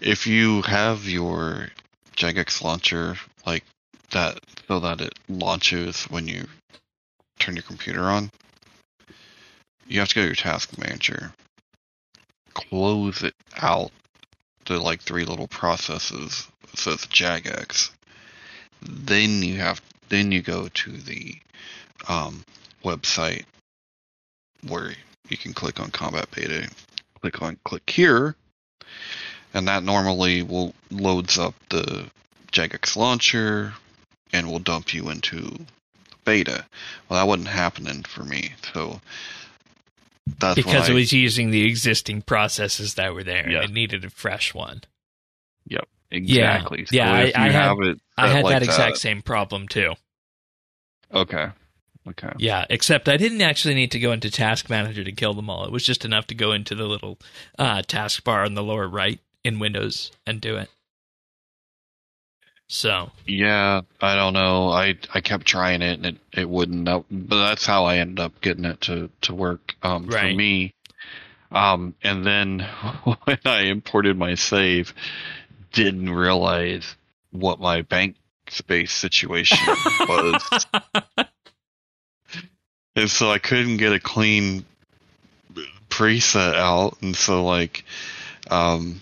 if 0.00 0.26
you 0.26 0.62
have 0.62 1.08
your 1.08 1.68
Jagex 2.16 2.62
launcher 2.62 3.16
like 3.46 3.64
that, 4.10 4.40
so 4.68 4.80
that 4.80 5.00
it 5.00 5.18
launches 5.28 6.04
when 6.04 6.28
you 6.28 6.46
turn 7.38 7.56
your 7.56 7.62
computer 7.62 8.04
on, 8.04 8.30
you 9.86 10.00
have 10.00 10.08
to 10.08 10.14
go 10.14 10.20
to 10.22 10.26
your 10.26 10.34
task 10.34 10.78
manager, 10.78 11.32
close 12.54 13.22
it 13.22 13.34
out 13.56 13.90
to 14.66 14.80
like 14.80 15.00
three 15.02 15.24
little 15.24 15.48
processes. 15.48 16.46
It 16.72 16.78
says 16.78 17.06
Jagex. 17.06 17.90
Then 18.82 19.42
you 19.42 19.56
have 19.56 19.80
then 20.08 20.32
you 20.32 20.42
go 20.42 20.68
to 20.68 20.92
the 20.92 21.36
um, 22.08 22.44
website 22.84 23.44
where 24.68 24.92
you 25.28 25.36
can 25.36 25.54
click 25.54 25.80
on 25.80 25.90
combat 25.90 26.30
beta, 26.30 26.68
click 27.20 27.42
on 27.42 27.58
click 27.64 27.88
here, 27.88 28.36
and 29.54 29.68
that 29.68 29.82
normally 29.82 30.42
will 30.42 30.74
loads 30.90 31.38
up 31.38 31.54
the 31.70 32.06
Jagex 32.52 32.96
launcher 32.96 33.72
and 34.32 34.50
will 34.50 34.58
dump 34.58 34.92
you 34.92 35.08
into 35.10 35.56
beta. 36.24 36.64
Well, 37.08 37.20
that 37.20 37.28
wasn't 37.28 37.48
happening 37.48 38.02
for 38.02 38.24
me, 38.24 38.52
so 38.72 39.00
that's 40.26 40.54
because 40.56 40.88
it 40.88 40.94
was 40.94 41.12
using 41.12 41.50
the 41.50 41.64
existing 41.66 42.22
processes 42.22 42.94
that 42.94 43.12
were 43.14 43.24
there 43.24 43.48
Yeah. 43.50 43.60
and 43.60 43.70
it 43.70 43.74
needed 43.74 44.04
a 44.04 44.10
fresh 44.10 44.54
one. 44.54 44.82
Yep. 45.66 45.88
Exactly. 46.10 46.86
Yeah, 46.90 47.08
so 47.08 47.14
I- 47.14 47.20
if 47.22 47.36
you 47.36 47.42
I 47.42 47.44
had- 47.46 47.52
have 47.52 47.80
it, 47.80 48.00
I 48.16 48.28
had 48.28 48.44
like 48.44 48.52
that 48.54 48.62
exact 48.62 48.98
same 48.98 49.20
problem 49.22 49.66
too. 49.68 49.94
Okay, 51.12 51.48
okay. 52.08 52.32
Yeah, 52.38 52.64
except 52.70 53.08
I 53.08 53.16
didn't 53.16 53.42
actually 53.42 53.74
need 53.74 53.90
to 53.92 53.98
go 53.98 54.12
into 54.12 54.30
Task 54.30 54.68
Manager 54.70 55.04
to 55.04 55.12
kill 55.12 55.34
them 55.34 55.48
all. 55.50 55.64
It 55.64 55.72
was 55.72 55.84
just 55.84 56.04
enough 56.04 56.26
to 56.28 56.34
go 56.34 56.52
into 56.52 56.74
the 56.74 56.84
little 56.86 57.18
uh, 57.58 57.82
taskbar 57.82 58.44
on 58.44 58.54
the 58.54 58.62
lower 58.62 58.88
right 58.88 59.20
in 59.44 59.58
Windows 59.58 60.10
and 60.26 60.40
do 60.40 60.56
it. 60.56 60.70
So 62.68 63.10
Yeah, 63.26 63.82
I 64.00 64.14
don't 64.16 64.32
know. 64.32 64.70
I 64.70 64.96
I 65.12 65.20
kept 65.20 65.46
trying 65.46 65.82
it 65.82 65.98
and 65.98 66.06
it, 66.06 66.16
it 66.32 66.48
wouldn't. 66.48 66.84
But 66.84 67.04
that's 67.46 67.66
how 67.66 67.84
I 67.84 67.98
ended 67.98 68.20
up 68.20 68.40
getting 68.40 68.64
it 68.64 68.80
to 68.82 69.10
to 69.22 69.34
work 69.34 69.74
um, 69.82 70.08
for 70.08 70.22
me. 70.32 70.74
Um, 71.52 71.94
and 72.02 72.26
then 72.26 72.60
when 73.24 73.38
I 73.44 73.62
imported 73.66 74.16
my 74.16 74.34
save, 74.34 74.94
didn't 75.72 76.10
realize 76.10 76.96
what 77.30 77.60
my 77.60 77.82
bank 77.82 78.16
space 78.48 78.92
situation 78.92 79.58
was, 80.08 80.66
and 82.96 83.10
so 83.10 83.30
I 83.30 83.38
couldn't 83.38 83.76
get 83.76 83.92
a 83.92 84.00
clean 84.00 84.64
preset 85.90 86.54
out, 86.54 86.96
and 87.02 87.14
so 87.14 87.44
like, 87.44 87.84
um. 88.50 89.00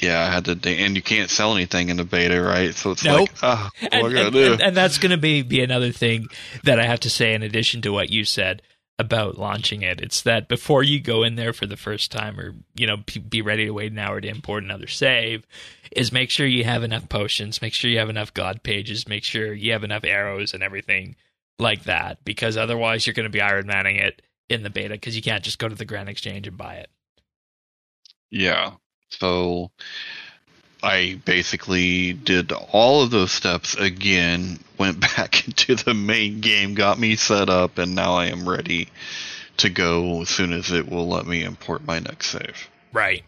Yeah, 0.00 0.20
I 0.22 0.26
had 0.32 0.44
to, 0.46 0.68
and 0.68 0.96
you 0.96 1.02
can't 1.02 1.30
sell 1.30 1.54
anything 1.54 1.88
in 1.88 1.96
the 1.96 2.04
beta, 2.04 2.40
right? 2.42 2.74
So 2.74 2.90
it's 2.92 3.04
Nope. 3.04 3.28
Oh, 3.42 3.70
like, 3.80 3.92
what 3.92 4.12
and, 4.12 4.18
and- 4.18 4.32
do? 4.32 4.52
and- 4.54 4.62
and 4.62 4.76
that's 4.76 4.98
going 4.98 5.10
to 5.10 5.16
be 5.16 5.42
be 5.42 5.62
another 5.62 5.92
thing 5.92 6.26
that 6.64 6.80
I 6.80 6.84
have 6.86 7.00
to 7.00 7.10
say 7.10 7.32
in 7.34 7.42
addition 7.42 7.80
to 7.82 7.92
what 7.92 8.10
you 8.10 8.24
said 8.24 8.62
about 8.98 9.38
launching 9.38 9.82
it. 9.82 10.00
It's 10.00 10.22
that 10.22 10.48
before 10.48 10.82
you 10.82 11.00
go 11.00 11.22
in 11.24 11.34
there 11.36 11.52
for 11.52 11.66
the 11.66 11.76
first 11.76 12.12
time, 12.12 12.38
or 12.38 12.54
you 12.74 12.86
know, 12.86 12.98
be, 12.98 13.18
be 13.20 13.42
ready 13.42 13.64
to 13.66 13.72
wait 13.72 13.92
an 13.92 13.98
hour 13.98 14.20
to 14.20 14.28
import 14.28 14.62
another 14.64 14.86
save, 14.86 15.46
is 15.90 16.12
make 16.12 16.30
sure 16.30 16.46
you 16.46 16.64
have 16.64 16.82
enough 16.84 17.08
potions, 17.08 17.60
make 17.62 17.72
sure 17.72 17.90
you 17.90 17.98
have 17.98 18.10
enough 18.10 18.34
god 18.34 18.62
pages, 18.62 19.08
make 19.08 19.24
sure 19.24 19.52
you 19.52 19.72
have 19.72 19.84
enough 19.84 20.04
arrows 20.04 20.54
and 20.54 20.62
everything 20.62 21.16
like 21.58 21.84
that, 21.84 22.24
because 22.24 22.56
otherwise 22.56 23.06
you're 23.06 23.14
going 23.14 23.24
to 23.24 23.30
be 23.30 23.40
Iron 23.40 23.66
Manning 23.66 23.96
it 23.96 24.22
in 24.48 24.62
the 24.62 24.70
beta 24.70 24.94
because 24.94 25.16
you 25.16 25.22
can't 25.22 25.42
just 25.44 25.58
go 25.58 25.68
to 25.68 25.74
the 25.74 25.84
Grand 25.84 26.08
Exchange 26.08 26.46
and 26.46 26.56
buy 26.56 26.74
it. 26.74 26.90
Yeah. 28.30 28.72
So 29.20 29.70
I 30.82 31.20
basically 31.24 32.12
did 32.12 32.52
all 32.52 33.02
of 33.02 33.10
those 33.10 33.32
steps 33.32 33.74
again, 33.74 34.58
went 34.78 35.00
back 35.16 35.46
into 35.46 35.74
the 35.74 35.94
main 35.94 36.40
game, 36.40 36.74
got 36.74 36.98
me 36.98 37.16
set 37.16 37.48
up, 37.48 37.78
and 37.78 37.94
now 37.94 38.14
I 38.14 38.26
am 38.26 38.48
ready 38.48 38.88
to 39.58 39.70
go 39.70 40.22
as 40.22 40.28
soon 40.28 40.52
as 40.52 40.70
it 40.72 40.88
will 40.88 41.08
let 41.08 41.26
me 41.26 41.42
import 41.42 41.84
my 41.84 41.98
next 41.98 42.28
save. 42.28 42.68
Right. 42.92 43.24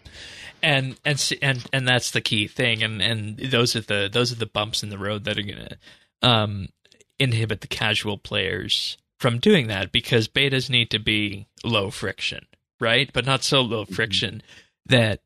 And 0.62 0.99
and 1.05 1.32
and 1.43 1.66
and 1.72 1.87
that's 1.87 2.11
the 2.11 2.20
key 2.20 2.49
thing 2.49 2.82
and 2.82 3.01
and 3.01 3.39
those 3.39 3.76
are 3.76 3.82
the 3.82 4.09
those 4.11 4.32
are 4.32 4.37
the 4.37 4.47
bumps 4.47 4.82
in 4.82 4.89
the 4.89 4.99
road 4.99 5.24
that 5.24 5.39
are 5.39 5.43
going 5.43 5.68
to 5.68 6.28
um 6.28 6.68
inhibit 7.18 7.61
the 7.61 7.66
casual 7.68 8.18
players 8.18 8.97
from 9.18 9.39
doing 9.39 9.68
that 9.68 9.93
because 9.93 10.28
betas 10.28 10.68
need 10.68 10.91
to 10.91 10.99
be 10.99 11.47
low 11.64 11.91
friction, 11.91 12.47
right? 12.80 13.11
But 13.12 13.26
not 13.26 13.45
so 13.45 13.61
low 13.61 13.84
friction 13.84 14.43
that 14.87 15.20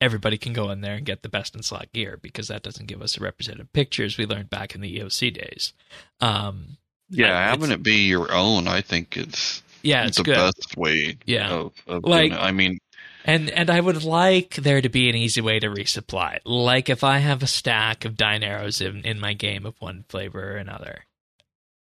everybody 0.00 0.36
can 0.38 0.52
go 0.52 0.70
in 0.70 0.80
there 0.80 0.94
and 0.96 1.06
get 1.06 1.22
the 1.22 1.28
best 1.28 1.54
in 1.54 1.62
slot 1.62 1.92
gear 1.92 2.18
because 2.20 2.48
that 2.48 2.62
doesn't 2.62 2.86
give 2.86 3.00
us 3.02 3.16
a 3.16 3.20
representative 3.20 3.72
picture 3.72 4.04
as 4.04 4.18
we 4.18 4.26
learned 4.26 4.50
back 4.50 4.74
in 4.74 4.80
the 4.80 4.98
EOC 4.98 5.32
days. 5.34 5.72
Um 6.20 6.76
Yeah, 7.10 7.36
I- 7.36 7.48
having 7.50 7.70
it 7.70 7.82
be 7.82 8.06
your 8.08 8.32
own, 8.32 8.66
I 8.68 8.80
think 8.80 9.16
it's, 9.16 9.62
yeah, 9.82 10.06
it's 10.06 10.16
the 10.18 10.24
good. 10.24 10.34
best 10.36 10.76
way 10.76 11.16
Yeah. 11.26 11.50
of, 11.50 11.72
of 11.86 12.04
Like- 12.04 12.30
doing 12.30 12.40
it. 12.40 12.42
I 12.44 12.50
mean, 12.52 12.78
And 13.26 13.48
and 13.50 13.70
I 13.70 13.80
would 13.80 14.02
like 14.04 14.56
there 14.56 14.82
to 14.82 14.88
be 14.90 15.08
an 15.08 15.16
easy 15.16 15.40
way 15.40 15.58
to 15.58 15.68
resupply. 15.68 16.38
Like 16.44 16.90
if 16.90 17.02
I 17.02 17.18
have 17.18 17.42
a 17.42 17.46
stack 17.46 18.04
of 18.04 18.14
dinarrows 18.14 18.84
in, 18.86 19.02
in 19.04 19.18
my 19.18 19.32
game 19.32 19.64
of 19.64 19.74
one 19.80 20.04
flavor 20.10 20.52
or 20.52 20.56
another, 20.56 21.04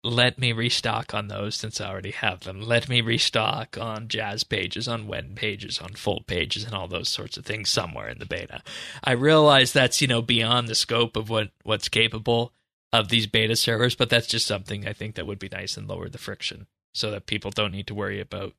let 0.05 0.39
me 0.39 0.53
restock 0.53 1.15
on 1.15 1.29
those 1.29 1.55
since 1.55 1.81
I 1.81 1.89
already 1.89 2.11
have 2.11 2.41
them. 2.41 2.61
Let 2.61 2.89
me 2.89 3.01
restock 3.01 3.79
on 3.79 4.09
Jas 4.09 4.43
pages, 4.43 4.89
on 4.89 5.07
Wen 5.07 5.33
pages, 5.37 5.79
on 5.79 5.91
Ful 5.95 6.23
pages, 6.27 6.65
and 6.65 6.75
all 6.75 6.89
those 6.89 7.09
sorts 7.09 7.37
of 7.37 7.45
things 7.47 7.71
somewhere 7.71 8.09
in 8.09 8.19
the 8.19 8.27
beta. 8.27 8.63
I 9.05 9.13
realize 9.13 9.73
that's 9.73 10.01
you 10.01 10.09
know 10.09 10.21
beyond 10.23 10.67
the 10.69 10.75
scope 10.75 11.17
of 11.17 11.29
what 11.31 11.51
what's 11.63 11.89
capable 11.89 12.53
of 12.93 13.09
these 13.09 13.27
beta 13.27 13.55
servers, 13.57 13.95
but 13.95 14.11
that's 14.11 14.27
just 14.27 14.47
something 14.47 14.87
I 14.87 14.93
think 14.93 15.15
that 15.15 15.27
would 15.27 15.39
be 15.39 15.49
nice 15.51 15.77
and 15.77 15.89
lower 15.89 16.09
the 16.09 16.19
friction 16.19 16.67
so 16.95 17.11
that 17.13 17.27
people 17.27 17.51
don't 17.51 17.73
need 17.73 17.87
to 17.87 17.95
worry 17.95 18.21
about 18.21 18.53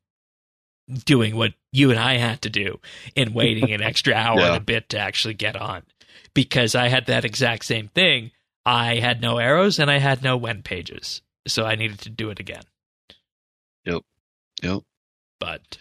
doing 1.05 1.35
what 1.35 1.53
you 1.71 1.91
and 1.91 1.99
I 1.99 2.17
had 2.17 2.41
to 2.41 2.49
do 2.49 2.79
in 3.15 3.33
waiting 3.33 3.71
an 3.71 3.81
extra 3.81 4.13
hour 4.15 4.39
Yeah. 4.39 4.47
and 4.47 4.57
a 4.57 4.59
bit 4.59 4.89
to 4.89 4.97
actually 4.99 5.33
get 5.35 5.55
on. 5.55 5.83
Because 6.33 6.73
I 6.73 6.87
had 6.87 7.05
that 7.07 7.25
exact 7.25 7.65
same 7.65 7.89
thing. 7.89 8.31
I 8.65 8.95
had 8.95 9.21
no 9.21 9.37
arrows 9.37 9.77
and 9.77 9.91
I 9.91 9.97
had 9.99 10.23
no 10.23 10.35
Wen 10.37 10.63
pages. 10.63 11.21
So 11.47 11.65
I 11.65 11.75
needed 11.75 11.99
to 11.99 12.09
do 12.09 12.29
it 12.29 12.39
again. 12.39 12.63
yep. 13.85 14.01
Yep. 14.61 14.83
But 15.39 15.77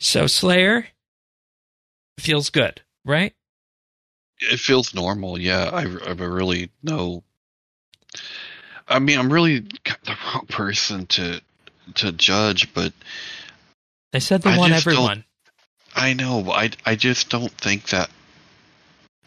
so 0.00 0.26
Slayer 0.26 0.88
feels 2.18 2.50
good, 2.50 2.82
right? 3.04 3.32
It 4.40 4.58
feels 4.58 4.94
normal. 4.94 5.40
Yeah, 5.40 5.70
I, 5.72 5.82
I 5.82 6.12
really 6.12 6.70
know. 6.82 7.22
I 8.88 8.98
mean, 8.98 9.18
I'm 9.18 9.32
really 9.32 9.60
the 9.60 10.16
wrong 10.34 10.46
person 10.48 11.06
to 11.06 11.40
to 11.94 12.12
judge, 12.12 12.72
but 12.74 12.92
They 14.12 14.20
said 14.20 14.42
they 14.42 14.50
I 14.50 14.58
want 14.58 14.72
everyone. 14.72 15.24
I 15.94 16.14
know. 16.14 16.42
but 16.42 16.52
I 16.52 16.70
I 16.84 16.96
just 16.96 17.30
don't 17.30 17.52
think 17.52 17.88
that. 17.90 18.10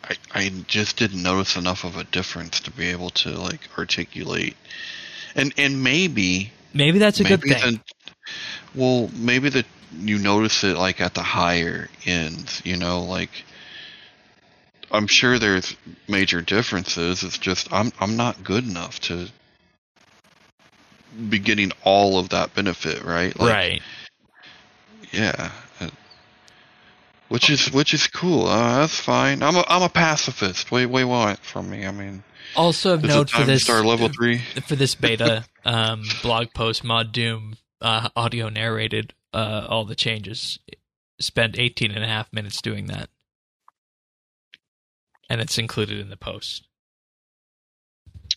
I 0.03 0.15
I 0.33 0.49
just 0.67 0.97
didn't 0.97 1.21
notice 1.21 1.55
enough 1.55 1.83
of 1.83 1.97
a 1.97 2.03
difference 2.03 2.59
to 2.61 2.71
be 2.71 2.87
able 2.87 3.09
to 3.11 3.29
like 3.31 3.61
articulate, 3.77 4.55
and 5.35 5.53
and 5.57 5.83
maybe 5.83 6.51
Maybe 6.73 6.99
that's 6.99 7.19
a 7.19 7.23
good 7.23 7.41
thing. 7.41 7.73
the- 7.73 7.81
well, 8.75 9.09
maybe 9.15 9.49
that 9.49 9.65
you 9.97 10.17
notice 10.19 10.63
it 10.63 10.77
like 10.77 11.01
at 11.01 11.13
the 11.13 11.23
higher 11.23 11.89
ends. 12.05 12.61
You 12.65 12.77
know, 12.77 13.03
like 13.03 13.31
I'm 14.91 15.07
sure 15.07 15.39
there's 15.39 15.75
major 16.07 16.41
differences. 16.41 17.23
It's 17.23 17.37
just 17.37 17.71
I'm 17.71 17.91
I'm 17.99 18.15
not 18.15 18.43
good 18.43 18.65
enough 18.67 18.99
to 19.01 19.27
be 21.29 21.39
getting 21.39 21.71
all 21.83 22.19
of 22.19 22.29
that 22.29 22.53
benefit, 22.53 23.03
right? 23.03 23.37
Like, 23.39 23.53
right. 23.53 23.81
Yeah. 25.11 25.51
Which 27.29 27.49
is 27.49 27.71
which 27.71 27.93
is 27.93 28.07
cool. 28.07 28.47
Uh, 28.47 28.79
that's 28.79 28.99
fine. 28.99 29.43
I'm 29.43 29.55
a 29.55 29.63
I'm 29.67 29.81
a 29.81 29.89
pacifist. 29.89 30.71
What 30.71 30.85
what 30.89 30.99
do 30.99 31.03
you 31.03 31.09
want 31.09 31.39
from 31.39 31.69
me? 31.69 31.85
I 31.85 31.91
mean, 31.91 32.23
Also 32.55 32.93
of 32.93 33.03
note 33.03 33.29
for 33.29 33.43
this 33.43 33.63
start 33.63 33.85
level 33.85 34.07
three? 34.09 34.39
for 34.65 34.75
this 34.75 34.95
beta 34.95 35.45
um, 35.65 36.03
blog 36.21 36.53
post, 36.53 36.83
Mod 36.83 37.11
Doom 37.11 37.57
uh, 37.81 38.09
audio 38.15 38.49
narrated 38.49 39.13
uh, 39.33 39.67
all 39.69 39.85
the 39.85 39.95
changes. 39.95 40.59
Spent 41.19 41.57
18 41.57 41.91
and 41.91 42.03
a 42.03 42.07
half 42.07 42.31
minutes 42.31 42.61
doing 42.61 42.85
that. 42.87 43.09
And 45.29 45.41
it's 45.41 45.57
included 45.57 45.99
in 45.99 46.09
the 46.09 46.17
post. 46.17 46.67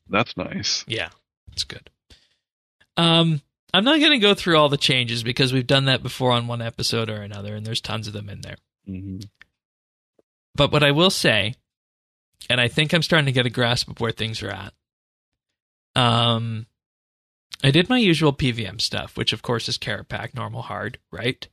That's 0.09 0.37
nice. 0.37 0.85
Yeah, 0.89 1.11
it's 1.53 1.65
good. 1.65 1.91
Um, 2.97 3.43
I'm 3.73 3.85
not 3.85 4.01
going 4.01 4.13
to 4.13 4.19
go 4.19 4.35
through 4.35 4.57
all 4.57 4.69
the 4.69 4.77
changes 4.77 5.23
because 5.23 5.53
we've 5.53 5.67
done 5.67 5.85
that 5.85 6.03
before 6.03 6.33
on 6.33 6.49
one 6.49 6.63
episode 6.63 7.09
or 7.09 7.23
another, 7.23 7.55
and 7.55 7.65
there's 7.65 7.81
tons 7.81 8.07
of 8.09 8.13
them 8.13 8.29
in 8.29 8.41
there. 8.41 8.57
Hmm 8.87 9.19
But 10.55 10.73
what 10.73 10.83
I 10.83 10.91
will 10.91 11.11
say, 11.11 11.55
and 12.49 12.61
I 12.61 12.69
think 12.69 12.93
I'm 12.93 13.03
starting 13.03 13.27
to 13.27 13.33
get 13.33 13.47
a 13.47 13.51
grasp 13.51 13.89
of 13.89 14.01
where 14.01 14.13
things 14.13 14.43
are 14.43 14.51
at. 14.51 14.73
Um, 15.95 16.67
I 17.63 17.71
did 17.71 17.89
my 17.89 17.99
usual 17.99 18.33
PVM 18.33 18.81
stuff, 18.81 19.17
which 19.17 19.33
of 19.33 19.43
course 19.43 19.69
is 19.69 19.79
Kerapac, 19.79 20.35
normal, 20.35 20.63
hard, 20.63 20.99
right? 21.11 21.47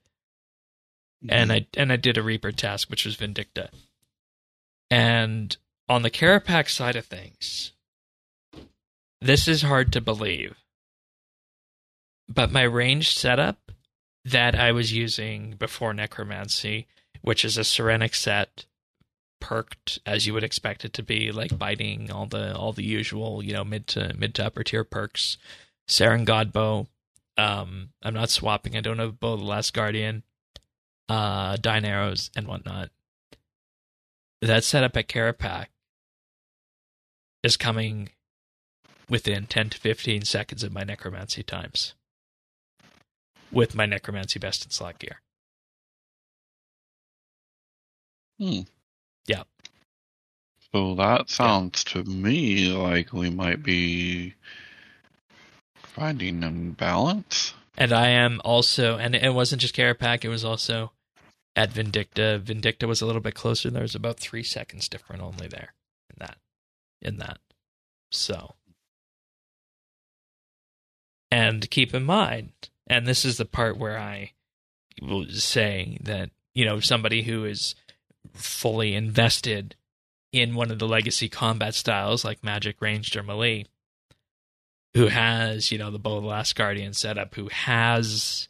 And 1.29 1.51
I 1.51 1.67
and 1.75 1.91
I 1.91 1.95
did 1.95 2.17
a 2.17 2.23
Reaper 2.23 2.51
task, 2.51 2.89
which 2.89 3.05
was 3.05 3.17
Vindicta. 3.17 3.69
And 4.89 5.55
on 5.89 6.03
the 6.03 6.11
Kerapac 6.11 6.69
side 6.69 6.95
of 6.95 7.05
things, 7.05 7.73
this 9.19 9.47
is 9.47 9.63
hard 9.63 9.91
to 9.93 10.01
believe. 10.01 10.55
But 12.29 12.51
my 12.51 12.63
range 12.63 13.17
setup 13.17 13.71
that 14.23 14.55
I 14.55 14.71
was 14.71 14.93
using 14.93 15.55
before 15.57 15.93
Necromancy, 15.93 16.87
which 17.27 17.43
is 17.43 17.57
a 17.57 17.61
Serenic 17.61 18.15
set, 18.15 18.63
perked 19.41 19.99
as 20.05 20.25
you 20.25 20.33
would 20.33 20.45
expect 20.45 20.85
it 20.85 20.93
to 20.93 21.03
be, 21.03 21.29
like 21.29 21.57
biting 21.59 22.09
all 22.09 22.25
the 22.25 22.55
all 22.55 22.71
the 22.71 22.85
usual, 22.85 23.43
you 23.43 23.51
know, 23.51 23.65
mid 23.65 23.85
to 23.87 24.13
mid 24.17 24.33
to 24.35 24.45
upper 24.45 24.63
tier 24.63 24.85
perks, 24.85 25.37
Seren 25.89 26.25
Godbow, 26.25 26.87
Um, 27.37 27.89
I'm 28.01 28.13
not 28.13 28.29
swapping. 28.29 28.77
I 28.77 28.79
don't 28.79 28.99
have 28.99 29.19
Bow 29.19 29.35
the 29.35 29.43
Last 29.43 29.73
Guardian, 29.73 30.23
uh, 31.09 31.57
Dinarrows, 31.57 32.29
and 32.33 32.47
whatnot. 32.47 32.91
That 34.41 34.63
setup 34.63 34.95
at 34.95 35.09
Kerapac 35.09 35.67
is 37.43 37.57
coming 37.57 38.11
within 39.09 39.47
10 39.47 39.71
to 39.71 39.77
15 39.77 40.21
seconds 40.23 40.63
of 40.63 40.71
my 40.71 40.85
necromancy 40.85 41.43
times 41.43 41.93
with 43.51 43.75
my 43.75 43.85
necromancy 43.85 44.39
best 44.39 44.63
in 44.63 44.71
slot 44.71 44.99
gear. 44.99 45.19
Hmm. 48.39 48.61
Yeah. 49.25 49.43
So 50.71 50.95
that 50.95 51.29
sounds 51.29 51.83
to 51.85 52.03
me 52.03 52.69
like 52.69 53.13
we 53.13 53.29
might 53.29 53.63
be 53.63 54.35
finding 55.75 56.43
an 56.43 56.71
balance. 56.71 57.53
And 57.77 57.91
I 57.91 58.09
am 58.09 58.41
also, 58.43 58.97
and 58.97 59.15
it 59.15 59.33
wasn't 59.33 59.61
just 59.61 59.75
Kerapac, 59.75 60.23
it 60.23 60.29
was 60.29 60.45
also 60.45 60.91
at 61.55 61.71
Vindicta. 61.71 62.39
Vindicta 62.39 62.87
was 62.87 63.01
a 63.01 63.05
little 63.05 63.21
bit 63.21 63.35
closer. 63.35 63.69
There 63.69 63.81
was 63.81 63.95
about 63.95 64.19
three 64.19 64.43
seconds 64.43 64.87
different 64.87 65.21
only 65.21 65.47
there 65.47 65.73
in 66.09 66.15
that. 66.19 66.37
In 67.01 67.17
that. 67.17 67.39
So. 68.11 68.55
And 71.31 71.69
keep 71.69 71.93
in 71.93 72.03
mind, 72.03 72.51
and 72.87 73.05
this 73.05 73.25
is 73.25 73.37
the 73.37 73.45
part 73.45 73.77
where 73.77 73.97
I 73.97 74.31
will 75.01 75.25
say 75.29 75.97
that, 76.01 76.29
you 76.55 76.65
know, 76.65 76.79
somebody 76.79 77.23
who 77.23 77.43
is 77.43 77.75
fully 78.33 78.93
invested 78.95 79.75
in 80.31 80.55
one 80.55 80.71
of 80.71 80.79
the 80.79 80.87
legacy 80.87 81.29
combat 81.29 81.73
styles 81.73 82.25
like 82.25 82.43
Magic, 82.43 82.81
Ranged, 82.81 83.15
or 83.15 83.23
Melee, 83.23 83.65
who 84.93 85.07
has, 85.07 85.71
you 85.71 85.77
know, 85.77 85.91
the 85.91 85.99
Bow 85.99 86.17
of 86.17 86.23
the 86.23 86.29
Last 86.29 86.55
Guardian 86.55 86.93
setup, 86.93 87.35
who 87.35 87.47
has 87.49 88.47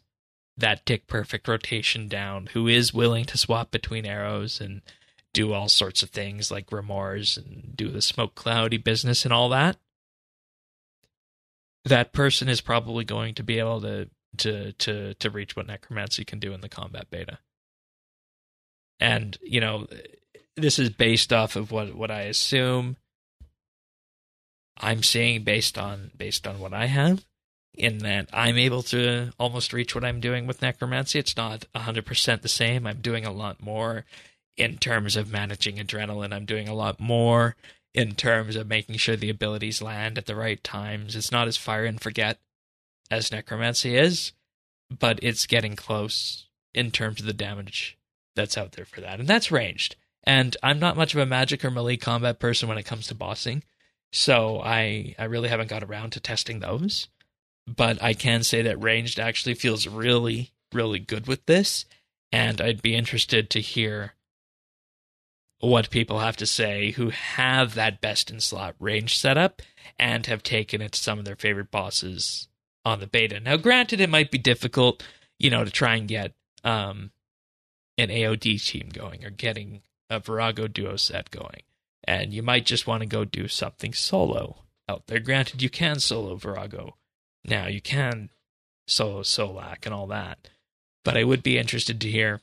that 0.56 0.84
tick 0.84 1.06
perfect 1.06 1.46
rotation 1.46 2.08
down, 2.08 2.48
who 2.52 2.66
is 2.66 2.92
willing 2.92 3.24
to 3.26 3.38
swap 3.38 3.70
between 3.70 4.04
arrows 4.04 4.60
and 4.60 4.82
do 5.32 5.52
all 5.52 5.68
sorts 5.68 6.02
of 6.02 6.10
things 6.10 6.50
like 6.50 6.66
Grimoires 6.66 7.36
and 7.36 7.76
do 7.76 7.90
the 7.90 8.02
smoke 8.02 8.34
cloudy 8.34 8.76
business 8.76 9.24
and 9.24 9.32
all 9.32 9.48
that. 9.50 9.76
That 11.84 12.12
person 12.12 12.48
is 12.48 12.60
probably 12.60 13.04
going 13.04 13.34
to 13.34 13.42
be 13.42 13.58
able 13.58 13.80
to 13.82 14.10
to 14.38 14.72
to 14.72 15.14
to 15.14 15.30
reach 15.30 15.56
what 15.56 15.66
necromancy 15.66 16.24
can 16.24 16.38
do 16.38 16.52
in 16.52 16.60
the 16.60 16.68
combat 16.68 17.08
beta. 17.10 17.38
And, 19.00 19.38
you 19.42 19.60
know, 19.60 19.86
this 20.56 20.78
is 20.78 20.90
based 20.90 21.32
off 21.32 21.56
of 21.56 21.70
what 21.70 21.94
what 21.94 22.10
I 22.10 22.22
assume 22.22 22.96
I'm 24.80 25.02
seeing 25.02 25.44
based 25.44 25.78
on 25.78 26.10
based 26.16 26.46
on 26.46 26.58
what 26.58 26.72
I 26.72 26.86
have 26.86 27.24
in 27.74 27.98
that 27.98 28.28
I'm 28.32 28.58
able 28.58 28.82
to 28.84 29.32
almost 29.38 29.72
reach 29.72 29.94
what 29.94 30.04
I'm 30.04 30.20
doing 30.20 30.46
with 30.46 30.62
necromancy. 30.62 31.18
It's 31.18 31.36
not 31.36 31.64
100% 31.76 32.42
the 32.42 32.48
same. 32.48 32.86
I'm 32.86 33.00
doing 33.00 33.24
a 33.24 33.32
lot 33.32 33.62
more 33.62 34.04
in 34.56 34.78
terms 34.78 35.16
of 35.16 35.30
managing 35.30 35.76
adrenaline. 35.76 36.34
I'm 36.34 36.44
doing 36.44 36.68
a 36.68 36.74
lot 36.74 36.98
more 36.98 37.54
in 37.94 38.14
terms 38.16 38.56
of 38.56 38.66
making 38.66 38.96
sure 38.96 39.16
the 39.16 39.30
abilities 39.30 39.80
land 39.80 40.18
at 40.18 40.26
the 40.26 40.34
right 40.34 40.62
times. 40.64 41.14
It's 41.14 41.30
not 41.30 41.46
as 41.46 41.56
fire 41.56 41.84
and 41.84 42.00
forget 42.00 42.40
as 43.10 43.30
necromancy 43.30 43.96
is, 43.96 44.32
but 44.90 45.20
it's 45.22 45.46
getting 45.46 45.76
close 45.76 46.48
in 46.74 46.90
terms 46.90 47.20
of 47.20 47.26
the 47.26 47.32
damage 47.32 47.97
that's 48.38 48.56
out 48.56 48.72
there 48.72 48.86
for 48.86 49.02
that. 49.02 49.20
And 49.20 49.28
that's 49.28 49.52
ranged. 49.52 49.96
And 50.24 50.56
I'm 50.62 50.78
not 50.78 50.96
much 50.96 51.14
of 51.14 51.20
a 51.20 51.26
magic 51.26 51.64
or 51.64 51.70
melee 51.70 51.96
combat 51.96 52.38
person 52.38 52.68
when 52.68 52.78
it 52.78 52.86
comes 52.86 53.06
to 53.08 53.14
bossing. 53.14 53.62
So 54.12 54.60
I 54.62 55.14
I 55.18 55.24
really 55.24 55.50
haven't 55.50 55.68
got 55.68 55.82
around 55.82 56.12
to 56.12 56.20
testing 56.20 56.60
those 56.60 57.08
but 57.76 58.02
I 58.02 58.14
can 58.14 58.42
say 58.42 58.62
that 58.62 58.82
ranged 58.82 59.20
actually 59.20 59.54
feels 59.54 59.86
really, 59.86 60.52
really 60.72 60.98
good 60.98 61.26
with 61.26 61.44
this. 61.46 61.84
And 62.32 62.60
I'd 62.60 62.82
be 62.82 62.94
interested 62.94 63.50
to 63.50 63.60
hear 63.60 64.14
what 65.60 65.90
people 65.90 66.20
have 66.20 66.36
to 66.36 66.46
say 66.46 66.92
who 66.92 67.10
have 67.10 67.74
that 67.74 68.00
best 68.00 68.30
in 68.30 68.40
slot 68.40 68.74
range 68.78 69.18
setup 69.18 69.60
and 69.98 70.24
have 70.26 70.42
taken 70.42 70.80
it 70.80 70.92
to 70.92 71.00
some 71.00 71.18
of 71.18 71.24
their 71.24 71.36
favorite 71.36 71.70
bosses 71.70 72.48
on 72.84 73.00
the 73.00 73.06
beta. 73.06 73.40
Now, 73.40 73.56
granted, 73.56 74.00
it 74.00 74.08
might 74.08 74.30
be 74.30 74.38
difficult, 74.38 75.02
you 75.38 75.50
know, 75.50 75.64
to 75.64 75.70
try 75.70 75.96
and 75.96 76.08
get 76.08 76.32
um, 76.64 77.10
an 77.98 78.08
AOD 78.08 78.64
team 78.64 78.88
going 78.90 79.24
or 79.24 79.30
getting 79.30 79.82
a 80.08 80.20
Vorago 80.20 80.72
duo 80.72 80.96
set 80.96 81.30
going. 81.30 81.62
And 82.04 82.32
you 82.32 82.42
might 82.42 82.64
just 82.64 82.86
want 82.86 83.02
to 83.02 83.06
go 83.06 83.26
do 83.26 83.48
something 83.48 83.92
solo 83.92 84.64
out 84.88 85.08
there. 85.08 85.20
Granted, 85.20 85.60
you 85.60 85.68
can 85.68 86.00
solo 86.00 86.36
Vorago 86.36 86.94
now 87.48 87.66
you 87.66 87.80
can 87.80 88.30
solo 88.86 89.22
Solak 89.22 89.84
and 89.84 89.94
all 89.94 90.06
that, 90.08 90.48
but 91.04 91.16
I 91.16 91.24
would 91.24 91.42
be 91.42 91.58
interested 91.58 92.00
to 92.00 92.10
hear 92.10 92.40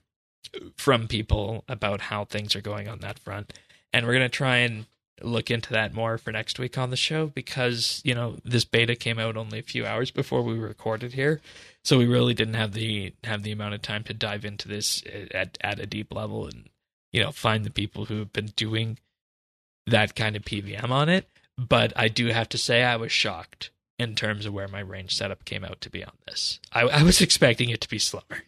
from 0.76 1.08
people 1.08 1.64
about 1.68 2.02
how 2.02 2.26
things 2.26 2.56
are 2.56 2.62
going 2.62 2.88
on 2.88 3.00
that 3.00 3.20
front. 3.20 3.54
And 3.92 4.06
we're 4.06 4.14
going 4.14 4.24
to 4.24 4.30
try 4.30 4.58
and 4.58 4.86
look 5.22 5.50
into 5.50 5.72
that 5.72 5.94
more 5.94 6.18
for 6.18 6.32
next 6.32 6.60
week 6.60 6.78
on 6.78 6.90
the 6.90 6.98
show 6.98 7.28
because, 7.28 8.02
you 8.04 8.14
know, 8.14 8.38
this 8.44 8.66
beta 8.66 8.96
came 8.96 9.18
out 9.20 9.38
only 9.38 9.60
a 9.60 9.64
few 9.64 9.86
hours 9.86 10.12
before 10.12 10.42
we 10.42 10.56
recorded 10.56 11.14
here. 11.14 11.42
So 11.84 11.98
we 11.98 12.06
really 12.06 12.34
didn't 12.34 12.56
have 12.56 12.74
the 12.74 13.14
have 13.24 13.44
the 13.44 13.52
amount 13.52 13.76
of 13.76 13.82
time 13.82 14.04
to 14.06 14.14
dive 14.14 14.44
into 14.44 14.68
this 14.68 15.04
at 15.32 15.58
at 15.62 15.80
a 15.80 15.86
deep 15.86 16.14
level 16.14 16.46
and 16.46 16.70
you 17.16 17.24
know, 17.24 17.32
find 17.32 17.64
the 17.64 17.72
people 17.72 18.06
who 18.06 18.20
have 18.20 18.34
been 18.34 18.52
doing 18.58 19.00
that 19.88 20.18
kind 20.18 20.36
of 20.36 20.44
PVM 20.44 20.90
on 20.90 21.08
it. 21.08 21.30
But 21.58 21.94
I 21.96 22.10
do 22.10 22.28
have 22.28 22.50
to 22.50 22.58
say 22.58 22.84
I 22.84 22.98
was 22.98 23.10
shocked 23.10 23.70
in 23.98 24.16
terms 24.16 24.46
of 24.46 24.54
where 24.54 24.68
my 24.68 24.82
range 24.82 25.16
setup 25.16 25.46
came 25.46 25.64
out 25.64 25.80
to 25.80 25.90
be 25.90 26.04
on 26.04 26.12
this. 26.28 26.60
I, 26.74 26.82
I 26.82 27.04
was 27.04 27.22
expecting 27.22 27.70
it 27.70 27.80
to 27.80 27.90
be 27.90 28.00
slower. 28.00 28.44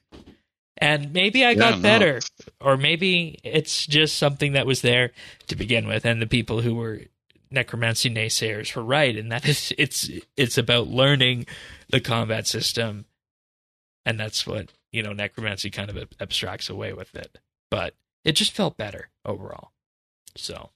And 0.78 1.12
maybe 1.14 1.44
I 1.46 1.56
got 1.56 1.82
better, 1.82 2.20
or 2.62 2.78
maybe 2.78 3.40
it's 3.44 3.88
just 3.88 4.18
something 4.18 4.54
that 4.54 4.68
was 4.68 4.82
there 4.82 5.12
to 5.48 5.56
begin 5.56 5.88
with, 5.88 6.06
and 6.06 6.22
the 6.22 6.28
people 6.28 6.62
who 6.62 6.76
were 6.76 7.02
necromancy 7.50 8.10
naysayers 8.10 8.76
were 8.76 8.84
right, 8.84 9.16
and 9.16 9.32
that 9.32 9.48
is 9.48 9.74
it's 9.78 10.10
it's 10.36 10.58
about 10.58 10.88
learning 10.88 11.48
the 11.90 12.00
combat 12.00 12.46
system, 12.46 13.06
and 14.06 14.20
that's 14.20 14.46
what 14.46 14.72
you 14.92 15.02
know 15.02 15.14
necromancy 15.14 15.70
kind 15.70 15.90
of 15.90 16.10
abstracts 16.20 16.70
away 16.70 16.94
with 16.94 17.16
it. 17.16 17.40
But 17.72 17.96
it 18.24 18.34
just 18.34 18.52
felt 18.52 18.78
better 18.78 19.10
overall. 19.26 19.72
So 20.36 20.70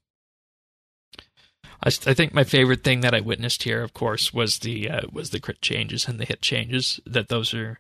I, 1.84 1.88
I 1.88 2.14
think 2.14 2.34
my 2.34 2.44
favorite 2.44 2.84
thing 2.84 3.02
that 3.02 3.14
I 3.14 3.22
witnessed 3.22 3.64
here, 3.64 3.82
of 3.84 3.94
course, 3.94 4.34
was 4.34 4.60
the 4.60 4.90
uh, 4.90 5.02
was 5.12 5.32
the 5.32 5.40
crit 5.40 5.62
changes 5.62 6.08
and 6.08 6.20
the 6.20 6.26
hit 6.26 6.42
changes. 6.42 7.00
That 7.06 7.30
those 7.30 7.54
are, 7.54 7.80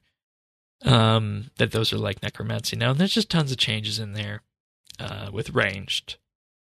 um, 0.83 1.51
that 1.57 1.71
those 1.71 1.93
are 1.93 1.97
like 1.97 2.21
necromancy 2.21 2.75
now. 2.75 2.91
And 2.91 2.99
there's 2.99 3.13
just 3.13 3.29
tons 3.29 3.51
of 3.51 3.57
changes 3.57 3.99
in 3.99 4.13
there, 4.13 4.41
uh, 4.99 5.29
with 5.31 5.51
ranged, 5.51 6.17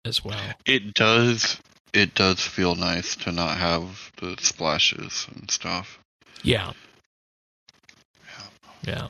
as 0.06 0.24
well. 0.24 0.54
It 0.66 0.94
does. 0.94 1.60
It 1.94 2.16
does 2.16 2.42
feel 2.42 2.76
nice 2.76 3.16
to 3.18 3.32
not 3.32 3.58
have 3.58 4.12
the 4.18 4.36
splashes 4.40 5.28
and 5.34 5.50
stuff. 5.52 6.00
Yeah. 6.42 6.72
Yeah. 8.26 8.48
Yeah. 8.88 9.08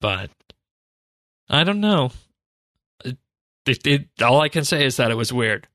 But 0.00 0.30
I 1.48 1.62
don't 1.62 1.80
know. 1.80 2.10
It, 3.04 3.18
it, 3.66 3.86
it, 3.86 4.08
all 4.20 4.40
I 4.40 4.48
can 4.48 4.64
say 4.64 4.84
is 4.84 4.96
that 4.96 5.12
it 5.12 5.16
was 5.16 5.32
weird 5.32 5.68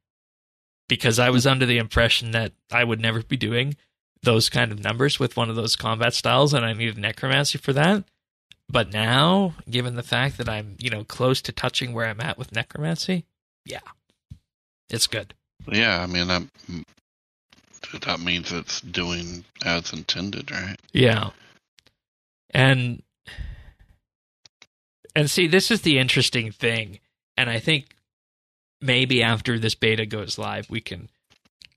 because 0.90 1.18
I 1.18 1.30
was 1.30 1.48
under 1.48 1.66
the 1.66 1.78
impression 1.78 2.32
that 2.32 2.52
I 2.72 2.84
would 2.84 3.00
never 3.00 3.24
be 3.24 3.38
doing 3.38 3.78
those 4.24 4.50
kind 4.50 4.72
of 4.72 4.84
numbers 4.84 5.20
with 5.20 5.38
one 5.38 5.50
of 5.50 5.56
those 5.56 5.76
combat 5.76 6.14
styles 6.14 6.54
and 6.54 6.66
I 6.66 6.74
needed 6.74 6.98
necromancy 6.98 7.58
for 7.58 7.72
that. 7.74 8.04
But 8.70 8.92
now, 8.92 9.54
given 9.70 9.96
the 9.96 10.04
fact 10.04 10.38
that 10.38 10.50
I'm, 10.50 10.76
you 10.80 10.90
know, 10.90 11.04
close 11.04 11.42
to 11.44 11.52
touching 11.52 11.94
where 11.94 12.08
I'm 12.08 12.20
at 12.20 12.38
with 12.38 12.54
necromancy, 12.54 13.26
yeah. 13.66 13.80
It's 14.90 15.08
good. 15.08 15.34
Yeah, 15.68 16.02
I 16.02 16.06
mean 16.06 16.28
that 16.28 16.44
that 18.02 18.20
means 18.20 18.52
it's 18.52 18.82
doing 18.82 19.46
as 19.64 19.94
intended, 19.94 20.52
right? 20.52 20.78
Yeah. 20.94 21.32
And 22.52 23.04
and 25.16 25.30
see, 25.30 25.48
this 25.48 25.72
is 25.72 25.82
the 25.82 25.98
interesting 25.98 26.52
thing. 26.52 27.00
And 27.36 27.50
I 27.50 27.60
think 27.60 27.96
maybe 28.82 29.24
after 29.24 29.58
this 29.58 29.76
beta 29.76 30.06
goes 30.06 30.38
live, 30.38 30.70
we 30.70 30.82
can 30.82 31.10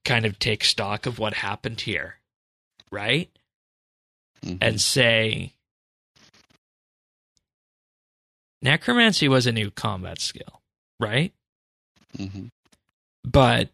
kind 0.05 0.25
of 0.25 0.39
take 0.39 0.65
stock 0.65 1.07
of 1.07 1.19
what 1.19 1.35
happened 1.35 1.81
here, 1.81 2.17
right? 2.91 3.31
Mm-hmm. 4.45 4.57
And 4.61 4.81
say, 4.81 5.53
necromancy 8.63 9.29
was 9.29 9.47
a 9.47 9.53
new 9.53 9.71
combat 9.71 10.21
skill, 10.21 10.61
right? 10.99 11.33
Mm-hmm. 12.17 12.47
But 13.25 13.71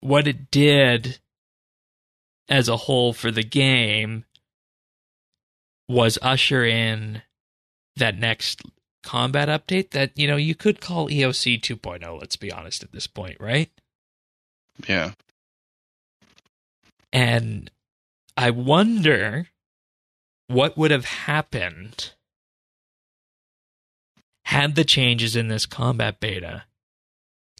what 0.00 0.26
it 0.26 0.50
did 0.50 1.18
as 2.48 2.68
a 2.68 2.76
whole 2.76 3.12
for 3.12 3.30
the 3.30 3.42
game 3.42 4.24
was 5.88 6.18
usher 6.22 6.64
in 6.64 7.22
that 7.96 8.18
next 8.18 8.62
combat 9.02 9.48
update 9.48 9.90
that 9.90 10.12
you 10.16 10.26
know 10.26 10.36
you 10.36 10.54
could 10.54 10.80
call 10.80 11.08
EOC 11.08 11.60
2.0 11.60 12.20
let's 12.20 12.36
be 12.36 12.52
honest 12.52 12.82
at 12.82 12.92
this 12.92 13.06
point 13.06 13.36
right 13.40 13.70
yeah 14.86 15.12
and 17.12 17.70
i 18.36 18.50
wonder 18.50 19.48
what 20.48 20.76
would 20.76 20.90
have 20.90 21.04
happened 21.04 22.12
had 24.48 24.74
the 24.76 24.84
changes 24.84 25.36
in 25.36 25.48
this 25.48 25.66
combat 25.66 26.20
beta 26.20 26.64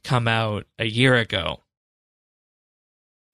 come 0.04 0.26
out 0.26 0.64
a 0.78 0.86
year 0.86 1.14
ago 1.16 1.60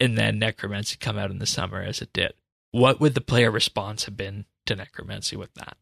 and 0.00 0.18
then 0.18 0.40
necromancy 0.40 0.96
come 0.98 1.16
out 1.16 1.30
in 1.30 1.38
the 1.38 1.46
summer 1.46 1.80
as 1.80 2.02
it 2.02 2.12
did 2.12 2.32
what 2.72 3.00
would 3.00 3.14
the 3.14 3.20
player 3.20 3.52
response 3.52 4.06
have 4.06 4.16
been 4.16 4.44
to 4.66 4.74
necromancy 4.74 5.36
with 5.36 5.54
that 5.54 5.76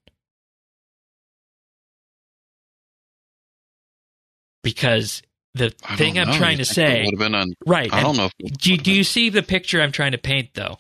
because 4.62 5.22
the 5.54 5.74
I 5.88 5.96
thing 5.96 6.18
i'm 6.18 6.28
know. 6.28 6.36
trying 6.36 6.58
to 6.58 6.64
say 6.66 7.04
would 7.04 7.14
have 7.14 7.18
been 7.18 7.34
on. 7.34 7.54
right 7.66 7.92
I 7.92 8.02
don't 8.02 8.16
know. 8.18 8.28
Do, 8.58 8.76
do 8.76 8.92
you 8.92 9.04
see 9.04 9.30
the 9.30 9.42
picture 9.42 9.80
i'm 9.80 9.92
trying 9.92 10.12
to 10.12 10.18
paint 10.18 10.50
though 10.54 10.76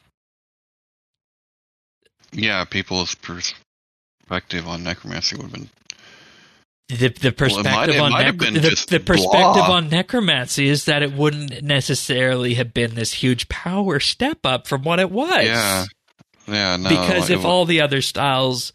Yeah, 2.32 2.64
people's 2.64 3.14
perspective 3.14 4.66
on 4.68 4.82
necromancy 4.84 5.36
would 5.36 5.44
have 5.44 5.52
been. 5.52 5.68
The 6.98 7.08
the 7.08 7.28
Well, 7.28 7.32
perspective 7.32 7.96
might- 7.96 8.00
on 8.00 8.12
might 8.12 8.26
necro- 8.36 8.54
the, 8.54 8.96
the 8.98 9.00
perspective 9.00 9.64
blah. 9.66 9.72
on 9.76 9.88
necromancy 9.88 10.68
is 10.68 10.84
that 10.86 11.02
it 11.02 11.12
wouldn't 11.12 11.62
necessarily 11.62 12.54
have 12.54 12.72
been 12.74 12.94
this 12.94 13.12
huge 13.14 13.48
power 13.48 14.00
step 14.00 14.38
up 14.44 14.66
from 14.66 14.82
what 14.82 15.00
it 15.00 15.10
was. 15.10 15.44
Yeah. 15.44 15.84
Yeah, 16.48 16.76
no. 16.76 16.88
because 16.88 17.30
if 17.30 17.44
all 17.44 17.64
the 17.66 17.80
other 17.80 18.02
styles 18.02 18.72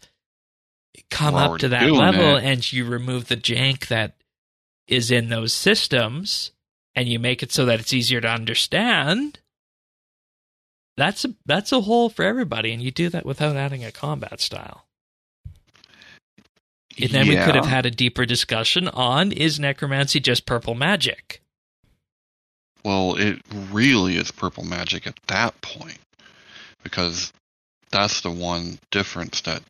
come 1.10 1.34
up 1.34 1.58
to 1.60 1.68
that 1.68 1.90
level 1.90 2.36
it. 2.36 2.44
and 2.44 2.72
you 2.72 2.84
remove 2.84 3.28
the 3.28 3.36
jank 3.36 3.88
that 3.88 4.16
is 4.86 5.10
in 5.10 5.28
those 5.28 5.52
systems 5.52 6.50
and 6.94 7.08
you 7.08 7.18
make 7.18 7.42
it 7.42 7.52
so 7.52 7.66
that 7.66 7.78
it's 7.78 7.92
easier 7.92 8.20
to 8.22 8.28
understand, 8.28 9.38
that's 10.96 11.24
a 11.26 11.34
that's 11.46 11.70
a 11.72 11.82
hole 11.82 12.08
for 12.08 12.24
everybody, 12.24 12.72
and 12.72 12.82
you 12.82 12.90
do 12.90 13.08
that 13.10 13.24
without 13.26 13.54
adding 13.56 13.84
a 13.84 13.92
combat 13.92 14.40
style. 14.40 14.87
And 17.00 17.10
then 17.10 17.28
we 17.28 17.36
could 17.36 17.54
have 17.54 17.66
had 17.66 17.86
a 17.86 17.90
deeper 17.90 18.26
discussion 18.26 18.88
on 18.88 19.32
is 19.32 19.58
necromancy 19.60 20.20
just 20.20 20.46
purple 20.46 20.74
magic? 20.74 21.42
Well, 22.84 23.16
it 23.16 23.40
really 23.70 24.16
is 24.16 24.30
purple 24.30 24.64
magic 24.64 25.06
at 25.06 25.18
that 25.26 25.60
point 25.60 25.98
because 26.82 27.32
that's 27.90 28.20
the 28.20 28.30
one 28.30 28.78
difference 28.90 29.40
that, 29.42 29.62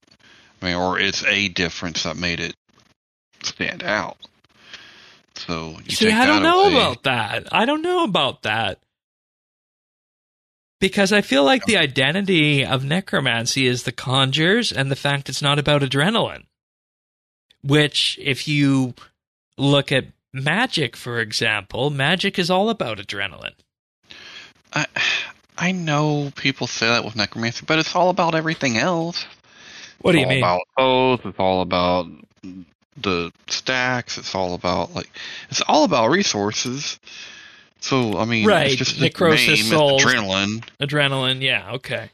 I 0.63 0.67
mean, 0.67 0.77
or 0.77 0.99
it's 0.99 1.25
a 1.25 1.49
difference 1.49 2.03
that 2.05 2.17
made 2.17 2.41
it 2.41 2.55
stand 3.43 3.83
out. 3.83 4.19
So 5.37 5.77
you 5.85 5.93
See, 5.93 6.11
I 6.11 6.27
don't 6.27 6.43
know 6.43 6.65
away- 6.65 6.75
about 6.77 7.03
that. 7.05 7.49
I 7.53 7.65
don't 7.65 7.83
know 7.83 8.05
about 8.05 8.43
that. 8.43 8.81
Because 10.81 11.13
I 11.13 11.23
feel 11.23 11.43
like 11.43 11.65
the 11.65 11.77
identity 11.77 12.65
of 12.65 12.85
necromancy 12.85 13.67
is 13.67 13.83
the 13.83 13.91
conjures 13.91 14.71
and 14.71 14.91
the 14.93 14.97
fact 14.97 15.29
it's 15.29 15.43
not 15.43 15.59
about 15.59 15.83
adrenaline. 15.83 16.45
Which, 17.63 18.19
if 18.23 18.47
you 18.49 18.95
look 19.57 19.91
at 19.93 20.07
magic, 20.33 20.97
for 20.97 21.21
example, 21.21 21.91
magic 21.91 22.39
is 22.39 22.51
all 22.51 22.71
about 22.71 22.99
adrenaline. 22.99 23.55
I, 24.73 24.87
I 25.57 25.73
know 25.73 26.31
people 26.37 26.67
say 26.67 26.87
that 26.87 27.05
with 27.05 27.17
necromancy, 27.17 27.65
but 27.67 27.79
it's 27.79 27.95
all 27.97 28.11
about 28.11 28.35
everything 28.35 28.77
else. 28.77 29.27
What 30.01 30.13
do 30.13 30.19
it's 30.19 30.23
you 30.23 30.27
all 30.27 30.31
mean? 30.31 30.39
About 30.45 30.61
oath. 30.77 31.27
It's 31.27 31.39
all 31.41 31.63
about 31.63 32.07
the 32.97 33.33
stacks. 33.49 34.19
It's 34.19 34.35
all 34.35 34.55
about 34.55 34.95
like 34.95 35.11
it's 35.51 35.63
all 35.63 35.85
about 35.85 36.11
resources. 36.11 37.01
So 37.81 38.19
I 38.19 38.25
mean, 38.25 38.47
Right, 38.47 38.67
It's 38.69 38.77
just 38.77 39.01
necrosis 39.01 39.47
name, 39.63 39.65
souls. 39.71 40.05
adrenaline. 40.05 40.65
Adrenaline, 40.81 41.43
yeah, 41.43 41.73
okay. 41.75 42.11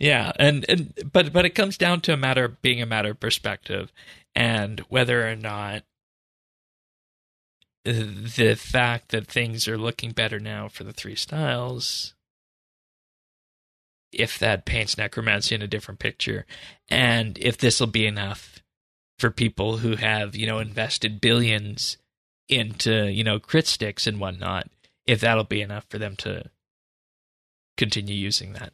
Yeah, 0.00 0.32
and, 0.36 0.64
and 0.68 0.94
but 1.12 1.32
but 1.32 1.44
it 1.44 1.50
comes 1.50 1.76
down 1.76 2.00
to 2.02 2.14
a 2.14 2.16
matter 2.16 2.44
of 2.46 2.62
being 2.62 2.80
a 2.80 2.86
matter 2.86 3.10
of 3.10 3.20
perspective 3.20 3.92
and 4.34 4.80
whether 4.88 5.28
or 5.28 5.36
not 5.36 5.82
the 7.84 8.56
fact 8.58 9.10
that 9.10 9.26
things 9.26 9.68
are 9.68 9.78
looking 9.78 10.12
better 10.12 10.38
now 10.38 10.68
for 10.68 10.84
the 10.84 10.92
three 10.92 11.14
styles 11.14 12.14
if 14.12 14.38
that 14.38 14.66
paints 14.66 14.98
necromancy 14.98 15.54
in 15.54 15.62
a 15.62 15.66
different 15.68 16.00
picture 16.00 16.44
and 16.90 17.38
if 17.38 17.56
this 17.56 17.80
will 17.80 17.86
be 17.86 18.06
enough 18.06 18.62
for 19.18 19.30
people 19.30 19.78
who 19.78 19.96
have 19.96 20.36
you 20.36 20.46
know 20.46 20.58
invested 20.58 21.20
billions 21.20 21.96
into 22.48 23.06
you 23.10 23.24
know 23.24 23.38
crit 23.38 23.66
sticks 23.66 24.06
and 24.06 24.20
whatnot 24.20 24.68
if 25.06 25.20
that'll 25.20 25.44
be 25.44 25.62
enough 25.62 25.86
for 25.88 25.98
them 25.98 26.16
to 26.16 26.44
continue 27.78 28.14
using 28.14 28.52
that 28.52 28.72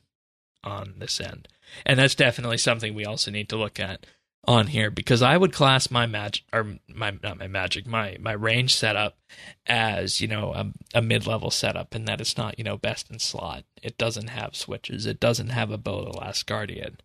on 0.67 0.95
this 0.99 1.21
end. 1.21 1.49
And 1.85 1.99
that's 1.99 2.14
definitely 2.14 2.59
something 2.59 2.95
we 2.95 3.05
also 3.07 3.31
need 3.31 3.49
to 3.51 3.57
look 3.57 3.79
at 3.81 4.07
on 4.49 4.69
here 4.69 4.93
because 4.93 5.23
i 5.23 5.37
would 5.37 5.53
class 5.53 5.91
my 5.91 6.07
magic 6.07 6.45
or 6.53 6.77
my 6.95 7.12
not 7.21 7.37
my 7.37 7.49
magic 7.49 7.85
my 7.85 8.17
my 8.21 8.31
range 8.31 8.73
setup 8.73 9.19
as 9.67 10.21
you 10.21 10.29
know 10.29 10.53
a, 10.55 10.73
a 10.95 11.03
mid-level 11.03 11.51
setup 11.51 11.97
and 11.97 12.07
that 12.07 12.21
it's 12.21 12.37
not 12.37 12.57
you 12.57 12.62
know 12.64 12.77
best 12.77 13.11
in 13.11 13.19
slot. 13.19 13.64
It 13.83 13.99
doesn't 13.99 14.29
have 14.29 14.55
switches. 14.55 15.05
It 15.05 15.19
doesn't 15.19 15.49
have 15.49 15.73
a 15.73 15.77
bow 15.77 15.99
of 15.99 16.12
the 16.12 16.19
last 16.19 16.47
guardian 16.47 16.99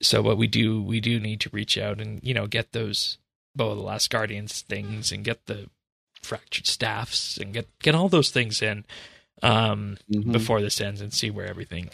so 0.00 0.22
what 0.22 0.38
we 0.38 0.46
do 0.46 0.80
we 0.80 1.00
do 1.00 1.18
need 1.18 1.40
to 1.40 1.50
reach 1.52 1.76
out 1.76 2.00
and 2.00 2.20
you 2.22 2.32
know 2.32 2.46
get 2.46 2.70
those 2.72 3.18
bow 3.56 3.70
of 3.70 3.76
the 3.76 3.82
last 3.82 4.08
guardians 4.08 4.60
things 4.62 5.10
and 5.12 5.24
get 5.24 5.46
the 5.46 5.68
fractured 6.22 6.66
staffs 6.68 7.36
and 7.36 7.52
get 7.52 7.66
get 7.80 7.94
all 7.96 8.08
those 8.08 8.30
things 8.30 8.62
in 8.62 8.84
um, 9.42 9.96
Mhm. 10.10 10.32
before 10.32 10.60
this 10.60 10.80
ends 10.80 11.00
and 11.00 11.12
see 11.12 11.30
where 11.30 11.46
everything 11.46 11.90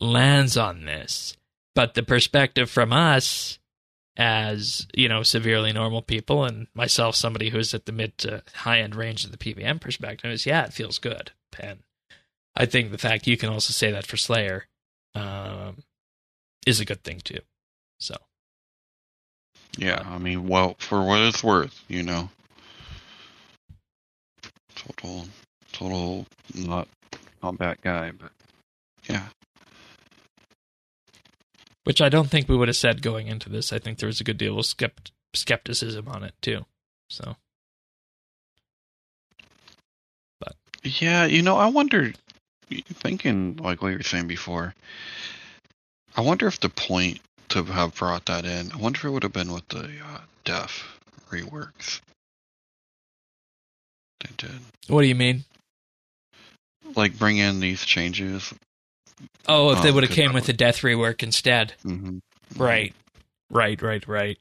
lands 0.00 0.56
on 0.56 0.84
this. 0.84 1.36
But 1.74 1.94
the 1.94 2.02
perspective 2.02 2.70
from 2.70 2.92
us 2.92 3.58
as, 4.16 4.86
you 4.94 5.08
know, 5.08 5.22
severely 5.22 5.72
normal 5.72 6.02
people 6.02 6.44
and 6.44 6.66
myself, 6.74 7.14
somebody 7.14 7.50
who's 7.50 7.72
at 7.72 7.86
the 7.86 7.92
mid 7.92 8.18
to 8.18 8.42
high 8.52 8.80
end 8.80 8.96
range 8.96 9.24
of 9.24 9.30
the 9.30 9.38
PVM 9.38 9.80
perspective 9.80 10.30
is 10.30 10.44
yeah, 10.44 10.64
it 10.64 10.72
feels 10.72 10.98
good. 10.98 11.30
And 11.60 11.80
I 12.56 12.66
think 12.66 12.90
the 12.90 12.98
fact 12.98 13.28
you 13.28 13.36
can 13.36 13.48
also 13.48 13.72
say 13.72 13.92
that 13.92 14.06
for 14.06 14.16
Slayer 14.16 14.66
um, 15.14 15.78
is 16.66 16.80
a 16.80 16.84
good 16.84 17.04
thing 17.04 17.20
too. 17.22 17.40
So 18.00 18.16
Yeah, 19.76 20.02
I 20.04 20.18
mean, 20.18 20.48
well, 20.48 20.74
for 20.78 21.02
what 21.02 21.20
it's 21.20 21.44
worth, 21.44 21.84
you 21.86 22.02
know. 22.02 22.28
Total, 24.74 25.26
total, 25.72 26.26
not 26.54 26.88
combat 27.40 27.80
guy, 27.82 28.10
but 28.10 28.32
yeah. 29.08 29.26
Which 31.88 32.02
I 32.02 32.10
don't 32.10 32.28
think 32.28 32.50
we 32.50 32.56
would 32.56 32.68
have 32.68 32.76
said 32.76 33.00
going 33.00 33.28
into 33.28 33.48
this. 33.48 33.72
I 33.72 33.78
think 33.78 33.96
there 33.96 34.08
was 34.08 34.20
a 34.20 34.24
good 34.24 34.36
deal 34.36 34.58
of 34.58 34.66
skept- 34.66 35.10
skepticism 35.32 36.06
on 36.06 36.22
it 36.22 36.34
too. 36.42 36.66
So 37.08 37.36
Yeah, 40.84 41.24
you 41.24 41.40
know, 41.42 41.56
I 41.56 41.66
wonder, 41.66 42.12
thinking 42.70 43.56
like 43.56 43.82
what 43.82 43.88
you 43.88 43.96
were 43.96 44.02
saying 44.02 44.26
before, 44.26 44.74
I 46.14 46.20
wonder 46.20 46.46
if 46.46 46.60
the 46.60 46.68
point 46.68 47.20
to 47.48 47.64
have 47.64 47.94
brought 47.94 48.26
that 48.26 48.44
in, 48.44 48.70
I 48.72 48.76
wonder 48.76 48.98
if 48.98 49.04
it 49.04 49.10
would 49.10 49.22
have 49.22 49.32
been 49.32 49.52
with 49.52 49.66
the 49.68 49.84
uh, 50.04 50.20
death 50.44 50.82
reworks. 51.30 52.02
They 54.20 54.30
did. 54.36 54.60
what 54.88 55.02
do 55.02 55.08
you 55.08 55.14
mean? 55.14 55.44
Like, 56.94 57.18
bring 57.18 57.38
in 57.38 57.60
these 57.60 57.82
changes. 57.84 58.52
Oh, 59.46 59.70
if 59.70 59.82
they 59.82 59.90
Oh, 59.90 59.94
would 59.94 60.04
have 60.04 60.12
came 60.12 60.32
with 60.32 60.46
the 60.46 60.52
death 60.52 60.80
rework 60.82 61.22
instead. 61.22 61.74
hmm 61.82 62.18
Right. 62.56 62.94
Right, 63.50 63.80
right, 63.80 64.06
right. 64.06 64.38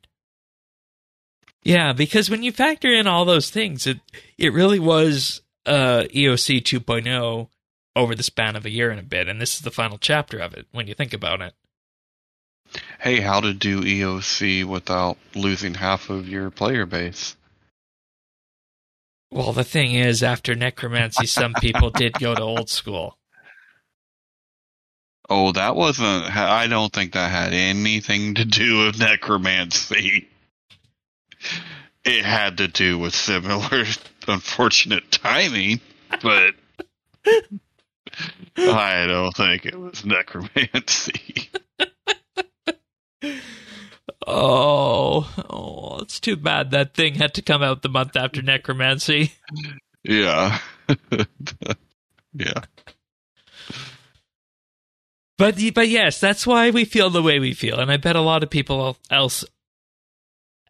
Yeah, 1.63 1.93
because 1.93 2.29
when 2.29 2.43
you 2.43 2.51
factor 2.51 2.89
in 2.91 3.07
all 3.07 3.25
those 3.25 3.49
things, 3.49 3.87
it 3.87 3.99
it 4.37 4.53
really 4.53 4.79
was 4.79 5.41
uh 5.65 6.03
EOC 6.13 6.61
2.0 6.61 7.49
over 7.95 8.15
the 8.15 8.23
span 8.23 8.55
of 8.55 8.65
a 8.65 8.69
year 8.69 8.89
and 8.91 8.99
a 8.99 9.03
bit, 9.03 9.27
and 9.27 9.41
this 9.41 9.55
is 9.55 9.61
the 9.61 9.71
final 9.71 9.97
chapter 9.97 10.39
of 10.39 10.53
it 10.53 10.67
when 10.71 10.87
you 10.87 10.93
think 10.93 11.13
about 11.13 11.41
it. 11.41 11.53
Hey, 12.99 13.21
how 13.21 13.39
to 13.41 13.53
do 13.53 13.81
EOC 13.81 14.63
without 14.65 15.17
losing 15.35 15.73
half 15.75 16.09
of 16.09 16.27
your 16.27 16.49
player 16.51 16.85
base? 16.85 17.35
Well, 19.31 19.51
the 19.51 19.63
thing 19.63 19.93
is, 19.93 20.23
after 20.23 20.55
Necromancy, 20.55 21.25
some 21.25 21.55
people 21.55 21.89
did 21.89 22.17
go 22.19 22.35
to 22.35 22.41
old 22.41 22.69
school. 22.69 23.17
Oh, 25.29 25.51
that 25.51 25.75
wasn't. 25.75 26.35
I 26.35 26.67
don't 26.67 26.91
think 26.91 27.13
that 27.13 27.29
had 27.29 27.53
anything 27.53 28.35
to 28.35 28.45
do 28.45 28.85
with 28.85 28.99
necromancy. 28.99 30.27
It 32.05 32.23
had 32.23 32.57
to 32.57 32.67
do 32.67 32.97
with 32.97 33.13
similar 33.13 33.83
unfortunate 34.27 35.11
timing, 35.11 35.81
but 36.21 36.53
I 38.57 39.05
don't 39.07 39.35
think 39.35 39.65
it 39.65 39.77
was 39.77 40.05
necromancy. 40.05 41.49
Oh, 44.29 45.33
oh, 45.49 45.99
it's 46.01 46.19
too 46.19 46.35
bad 46.35 46.71
that 46.71 46.93
thing 46.93 47.15
had 47.15 47.33
to 47.35 47.41
come 47.41 47.63
out 47.63 47.81
the 47.81 47.87
month 47.87 48.17
after 48.17 48.41
Necromancy. 48.41 49.31
Yeah. 50.03 50.59
yeah. 52.33 52.61
But 55.37 55.59
but 55.73 55.87
yes, 55.87 56.19
that's 56.19 56.47
why 56.47 56.71
we 56.71 56.83
feel 56.83 57.09
the 57.09 57.21
way 57.21 57.39
we 57.39 57.53
feel, 57.53 57.79
and 57.79 57.91
I 57.91 57.97
bet 57.97 58.15
a 58.15 58.21
lot 58.21 58.43
of 58.43 58.49
people 58.49 58.97
else 59.11 59.45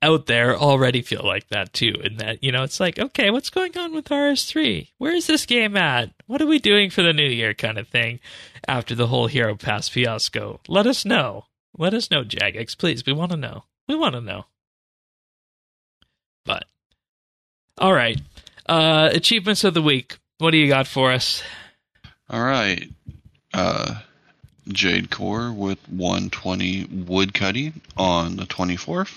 out 0.01 0.27
there 0.27 0.55
already 0.55 1.01
feel 1.01 1.23
like 1.23 1.47
that 1.47 1.73
too. 1.73 1.95
And 2.03 2.19
that 2.19 2.43
you 2.43 2.51
know, 2.51 2.63
it's 2.63 2.79
like, 2.79 2.99
okay, 2.99 3.29
what's 3.29 3.49
going 3.49 3.77
on 3.77 3.93
with 3.93 4.09
RS3? 4.09 4.89
Where 4.97 5.13
is 5.13 5.27
this 5.27 5.45
game 5.45 5.77
at? 5.77 6.11
What 6.27 6.41
are 6.41 6.47
we 6.47 6.59
doing 6.59 6.89
for 6.89 7.01
the 7.01 7.13
new 7.13 7.27
year, 7.27 7.53
kind 7.53 7.77
of 7.77 7.87
thing? 7.87 8.19
After 8.67 8.93
the 8.93 9.07
whole 9.07 9.27
Hero 9.27 9.55
Pass 9.55 9.87
fiasco, 9.87 10.59
let 10.67 10.85
us 10.85 11.05
know. 11.05 11.45
Let 11.77 11.93
us 11.93 12.11
know, 12.11 12.23
Jagex, 12.23 12.77
please. 12.77 13.05
We 13.05 13.13
want 13.13 13.31
to 13.31 13.37
know. 13.37 13.63
We 13.87 13.95
want 13.95 14.15
to 14.15 14.21
know. 14.21 14.45
But 16.43 16.65
all 17.77 17.93
right, 17.93 18.19
uh, 18.67 19.09
achievements 19.13 19.63
of 19.63 19.73
the 19.73 19.81
week. 19.81 20.17
What 20.39 20.51
do 20.51 20.57
you 20.57 20.67
got 20.67 20.87
for 20.87 21.11
us? 21.13 21.41
All 22.29 22.43
right. 22.43 22.91
Uh, 23.53 24.01
Jade 24.67 25.09
Core 25.09 25.51
with 25.51 25.79
120 25.89 26.85
woodcutting 27.07 27.81
on 27.95 28.37
the 28.37 28.45
24th. 28.45 29.13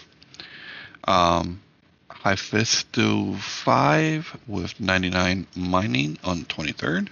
Um, 1.04 1.60
Hephaestus 2.10 3.40
5 3.40 4.40
with 4.46 4.78
99 4.78 5.46
mining 5.56 6.18
on 6.22 6.40
the 6.40 6.44
23rd. 6.46 7.08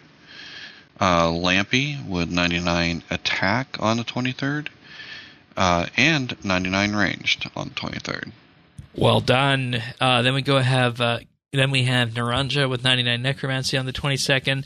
Uh, 1.00 1.28
Lampy 1.28 2.06
with 2.06 2.30
99 2.30 3.02
attack 3.10 3.76
on 3.80 3.96
the 3.96 4.04
23rd. 4.04 4.68
Uh, 5.56 5.86
and 5.96 6.36
99 6.44 6.94
ranged 6.94 7.50
on 7.56 7.68
the 7.68 7.74
23rd. 7.74 8.32
Well 8.94 9.20
done. 9.20 9.82
Uh, 10.00 10.22
then 10.22 10.34
we 10.34 10.42
go 10.42 10.58
have 10.58 11.00
uh, 11.00 11.20
then 11.52 11.70
we 11.70 11.84
have 11.84 12.10
Naranja 12.10 12.68
with 12.68 12.84
99 12.84 13.22
Necromancy 13.22 13.78
on 13.78 13.86
the 13.86 13.92
22nd, 13.92 14.64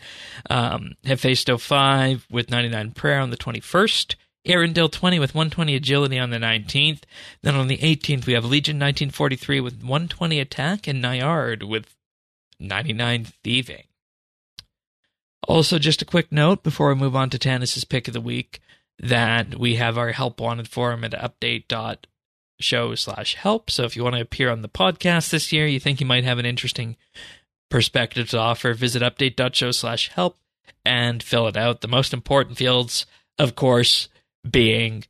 um, 0.50 0.94
Hephaestus 1.04 1.62
5 1.62 2.26
with 2.30 2.50
99 2.50 2.90
Prayer 2.92 3.20
on 3.20 3.30
the 3.30 3.36
21st, 3.36 4.16
Arendelle 4.46 4.90
20 4.90 5.18
with 5.20 5.34
120 5.34 5.76
Agility 5.76 6.18
on 6.18 6.30
the 6.30 6.38
19th. 6.38 7.02
Then 7.42 7.54
on 7.54 7.68
the 7.68 7.78
18th, 7.78 8.26
we 8.26 8.32
have 8.32 8.44
Legion 8.44 8.76
1943 8.76 9.60
with 9.60 9.74
120 9.74 10.40
Attack 10.40 10.88
and 10.88 11.00
Nyard 11.00 11.62
with 11.62 11.94
99 12.58 13.26
Thieving. 13.44 13.84
Also, 15.46 15.78
just 15.78 16.02
a 16.02 16.06
quick 16.06 16.30
note 16.30 16.62
before 16.62 16.88
we 16.88 17.00
move 17.00 17.16
on 17.16 17.30
to 17.30 17.38
Tannis's 17.38 17.84
pick 17.84 18.08
of 18.08 18.14
the 18.14 18.20
week 18.20 18.60
that 18.98 19.58
we 19.58 19.76
have 19.76 19.98
our 19.98 20.12
help 20.12 20.40
wanted 20.40 20.68
forum 20.68 21.04
at 21.04 21.12
update 21.12 21.66
show 22.62 22.94
slash 22.94 23.34
help. 23.34 23.70
So 23.70 23.84
if 23.84 23.96
you 23.96 24.04
want 24.04 24.16
to 24.16 24.22
appear 24.22 24.50
on 24.50 24.62
the 24.62 24.68
podcast 24.68 25.30
this 25.30 25.52
year, 25.52 25.66
you 25.66 25.80
think 25.80 26.00
you 26.00 26.06
might 26.06 26.24
have 26.24 26.38
an 26.38 26.46
interesting 26.46 26.96
perspective 27.70 28.30
to 28.30 28.38
offer, 28.38 28.74
visit 28.74 29.02
update.show 29.02 29.72
slash 29.72 30.10
help 30.10 30.38
and 30.84 31.22
fill 31.22 31.46
it 31.46 31.56
out. 31.56 31.80
The 31.80 31.88
most 31.88 32.12
important 32.12 32.58
fields, 32.58 33.06
of 33.38 33.54
course, 33.54 34.08
being 34.48 35.04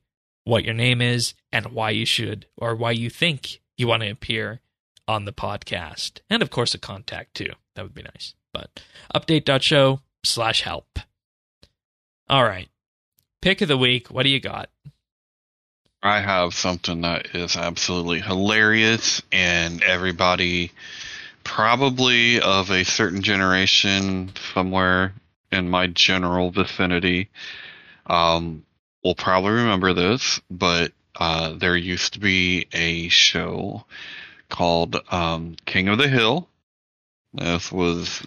what 0.45 0.65
your 0.65 0.75
name 0.75 1.01
is 1.01 1.35
and 1.53 1.67
why 1.67 1.91
you 1.91 2.05
should 2.05 2.47
or 2.57 2.75
why 2.75 2.91
you 2.93 3.11
think 3.11 3.61
you 3.77 3.87
want 3.87 4.03
to 4.03 4.11
appear 4.11 4.61
on 5.09 5.25
the 5.25 5.33
podcast. 5.33 6.21
And 6.31 6.43
of 6.43 6.51
course, 6.51 6.75
a 6.75 6.79
contact 6.79 7.35
too. 7.35 7.51
That 7.75 7.83
would 7.83 7.95
be 7.95 8.03
nice. 8.03 8.35
But 8.53 8.83
update.show 9.15 10.01
slash 10.25 10.63
help. 10.63 10.99
All 12.29 12.45
right. 12.45 12.69
Pick 13.41 13.61
of 13.61 13.69
the 13.69 13.79
week. 13.79 14.09
What 14.09 14.23
do 14.23 14.29
you 14.29 14.41
got? 14.41 14.71
I 16.03 16.21
have 16.21 16.53
something 16.53 17.03
that 17.03 17.35
is 17.35 17.57
absolutely 17.57 18.21
hilarious, 18.21 19.23
and 19.31 19.83
everybody, 19.85 20.73
probably 21.45 22.41
of 22.41 22.71
a 22.71 22.85
certain 22.85 23.23
generation 23.23 24.33
somewhere 24.53 25.15
in 25.53 25.71
my 25.71 25.87
general 25.87 26.51
vicinity, 26.51 27.31
um, 28.07 28.65
will 29.05 29.15
probably 29.15 29.53
remember 29.53 29.93
this. 29.93 30.41
But 30.51 30.93
uh, 31.15 31.53
there 31.53 31.77
used 31.77 32.15
to 32.15 32.21
be 32.21 32.67
a 32.73 33.09
show 33.09 33.85
called 34.49 35.01
um, 35.11 35.55
King 35.67 35.89
of 35.89 35.99
the 35.99 36.09
Hill. 36.09 36.49
This 37.33 37.71
was 37.71 38.27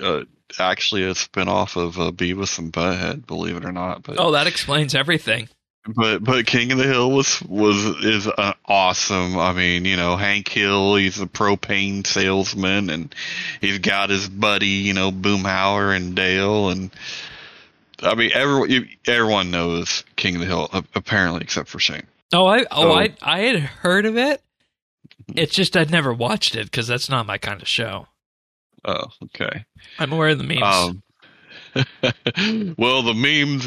uh, 0.00 0.22
actually 0.60 1.02
a 1.02 1.14
spinoff 1.14 1.76
of 1.76 1.98
uh, 1.98 2.12
Beavis 2.12 2.60
and 2.60 2.72
Butthead, 2.72 3.26
believe 3.26 3.56
it 3.56 3.64
or 3.64 3.72
not. 3.72 4.04
But 4.04 4.20
oh, 4.20 4.30
that 4.30 4.46
explains 4.46 4.94
everything 4.94 5.48
but 5.86 6.24
but 6.24 6.46
King 6.46 6.72
of 6.72 6.78
the 6.78 6.84
Hill 6.84 7.10
was 7.10 7.42
was 7.42 7.84
is 8.04 8.26
uh, 8.26 8.54
awesome. 8.64 9.38
I 9.38 9.52
mean, 9.52 9.84
you 9.84 9.96
know, 9.96 10.16
Hank 10.16 10.48
Hill, 10.48 10.96
he's 10.96 11.20
a 11.20 11.26
propane 11.26 12.06
salesman, 12.06 12.90
and 12.90 13.14
he's 13.60 13.78
got 13.78 14.10
his 14.10 14.28
buddy, 14.28 14.66
you 14.66 14.94
know, 14.94 15.12
Boomhauer 15.12 15.94
and 15.94 16.14
Dale, 16.14 16.70
and 16.70 16.90
I 18.02 18.14
mean, 18.14 18.30
everyone 18.32 18.88
everyone 19.06 19.50
knows 19.50 20.04
King 20.16 20.36
of 20.36 20.40
the 20.40 20.46
Hill 20.46 20.68
apparently, 20.94 21.42
except 21.42 21.68
for 21.68 21.78
Shane. 21.78 22.06
Oh, 22.32 22.46
I 22.46 22.64
oh 22.70 22.82
so, 22.82 22.92
I 22.92 23.14
I 23.22 23.40
had 23.40 23.60
heard 23.60 24.06
of 24.06 24.16
it. 24.16 24.42
It's 25.34 25.54
just 25.54 25.76
I'd 25.76 25.90
never 25.90 26.12
watched 26.12 26.56
it 26.56 26.64
because 26.64 26.86
that's 26.86 27.08
not 27.08 27.26
my 27.26 27.38
kind 27.38 27.62
of 27.62 27.68
show. 27.68 28.08
Oh, 28.84 29.06
okay. 29.24 29.64
I'm 29.98 30.12
aware 30.12 30.30
of 30.30 30.38
the 30.38 30.44
memes. 30.44 30.62
Um, 30.62 31.02
well, 32.78 33.02
the 33.02 33.14
memes 33.14 33.66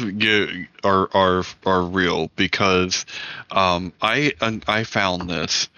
are 0.84 1.08
are 1.14 1.44
are 1.66 1.82
real 1.82 2.30
because 2.36 3.04
um, 3.50 3.92
I 4.00 4.34
I 4.66 4.84
found 4.84 5.28
this. 5.28 5.68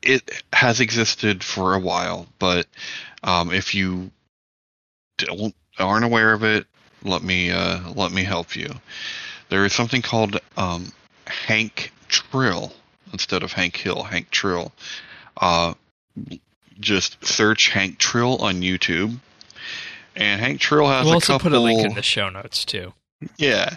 It 0.00 0.42
has 0.52 0.80
existed 0.80 1.44
for 1.44 1.74
a 1.74 1.78
while, 1.78 2.26
but 2.38 2.66
um, 3.22 3.52
if 3.52 3.74
you 3.74 4.10
don't 5.18 5.54
aren't 5.78 6.04
aware 6.04 6.32
of 6.32 6.44
it, 6.44 6.66
let 7.02 7.22
me 7.22 7.50
uh, 7.50 7.92
let 7.94 8.12
me 8.12 8.24
help 8.24 8.56
you. 8.56 8.70
There 9.48 9.64
is 9.64 9.72
something 9.72 10.02
called 10.02 10.38
um, 10.56 10.92
Hank 11.26 11.92
Trill 12.08 12.72
instead 13.12 13.42
of 13.42 13.52
Hank 13.52 13.76
Hill. 13.76 14.02
Hank 14.02 14.30
Trill. 14.30 14.72
Uh, 15.36 15.74
just 16.80 17.24
search 17.24 17.68
Hank 17.68 17.98
Trill 17.98 18.38
on 18.38 18.60
YouTube 18.62 19.18
and 20.16 20.40
Hank 20.40 20.60
Trill 20.60 20.88
has 20.88 21.04
we'll 21.04 21.14
a 21.14 21.16
also 21.16 21.34
couple. 21.34 21.50
put 21.50 21.56
a 21.56 21.60
link 21.60 21.84
in 21.84 21.94
the 21.94 22.02
show 22.02 22.28
notes 22.28 22.64
too. 22.64 22.92
Yeah, 23.36 23.76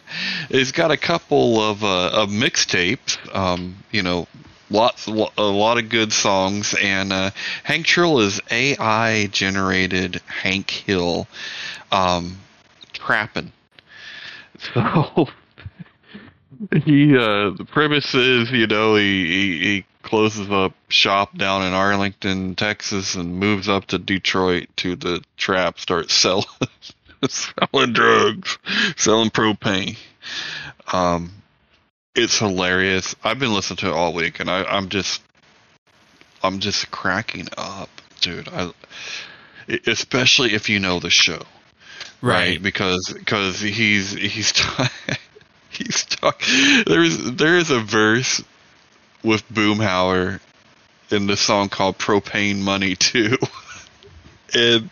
he's 0.49 0.71
got 0.71 0.91
a 0.91 0.97
couple 0.97 1.61
of 1.61 1.83
uh, 1.83 2.09
of 2.13 2.29
mixtapes. 2.29 3.17
Um, 3.35 3.77
you 3.91 4.01
know, 4.01 4.27
lots 4.69 5.07
a 5.07 5.11
lot 5.11 5.77
of 5.77 5.89
good 5.89 6.11
songs, 6.11 6.75
and 6.81 7.13
uh, 7.13 7.31
Hank 7.63 7.85
Trill 7.85 8.19
is 8.19 8.41
AI 8.49 9.27
generated 9.27 10.21
Hank 10.25 10.69
Hill, 10.69 11.27
um, 11.91 12.37
trapping. 12.93 13.51
So 14.73 15.27
he 16.83 17.15
uh, 17.15 17.51
the 17.51 17.65
premise 17.65 18.13
is 18.13 18.51
you 18.51 18.67
know 18.67 18.95
he, 18.95 19.25
he, 19.25 19.59
he 19.59 19.85
closes 20.03 20.49
up 20.51 20.73
shop 20.87 21.37
down 21.37 21.63
in 21.63 21.73
Arlington, 21.73 22.55
Texas, 22.55 23.15
and 23.15 23.39
moves 23.39 23.67
up 23.67 23.85
to 23.87 23.97
Detroit 23.97 24.67
to 24.77 24.95
the 24.95 25.23
trap, 25.35 25.79
starts 25.79 26.13
selling 26.13 26.45
selling 27.27 27.93
drugs, 27.93 28.57
selling 28.95 29.29
propane. 29.29 29.97
Um, 30.93 31.31
it's 32.15 32.39
hilarious. 32.39 33.15
I've 33.23 33.39
been 33.39 33.53
listening 33.53 33.77
to 33.77 33.87
it 33.87 33.93
all 33.93 34.13
week, 34.13 34.39
and 34.39 34.49
I, 34.49 34.63
I'm 34.63 34.89
just 34.89 35.21
I'm 36.43 36.59
just 36.59 36.91
cracking 36.91 37.47
up, 37.57 37.89
dude. 38.21 38.47
I 38.49 38.71
especially 39.87 40.53
if 40.53 40.69
you 40.69 40.79
know 40.79 40.99
the 40.99 41.09
show, 41.09 41.41
right? 42.21 42.49
right? 42.49 42.63
Because 42.63 43.13
because 43.17 43.59
he's 43.59 44.11
he's. 44.11 44.53
he's 45.77 46.03
talking. 46.05 46.83
There's 46.85 47.17
there 47.31 47.57
is 47.57 47.71
a 47.71 47.79
verse 47.79 48.43
with 49.23 49.47
Boomhauer 49.49 50.39
in 51.11 51.27
the 51.27 51.37
song 51.37 51.69
called 51.69 51.97
Propane 51.97 52.59
Money 52.59 52.95
too. 52.95 53.37
and 54.53 54.89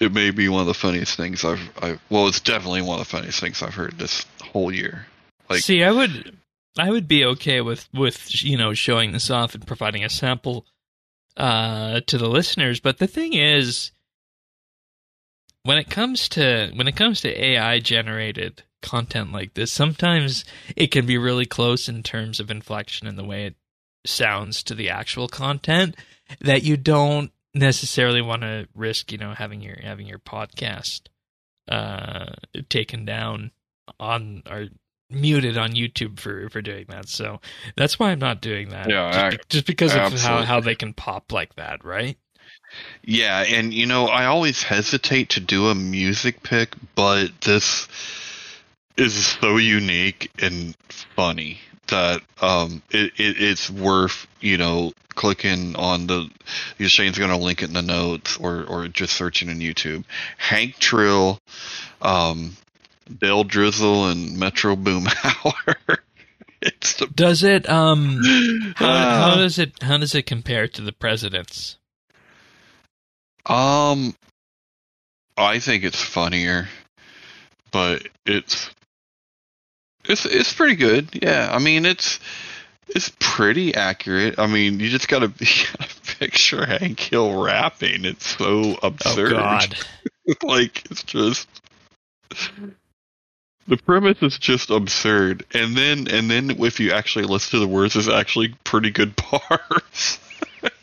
it 0.00 0.12
may 0.12 0.30
be 0.30 0.48
one 0.48 0.60
of 0.60 0.66
the 0.66 0.74
funniest 0.74 1.16
things 1.16 1.44
I've 1.44 1.70
I 1.82 1.98
well 2.10 2.28
it's 2.28 2.40
definitely 2.40 2.82
one 2.82 3.00
of 3.00 3.06
the 3.06 3.10
funniest 3.10 3.40
things 3.40 3.62
I've 3.62 3.74
heard 3.74 3.98
this 3.98 4.24
whole 4.42 4.72
year. 4.72 5.06
Like 5.48 5.60
See, 5.60 5.82
I 5.82 5.90
would 5.90 6.36
I 6.78 6.90
would 6.90 7.08
be 7.08 7.24
okay 7.24 7.60
with 7.60 7.88
with 7.92 8.42
you 8.44 8.56
know 8.56 8.74
showing 8.74 9.12
this 9.12 9.30
off 9.30 9.54
and 9.54 9.66
providing 9.66 10.04
a 10.04 10.10
sample 10.10 10.66
uh 11.36 12.00
to 12.06 12.18
the 12.18 12.28
listeners, 12.28 12.80
but 12.80 12.98
the 12.98 13.06
thing 13.06 13.32
is 13.32 13.90
when 15.64 15.78
it 15.78 15.90
comes 15.90 16.28
to 16.30 16.70
when 16.74 16.88
it 16.88 16.96
comes 16.96 17.20
to 17.22 17.44
AI 17.44 17.80
generated 17.80 18.62
content 18.84 19.32
like 19.32 19.54
this, 19.54 19.72
sometimes 19.72 20.44
it 20.76 20.92
can 20.92 21.06
be 21.06 21.18
really 21.18 21.46
close 21.46 21.88
in 21.88 22.02
terms 22.02 22.38
of 22.38 22.50
inflection 22.50 23.06
and 23.06 23.18
the 23.18 23.24
way 23.24 23.46
it 23.46 23.56
sounds 24.06 24.62
to 24.62 24.74
the 24.74 24.90
actual 24.90 25.26
content 25.26 25.96
that 26.40 26.62
you 26.62 26.76
don't 26.76 27.32
necessarily 27.54 28.20
want 28.20 28.42
to 28.42 28.68
risk, 28.74 29.10
you 29.10 29.18
know, 29.18 29.32
having 29.32 29.60
your 29.60 29.76
having 29.82 30.06
your 30.06 30.18
podcast 30.18 31.08
uh 31.68 32.26
taken 32.68 33.06
down 33.06 33.50
on 33.98 34.42
or 34.50 34.68
muted 35.10 35.56
on 35.56 35.72
YouTube 35.72 36.20
for 36.20 36.48
for 36.50 36.60
doing 36.60 36.84
that. 36.88 37.08
So 37.08 37.40
that's 37.76 37.98
why 37.98 38.10
I'm 38.10 38.18
not 38.18 38.40
doing 38.40 38.70
that. 38.70 38.88
Yeah, 38.90 39.10
just, 39.10 39.24
I, 39.24 39.38
just 39.48 39.66
because 39.66 39.94
of 39.94 40.12
how 40.20 40.42
how 40.42 40.60
they 40.60 40.74
can 40.74 40.92
pop 40.92 41.32
like 41.32 41.54
that, 41.56 41.84
right? 41.84 42.18
Yeah, 43.02 43.40
and 43.42 43.72
you 43.72 43.86
know, 43.86 44.06
I 44.06 44.26
always 44.26 44.62
hesitate 44.62 45.30
to 45.30 45.40
do 45.40 45.68
a 45.68 45.74
music 45.74 46.42
pick, 46.42 46.74
but 46.94 47.28
this 47.42 47.88
is 48.96 49.26
so 49.26 49.56
unique 49.56 50.30
and 50.40 50.76
funny 51.16 51.58
that 51.88 52.22
um 52.40 52.82
it, 52.90 53.12
it 53.18 53.36
it's 53.40 53.68
worth 53.68 54.26
you 54.40 54.56
know 54.56 54.92
clicking 55.14 55.76
on 55.76 56.06
the 56.06 56.28
Shane's 56.80 57.18
gonna 57.18 57.38
link 57.38 57.62
it 57.62 57.68
in 57.68 57.74
the 57.74 57.82
notes 57.82 58.36
or 58.38 58.64
or 58.64 58.88
just 58.88 59.14
searching 59.16 59.48
in 59.48 59.58
YouTube. 59.58 60.04
Hank 60.38 60.76
Trill, 60.78 61.38
um, 62.02 62.56
Dale 63.20 63.44
Drizzle, 63.44 64.08
and 64.08 64.38
Metro 64.38 64.74
Boomhauer. 64.76 65.98
it's 66.62 66.94
the, 66.94 67.06
Does 67.06 67.42
it 67.42 67.68
um 67.68 68.20
how, 68.76 68.86
Ah. 68.86 69.30
how 69.30 69.36
does 69.36 69.58
it 69.58 69.82
how 69.82 69.98
does 69.98 70.14
it 70.14 70.26
compare 70.26 70.66
to 70.68 70.82
the 70.82 70.92
presidents? 70.92 71.76
um, 73.46 74.14
I 75.36 75.58
think 75.58 75.84
it's 75.84 76.02
funnier, 76.02 76.68
but 77.70 78.08
it's 78.24 78.70
it's 80.04 80.26
it's 80.26 80.52
pretty 80.52 80.76
good. 80.76 81.10
Yeah, 81.12 81.48
I 81.50 81.58
mean 81.58 81.86
it's 81.86 82.20
it's 82.88 83.12
pretty 83.18 83.74
accurate. 83.74 84.38
I 84.38 84.46
mean 84.46 84.80
you 84.80 84.90
just 84.90 85.08
gotta, 85.08 85.26
you 85.38 85.66
gotta 85.78 85.94
picture 86.18 86.66
Hank 86.66 87.00
Hill 87.00 87.42
rapping. 87.42 88.04
It's 88.04 88.36
so 88.36 88.76
absurd. 88.82 89.32
Oh 89.32 89.36
god. 89.36 89.76
like 90.42 90.90
it's 90.90 91.02
just 91.02 91.48
the 93.66 93.76
premise 93.76 94.22
is 94.22 94.38
just 94.38 94.70
absurd 94.70 95.44
and 95.54 95.76
then 95.76 96.08
and 96.08 96.30
then 96.30 96.50
if 96.50 96.80
you 96.80 96.92
actually 96.92 97.24
listen 97.24 97.58
to 97.58 97.58
the 97.58 97.68
words 97.68 97.96
it's 97.96 98.08
actually 98.08 98.54
pretty 98.64 98.90
good 98.90 99.14
bars 99.30 100.18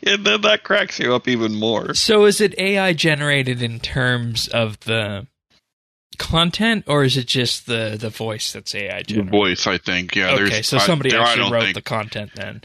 and 0.04 0.24
then 0.24 0.40
that 0.42 0.62
cracks 0.64 0.98
you 0.98 1.14
up 1.14 1.28
even 1.28 1.54
more 1.54 1.94
So 1.94 2.24
is 2.24 2.40
it 2.40 2.58
AI 2.58 2.92
generated 2.92 3.62
in 3.62 3.80
terms 3.80 4.48
of 4.48 4.80
the 4.80 5.26
content 6.18 6.84
or 6.86 7.04
is 7.04 7.16
it 7.16 7.26
just 7.26 7.66
the 7.66 7.96
the 7.98 8.10
voice 8.10 8.52
that's 8.52 8.74
AI 8.74 9.02
the 9.02 9.22
voice 9.22 9.66
i 9.66 9.78
think 9.78 10.14
yeah 10.14 10.32
okay, 10.32 10.44
there's 10.48 10.66
so 10.68 10.76
I- 10.76 10.80
somebody 10.80 11.10
there- 11.10 11.20
actually 11.20 11.50
wrote 11.52 11.74
the 11.74 11.82
content 11.82 12.30
then. 12.34 12.62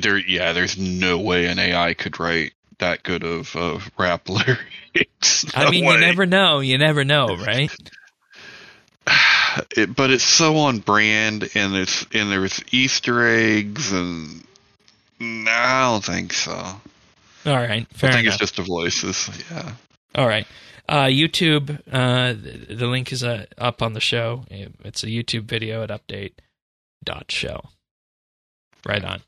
there 0.00 0.18
yeah 0.18 0.52
there's 0.52 0.78
no 0.78 1.18
way 1.18 1.46
an 1.46 1.58
ai 1.58 1.94
could 1.94 2.18
write 2.20 2.52
that 2.78 3.02
good 3.02 3.22
of 3.24 3.54
uh, 3.56 3.78
rap 3.98 4.28
lyrics 4.28 5.44
I 5.54 5.70
mean, 5.70 5.84
way. 5.84 5.94
you 5.94 6.00
never 6.00 6.26
know. 6.26 6.60
You 6.60 6.78
never 6.78 7.04
know, 7.04 7.36
right? 7.36 7.70
it, 9.76 9.94
but 9.94 10.10
it's 10.10 10.24
so 10.24 10.56
on 10.56 10.78
brand 10.78 11.48
and 11.54 11.74
it's 11.74 12.06
and 12.12 12.30
there's 12.30 12.62
easter 12.72 13.26
eggs 13.26 13.92
and 13.92 14.44
no, 15.20 15.50
i 15.50 15.82
don't 15.90 16.04
think 16.04 16.32
so 16.32 16.52
All 16.52 16.80
right, 17.56 17.86
fair 17.92 18.10
I 18.10 18.12
think 18.14 18.26
enough. 18.26 18.40
it's 18.40 18.52
just 18.52 18.56
the 18.56 18.62
voices. 18.62 19.28
Yeah. 19.50 19.72
All 20.14 20.26
right. 20.26 20.46
Uh, 20.88 21.04
YouTube, 21.04 21.80
uh, 21.90 22.32
the, 22.32 22.74
the 22.74 22.86
link 22.86 23.12
is 23.12 23.22
uh, 23.22 23.46
up 23.56 23.82
on 23.82 23.92
the 23.92 24.00
show. 24.00 24.44
It's 24.50 25.04
a 25.04 25.06
YouTube 25.06 25.44
video 25.44 25.82
at 25.82 25.90
update 25.90 26.32
dot 27.04 27.30
show. 27.30 27.62
Right 28.86 29.04
on. 29.04 29.22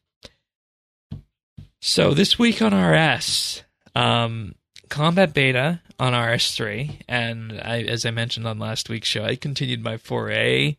So 1.80 2.12
this 2.12 2.38
week 2.38 2.60
on 2.60 2.74
RS, 2.74 3.62
um, 3.94 4.54
combat 4.88 5.34
beta 5.34 5.80
on 5.98 6.12
RS3, 6.12 7.02
and 7.08 7.60
I, 7.60 7.82
as 7.82 8.04
I 8.04 8.10
mentioned 8.10 8.46
on 8.46 8.58
last 8.58 8.88
week's 8.88 9.08
show, 9.08 9.24
I 9.24 9.36
continued 9.36 9.82
my 9.82 9.96
foray 9.96 10.76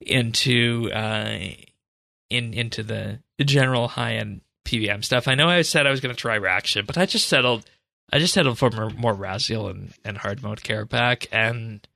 into 0.00 0.90
uh, 0.92 1.38
in 2.30 2.54
into 2.54 2.82
the, 2.82 3.20
general 3.44 3.88
high 3.88 4.14
end 4.14 4.40
PVM 4.64 5.04
stuff. 5.04 5.28
I 5.28 5.34
know 5.34 5.48
I 5.48 5.62
said 5.62 5.86
I 5.86 5.90
was 5.90 6.00
going 6.00 6.14
to 6.14 6.20
try 6.20 6.38
Raction, 6.38 6.86
but 6.86 6.96
I 6.98 7.06
just 7.06 7.28
settled 7.28 7.64
I 8.12 8.18
just 8.18 8.34
settled 8.34 8.58
for 8.58 8.70
more, 8.70 8.90
more 8.90 9.14
Rasial 9.14 9.70
and, 9.70 9.92
and 10.04 10.18
hard 10.18 10.42
mode 10.42 10.60
Kerapac 10.60 11.26
and 11.32 11.86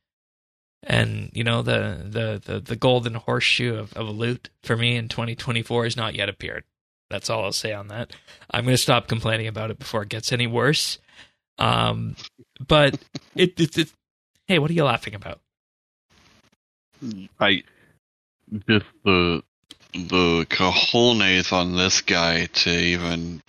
and 0.82 1.30
you 1.34 1.44
know 1.44 1.62
the 1.62 2.04
the 2.04 2.52
the, 2.52 2.60
the 2.60 2.76
golden 2.76 3.14
horseshoe 3.14 3.76
of, 3.76 3.92
of 3.94 4.08
loot 4.08 4.50
for 4.62 4.76
me 4.76 4.96
in 4.96 5.08
2024 5.08 5.84
has 5.84 5.96
not 5.96 6.14
yet 6.14 6.28
appeared. 6.28 6.64
That's 7.10 7.28
all 7.28 7.44
I'll 7.44 7.52
say 7.52 7.72
on 7.72 7.88
that. 7.88 8.12
I'm 8.50 8.64
going 8.64 8.74
to 8.74 8.78
stop 8.78 9.08
complaining 9.08 9.48
about 9.48 9.70
it 9.70 9.78
before 9.80 10.02
it 10.02 10.08
gets 10.08 10.32
any 10.32 10.46
worse. 10.46 10.98
Um, 11.58 12.14
but 12.66 12.94
it, 13.34 13.58
it, 13.60 13.76
it 13.76 13.92
hey, 14.46 14.58
what 14.58 14.70
are 14.70 14.74
you 14.74 14.84
laughing 14.84 15.14
about? 15.14 15.40
I 17.38 17.62
just 18.68 18.86
the 19.04 19.42
the 19.92 20.46
cojones 20.48 21.52
on 21.52 21.76
this 21.76 22.00
guy 22.00 22.46
to 22.46 22.70
even 22.70 23.42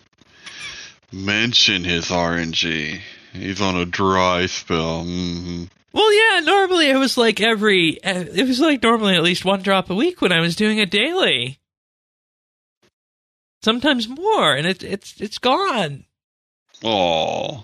mention 1.12 1.84
his 1.84 2.09
RNG. 2.09 2.99
He's 3.34 3.62
on 3.62 3.76
a 3.76 3.86
dry 3.86 4.45
spell. 4.47 5.03
hmm 5.03 5.66
Well, 5.93 6.14
yeah, 6.14 6.39
normally 6.41 6.89
it 6.89 6.97
was 6.97 7.18
like 7.18 7.39
every 7.41 8.03
uh, 8.03 8.26
it 8.34 8.47
was 8.47 8.59
like 8.59 8.84
normally 8.84 9.16
at 9.16 9.24
least 9.24 9.45
one 9.45 9.62
drop 9.62 9.89
a 9.89 9.95
week 9.95 10.22
when 10.22 10.32
I 10.32 10.39
was 10.39 10.55
doing 10.55 10.78
it 10.78 10.91
daily. 10.91 11.59
Sometimes 13.64 14.07
more, 14.07 14.55
and 14.55 14.66
it, 14.66 14.84
it's 14.84 15.22
it's 15.22 15.38
gone. 15.38 16.05
Oh, 16.84 17.64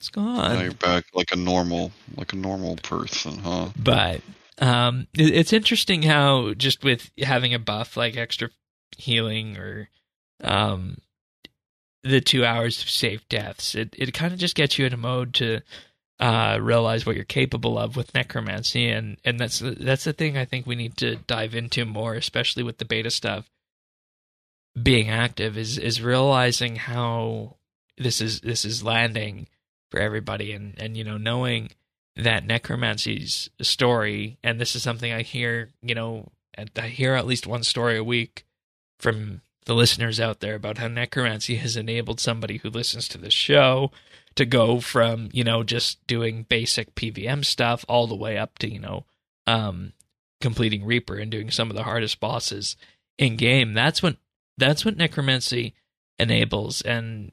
it's 0.00 0.08
gone. 0.08 0.60
you're 0.60 0.72
back 0.74 1.04
like 1.14 1.30
a 1.30 1.36
normal, 1.36 1.92
like 2.16 2.32
a 2.32 2.36
normal 2.36 2.76
person, 2.76 3.38
huh? 3.38 3.68
But 3.76 4.22
um, 4.58 5.06
it, 5.16 5.32
it's 5.32 5.52
interesting 5.52 6.02
how 6.02 6.54
just 6.54 6.82
with 6.82 7.10
having 7.18 7.54
a 7.54 7.60
buff 7.60 7.96
like 7.96 8.16
extra 8.16 8.50
healing 8.98 9.56
or 9.56 9.88
um, 10.42 10.98
the 12.02 12.20
two 12.20 12.44
hours 12.44 12.82
of 12.82 12.90
safe 12.90 13.28
deaths, 13.28 13.74
it 13.74 13.94
it 13.98 14.12
kind 14.12 14.32
of 14.32 14.38
just 14.38 14.54
gets 14.54 14.78
you 14.78 14.86
in 14.86 14.92
a 14.92 14.98
mode 14.98 15.34
to 15.34 15.60
uh, 16.20 16.58
realize 16.60 17.04
what 17.04 17.16
you're 17.16 17.24
capable 17.24 17.78
of 17.78 17.96
with 17.96 18.14
necromancy, 18.14 18.88
and 18.88 19.18
and 19.24 19.38
that's 19.38 19.60
that's 19.60 20.04
the 20.04 20.12
thing 20.12 20.36
I 20.36 20.44
think 20.44 20.66
we 20.66 20.76
need 20.76 20.96
to 20.98 21.16
dive 21.16 21.54
into 21.54 21.84
more, 21.84 22.14
especially 22.14 22.62
with 22.62 22.78
the 22.78 22.84
beta 22.84 23.10
stuff 23.10 23.50
being 24.80 25.08
active, 25.08 25.58
is 25.58 25.78
is 25.78 26.02
realizing 26.02 26.76
how 26.76 27.56
this 27.98 28.20
is 28.20 28.40
this 28.40 28.64
is 28.64 28.82
landing 28.82 29.48
for 29.90 30.00
everybody, 30.00 30.52
and 30.52 30.74
and 30.78 30.96
you 30.96 31.04
know 31.04 31.18
knowing 31.18 31.70
that 32.16 32.46
necromancy's 32.46 33.50
story, 33.60 34.38
and 34.44 34.60
this 34.60 34.76
is 34.76 34.82
something 34.82 35.12
I 35.12 35.22
hear, 35.22 35.70
you 35.82 35.94
know, 35.94 36.28
I 36.76 36.88
hear 36.88 37.14
at 37.14 37.26
least 37.26 37.46
one 37.46 37.62
story 37.62 37.96
a 37.96 38.04
week 38.04 38.44
from 38.98 39.40
the 39.64 39.74
listeners 39.74 40.18
out 40.18 40.40
there 40.40 40.54
about 40.54 40.78
how 40.78 40.88
necromancy 40.88 41.56
has 41.56 41.76
enabled 41.76 42.20
somebody 42.20 42.58
who 42.58 42.70
listens 42.70 43.08
to 43.08 43.18
this 43.18 43.32
show 43.32 43.90
to 44.34 44.44
go 44.44 44.80
from, 44.80 45.28
you 45.32 45.44
know, 45.44 45.62
just 45.62 46.04
doing 46.06 46.44
basic 46.48 46.94
PVM 46.94 47.44
stuff 47.44 47.84
all 47.88 48.06
the 48.06 48.16
way 48.16 48.38
up 48.38 48.58
to, 48.58 48.70
you 48.70 48.80
know, 48.80 49.04
um, 49.46 49.92
completing 50.40 50.84
Reaper 50.84 51.16
and 51.16 51.30
doing 51.30 51.50
some 51.50 51.70
of 51.70 51.76
the 51.76 51.84
hardest 51.84 52.18
bosses 52.18 52.76
in 53.18 53.36
game. 53.36 53.74
That's 53.74 54.02
what 54.02 54.16
that's 54.58 54.84
what 54.84 54.96
necromancy 54.96 55.74
enables 56.18 56.82
and 56.82 57.32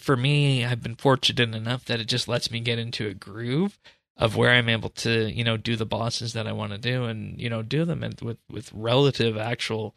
for 0.00 0.16
me 0.16 0.64
I've 0.64 0.82
been 0.82 0.96
fortunate 0.96 1.54
enough 1.54 1.84
that 1.84 2.00
it 2.00 2.08
just 2.08 2.26
lets 2.28 2.50
me 2.50 2.60
get 2.60 2.78
into 2.78 3.06
a 3.06 3.14
groove 3.14 3.78
of 4.18 4.36
where 4.36 4.50
I'm 4.50 4.68
able 4.68 4.90
to, 4.90 5.30
you 5.32 5.44
know, 5.44 5.56
do 5.56 5.76
the 5.76 5.86
bosses 5.86 6.32
that 6.32 6.48
I 6.48 6.52
want 6.52 6.72
to 6.72 6.78
do 6.78 7.04
and, 7.04 7.40
you 7.40 7.48
know, 7.48 7.62
do 7.62 7.84
them 7.84 8.04
with, 8.20 8.38
with 8.50 8.72
relative 8.72 9.38
actual 9.38 9.94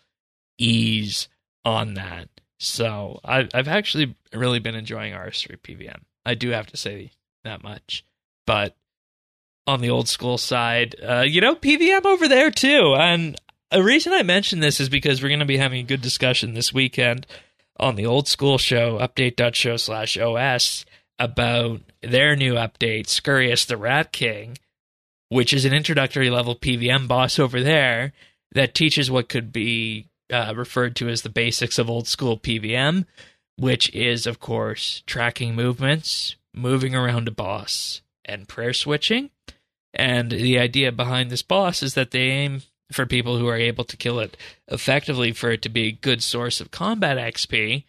ease 0.59 1.28
on 1.66 1.95
that. 1.95 2.30
So 2.59 3.20
I, 3.24 3.47
I've 3.53 3.68
actually 3.68 4.16
really 4.34 4.59
been 4.59 4.76
enjoying 4.76 5.14
RS3 5.14 5.59
PVM. 5.62 6.01
I 6.26 6.36
do 6.36 6.49
have 6.49 6.68
to 6.68 6.78
say 6.78 7.12
that 7.43 7.64
much. 7.64 8.05
But 8.45 8.76
on 9.68 9.82
the 9.82 9.89
old 9.89 10.07
school 10.07 10.38
side, 10.38 10.95
uh, 11.01 11.22
you 11.22 11.41
know, 11.41 11.55
PVM 11.55 12.05
over 12.05 12.28
there 12.28 12.51
too. 12.51 12.95
And 12.95 13.39
a 13.72 13.82
reason 13.82 14.14
I 14.14 14.24
mention 14.24 14.59
this 14.59 14.80
is 14.80 14.89
because 14.89 15.22
we're 15.22 15.30
going 15.30 15.39
to 15.39 15.45
be 15.45 15.57
having 15.57 15.80
a 15.80 15.88
good 15.88 16.01
discussion 16.01 16.53
this 16.53 16.74
weekend 16.74 17.26
on 17.80 17.95
the 17.95 18.05
old 18.05 18.28
school 18.28 18.57
show, 18.57 18.99
update.show 18.99 19.78
slash 19.78 20.18
OS, 20.18 20.86
about 21.18 21.82
their 22.01 22.36
new 22.36 22.55
update, 22.55 23.05
Scurrius 23.05 23.66
the 23.66 23.78
Rat 23.78 24.12
King, 24.12 24.57
which 25.30 25.53
is 25.53 25.66
an 25.66 25.74
introductory 25.74 26.30
level 26.30 26.55
PVM 26.55 27.07
boss 27.07 27.39
over 27.39 27.62
there 27.62 28.14
that 28.53 28.76
teaches 28.76 29.09
what 29.09 29.30
could 29.30 29.53
be 29.53 30.07
uh, 30.32 30.53
referred 30.55 30.95
to 30.97 31.09
as 31.09 31.21
the 31.21 31.29
basics 31.29 31.77
of 31.77 31.89
old 31.89 32.07
school 32.07 32.38
PVM, 32.38 33.05
which 33.57 33.93
is, 33.93 34.25
of 34.25 34.39
course, 34.39 35.03
tracking 35.05 35.55
movements, 35.55 36.36
moving 36.53 36.95
around 36.95 37.27
a 37.27 37.32
boss, 37.32 38.01
and 38.25 38.47
prayer 38.47 38.73
switching. 38.73 39.29
And 39.93 40.32
the 40.32 40.57
idea 40.57 40.91
behind 40.91 41.29
this 41.29 41.41
boss 41.41 41.84
is 41.84 41.93
that 41.95 42.11
they 42.11 42.29
aim 42.29 42.63
for 42.91 43.05
people 43.05 43.38
who 43.38 43.47
are 43.47 43.57
able 43.57 43.84
to 43.86 43.97
kill 43.97 44.19
it 44.19 44.38
effectively 44.67 45.32
for 45.32 45.51
it 45.51 45.61
to 45.61 45.69
be 45.69 45.88
a 45.88 45.91
good 45.91 46.21
source 46.21 46.61
of 46.61 46.71
combat 46.71 47.17
XP, 47.17 47.84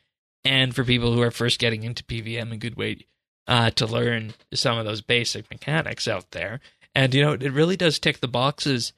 and 0.45 0.75
for 0.75 0.85
people 0.85 1.13
who 1.13 1.23
are 1.23 1.31
first 1.31 1.59
getting 1.59 1.83
into 1.85 2.05
PVM, 2.05 2.53
a 2.53 2.57
good 2.57 2.77
way 2.77 3.07
uh, 3.47 3.71
to 3.71 3.87
learn 3.87 4.35
some 4.53 4.79
of 4.79 4.85
those 4.85 5.01
basic 5.01 5.51
mechanics 5.51 6.07
out 6.09 6.31
there. 6.33 6.61
And 6.95 7.15
you 7.15 7.23
know, 7.23 7.33
it 7.33 7.53
really 7.53 7.77
does 7.77 7.99
tick 7.99 8.21
the 8.21 8.29
boxes 8.29 8.93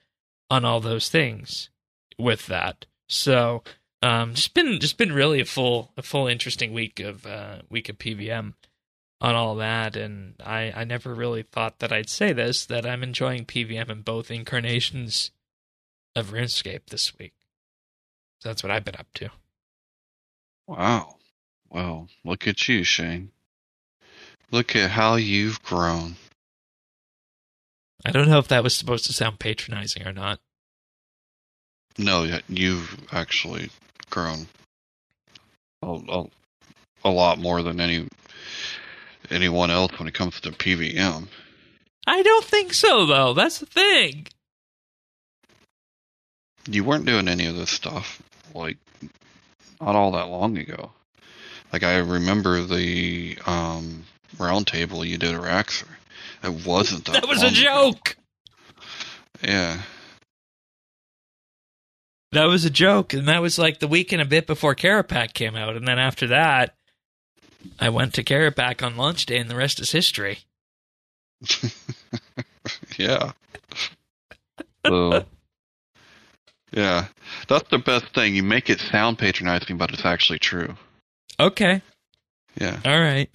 on 0.51 0.65
all 0.65 0.81
those 0.81 1.09
things 1.09 1.71
with 2.19 2.47
that. 2.47 2.87
So, 3.09 3.63
um, 4.03 4.35
just 4.35 4.55
been 4.55 4.81
just 4.81 4.97
been 4.97 5.13
really 5.13 5.41
a 5.41 5.45
full 5.45 5.93
a 5.97 6.03
full 6.03 6.27
interesting 6.27 6.73
week 6.73 7.01
of 7.01 7.27
uh, 7.27 7.59
week 7.69 7.89
of 7.89 7.99
PVM 7.99 8.55
on 9.21 9.35
all 9.35 9.55
that, 9.57 9.97
and 9.97 10.35
I 10.45 10.73
I 10.75 10.85
never 10.85 11.15
really 11.15 11.43
thought 11.43 11.79
that 11.79 11.93
I'd 11.93 12.11
say 12.11 12.33
this 12.33 12.67
that 12.67 12.87
I'm 12.87 13.03
enjoying 13.03 13.47
PVM 13.47 13.91
in 13.91 14.03
both 14.03 14.31
incarnations 14.31 15.31
of 16.17 16.31
RuneScape 16.31 16.87
this 16.91 17.17
week. 17.19 17.35
So 18.41 18.51
that's 18.51 18.63
what 18.63 18.71
I've 18.71 18.85
been 18.85 18.97
up 18.97 19.13
to. 19.15 19.31
Wow. 20.67 21.17
Well, 21.69 22.09
look 22.25 22.47
at 22.47 22.69
you, 22.69 22.85
Shane. 22.85 23.31
Look 24.51 24.77
at 24.77 24.91
how 24.91 25.17
you've 25.17 25.63
grown. 25.63 26.17
I 28.05 28.13
don't 28.13 28.29
know 28.29 28.39
if 28.39 28.49
that 28.49 28.63
was 28.63 28.75
supposed 28.75 29.07
to 29.07 29.13
sound 29.13 29.39
patronizing 29.39 30.07
or 30.07 30.13
not. 30.13 30.41
No, 31.99 32.39
you've 32.49 33.07
actually 33.13 33.71
grown 34.11 34.47
a, 35.83 35.87
a, 36.09 36.25
a 37.05 37.11
lot 37.11 37.39
more 37.39 37.63
than 37.63 37.81
any 37.81 38.09
anyone 39.31 39.71
else 39.71 39.99
when 39.99 40.09
it 40.09 40.15
comes 40.15 40.41
to 40.41 40.51
PVM. 40.51 41.29
I 42.07 42.23
don't 42.23 42.45
think 42.45 42.75
so, 42.75 43.07
though. 43.07 43.33
That's 43.33 43.59
the 43.59 43.67
thing. 43.67 44.27
You 46.69 46.85
weren't 46.85 47.07
doing 47.07 47.29
any 47.29 47.47
of 47.47 47.57
this 47.57 47.71
stuff 47.71 48.23
like 48.55 48.79
not 49.81 49.95
all 49.97 50.13
that 50.13 50.29
long 50.29 50.57
ago. 50.59 50.91
Like 51.73 51.83
I 51.83 51.99
remember 51.99 52.63
the 52.63 53.39
um, 53.47 54.05
round 54.39 54.67
table 54.67 55.05
you 55.05 55.19
did 55.19 55.35
at 55.35 55.41
Raxer. 55.41 55.89
It 56.43 56.67
wasn't 56.67 57.05
that. 57.07 57.15
That 57.23 57.29
was 57.29 57.43
a 57.43 57.47
long 57.47 57.55
ago. 57.55 57.93
joke. 57.93 58.17
Yeah. 59.43 59.83
That 62.35 62.49
was 62.49 62.65
a 62.65 62.71
joke, 62.71 63.13
and 63.15 63.29
that 63.29 63.41
was 63.43 63.59
like 63.59 63.79
the 63.79 63.89
week 63.89 64.13
and 64.13 64.21
a 64.21 64.25
bit 64.25 64.47
before 64.47 64.75
Kerapac 64.75 65.33
came 65.35 65.55
out, 65.57 65.77
and 65.77 65.87
then 65.87 65.99
after 65.99 66.27
that, 66.29 66.75
I 67.81 67.89
went 67.89 68.13
to 68.15 68.25
Kerapac 68.25 68.85
on 68.85 68.97
launch 68.97 69.25
day, 69.27 69.39
and 69.39 69.49
the 69.49 69.57
rest 69.57 69.79
is 69.81 69.93
history. 69.93 70.41
yeah. 72.99 73.33
So, 74.87 75.25
yeah, 76.73 77.07
that's 77.49 77.71
the 77.71 77.79
best 77.79 78.05
thing. 78.15 78.35
You 78.35 78.43
make 78.43 78.69
it 78.69 78.81
sound 78.81 79.17
patronizing, 79.19 79.79
but 79.79 79.91
it's 79.91 80.05
actually 80.05 80.39
true. 80.41 80.77
Okay, 81.41 81.81
Yeah. 82.61 82.79
all 82.85 83.01
right, 83.01 83.35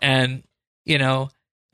and 0.00 0.42
you 0.86 0.96
know, 0.96 1.28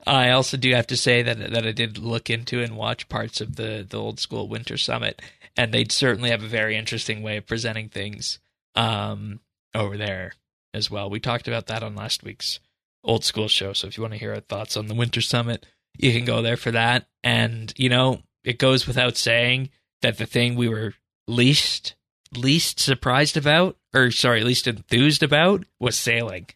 I 0.05 0.31
also 0.31 0.57
do 0.57 0.73
have 0.73 0.87
to 0.87 0.97
say 0.97 1.21
that 1.23 1.37
that 1.51 1.65
I 1.65 1.71
did 1.71 1.97
look 1.97 2.29
into 2.29 2.61
and 2.61 2.75
watch 2.75 3.09
parts 3.09 3.41
of 3.41 3.55
the 3.55 3.85
the 3.87 3.99
old 3.99 4.19
school 4.19 4.47
Winter 4.47 4.77
Summit, 4.77 5.21
and 5.55 5.73
they 5.73 5.85
certainly 5.89 6.29
have 6.29 6.43
a 6.43 6.47
very 6.47 6.75
interesting 6.75 7.21
way 7.21 7.37
of 7.37 7.47
presenting 7.47 7.89
things 7.89 8.39
um, 8.75 9.39
over 9.73 9.97
there 9.97 10.33
as 10.73 10.89
well. 10.91 11.09
We 11.09 11.19
talked 11.19 11.47
about 11.47 11.67
that 11.67 11.83
on 11.83 11.95
last 11.95 12.23
week's 12.23 12.59
old 13.03 13.23
school 13.23 13.47
show. 13.47 13.73
So 13.73 13.87
if 13.87 13.97
you 13.97 14.01
want 14.01 14.13
to 14.13 14.19
hear 14.19 14.33
our 14.33 14.39
thoughts 14.39 14.75
on 14.75 14.87
the 14.87 14.95
Winter 14.95 15.21
Summit, 15.21 15.65
you 15.97 16.11
can 16.11 16.25
go 16.25 16.41
there 16.41 16.57
for 16.57 16.71
that. 16.71 17.05
And 17.23 17.73
you 17.77 17.89
know, 17.89 18.21
it 18.43 18.57
goes 18.59 18.87
without 18.87 19.17
saying 19.17 19.69
that 20.01 20.17
the 20.17 20.25
thing 20.25 20.55
we 20.55 20.67
were 20.69 20.95
least 21.27 21.95
least 22.35 22.79
surprised 22.79 23.37
about, 23.37 23.77
or 23.93 24.11
sorry, 24.11 24.43
least 24.43 24.67
enthused 24.67 25.23
about, 25.23 25.63
was 25.79 25.95
sailing. 25.95 26.47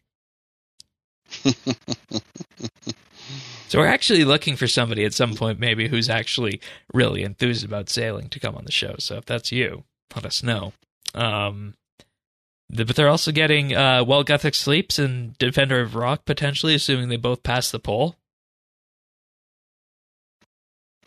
So 3.67 3.79
we're 3.79 3.87
actually 3.87 4.23
looking 4.23 4.55
for 4.55 4.67
somebody 4.67 5.03
at 5.03 5.13
some 5.13 5.35
point, 5.35 5.59
maybe 5.59 5.87
who's 5.89 6.09
actually 6.09 6.61
really 6.93 7.23
enthused 7.23 7.65
about 7.65 7.89
sailing 7.89 8.29
to 8.29 8.39
come 8.39 8.55
on 8.55 8.63
the 8.65 8.71
show. 8.71 8.95
So 8.99 9.15
if 9.17 9.25
that's 9.25 9.51
you, 9.51 9.83
let 10.15 10.25
us 10.25 10.41
know. 10.41 10.71
Um, 11.13 11.73
the, 12.69 12.85
but 12.85 12.95
they're 12.95 13.09
also 13.09 13.31
getting 13.31 13.75
uh, 13.75 14.03
While 14.03 14.23
Guthix 14.23 14.55
Sleeps 14.55 14.97
and 14.99 15.37
Defender 15.37 15.81
of 15.81 15.91
Varrock 15.91 16.25
potentially, 16.25 16.75
assuming 16.75 17.09
they 17.09 17.17
both 17.17 17.43
pass 17.43 17.69
the 17.71 17.79
poll. 17.79 18.15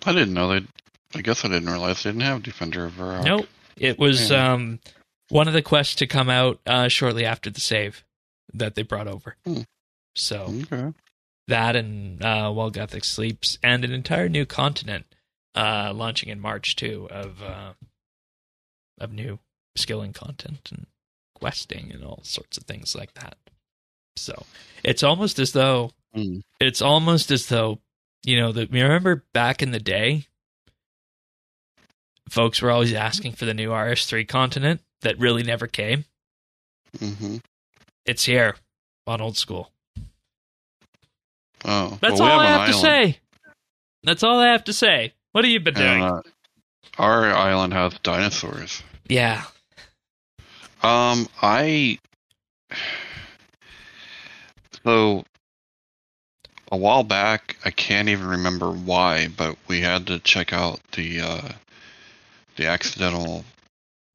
I 0.05 0.13
didn't 0.13 0.35
know 0.35 0.49
they. 0.49 0.67
I 1.15 1.23
guess 1.23 1.45
I 1.45 1.49
didn't 1.49 1.69
realize 1.69 2.03
they 2.03 2.11
didn't 2.11 2.23
have 2.23 2.43
Defender 2.43 2.85
of 2.87 2.93
Varrock. 2.93 3.25
Nope. 3.25 3.47
It 3.77 3.99
was 3.99 4.31
Yeah. 4.31 4.53
um, 4.53 4.81
one 5.29 5.49
of 5.49 5.55
the 5.55 5.63
quests 5.63 5.97
to 5.97 6.07
come 6.07 6.31
out 6.31 6.61
uh, 6.67 6.89
shortly 6.89 7.25
after 7.25 7.51
the 7.51 7.61
save 7.61 8.05
that 8.55 8.75
they 8.75 8.83
brought 8.83 9.09
over. 9.09 9.37
Hmm. 9.45 9.63
So 10.15 10.53
Okay. 10.73 10.93
That 11.49 11.75
and 11.77 12.23
uh, 12.23 12.53
While 12.53 12.71
Guthix 12.71 13.07
Sleeps 13.07 13.59
and 13.63 13.85
an 13.85 13.93
entire 13.93 14.29
new 14.29 14.47
continent 14.47 15.07
uh, 15.55 15.93
launching 15.95 16.29
in 16.29 16.39
March 16.41 16.77
too 16.77 17.09
of 17.11 17.43
uh, 17.43 17.73
of 19.01 19.13
new 19.13 19.39
skilling 19.77 20.13
content 20.13 20.69
and 20.71 20.87
questing 21.35 21.91
and 21.93 22.05
all 22.05 22.21
sorts 22.23 22.57
of 22.59 22.65
things 22.65 22.95
like 22.95 23.15
that. 23.15 23.37
So 24.17 24.45
it's 24.85 25.03
almost 25.03 25.39
as 25.39 25.53
though 25.53 25.93
Mm. 26.15 26.43
it's 26.59 26.83
almost 26.83 27.31
as 27.31 27.47
though 27.47 27.79
you 28.25 28.37
know 28.37 28.51
the 28.51 28.63
you 28.63 28.83
remember 28.83 29.25
back 29.33 29.63
in 29.63 29.71
the 29.71 29.79
day 29.79 30.27
folks 32.29 32.61
were 32.61 32.71
always 32.73 32.93
asking 32.93 33.33
for 33.35 33.45
the 33.45 33.55
new 33.55 33.71
RS3 33.71 34.27
continent 34.27 34.81
that 35.03 35.19
really 35.21 35.45
never 35.45 35.67
came. 35.69 36.05
Mm-hmm. 36.99 37.37
It's 38.05 38.25
here 38.25 38.57
on 39.07 39.21
old 39.21 39.37
school. 39.37 39.71
Oh, 41.65 41.99
That's 42.01 42.21
well, 42.21 42.29
we 42.29 42.33
all 42.35 42.41
I 42.41 42.47
an 42.47 42.53
have 42.53 42.67
to 42.69 42.73
say. 42.75 43.19
That's 44.03 44.23
all 44.23 44.39
I 44.41 44.49
have 44.53 44.65
to 44.65 44.73
say. 44.73 45.13
What 45.33 45.45
have 45.45 45.51
you 45.53 45.61
been 45.61 45.75
doing? 45.75 46.03
Uh, 46.03 46.23
our 46.99 47.27
island 47.27 47.73
has 47.75 47.95
dinosaurs. 48.03 48.83
yeah. 49.09 49.45
Um, 50.83 51.29
I 51.43 51.99
so 54.85 55.25
a 56.73 56.77
while 56.77 57.03
back, 57.03 57.57
I 57.65 57.71
can't 57.71 58.09
even 58.09 58.27
remember 58.29 58.71
why, 58.71 59.29
but 59.29 59.57
we 59.69 59.81
had 59.81 60.07
to 60.07 60.19
check 60.21 60.53
out 60.55 60.81
the 60.93 61.21
uh, 61.21 61.49
the 62.57 62.67
accidental 62.67 63.45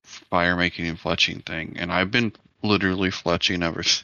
fire 0.04 0.56
making 0.56 0.88
and 0.88 1.00
fletching 1.00 1.46
thing, 1.46 1.76
and 1.78 1.92
I've 1.92 2.10
been 2.12 2.34
literally 2.64 3.10
fletching 3.12 3.64
ever 3.64 3.82
s- 3.82 4.04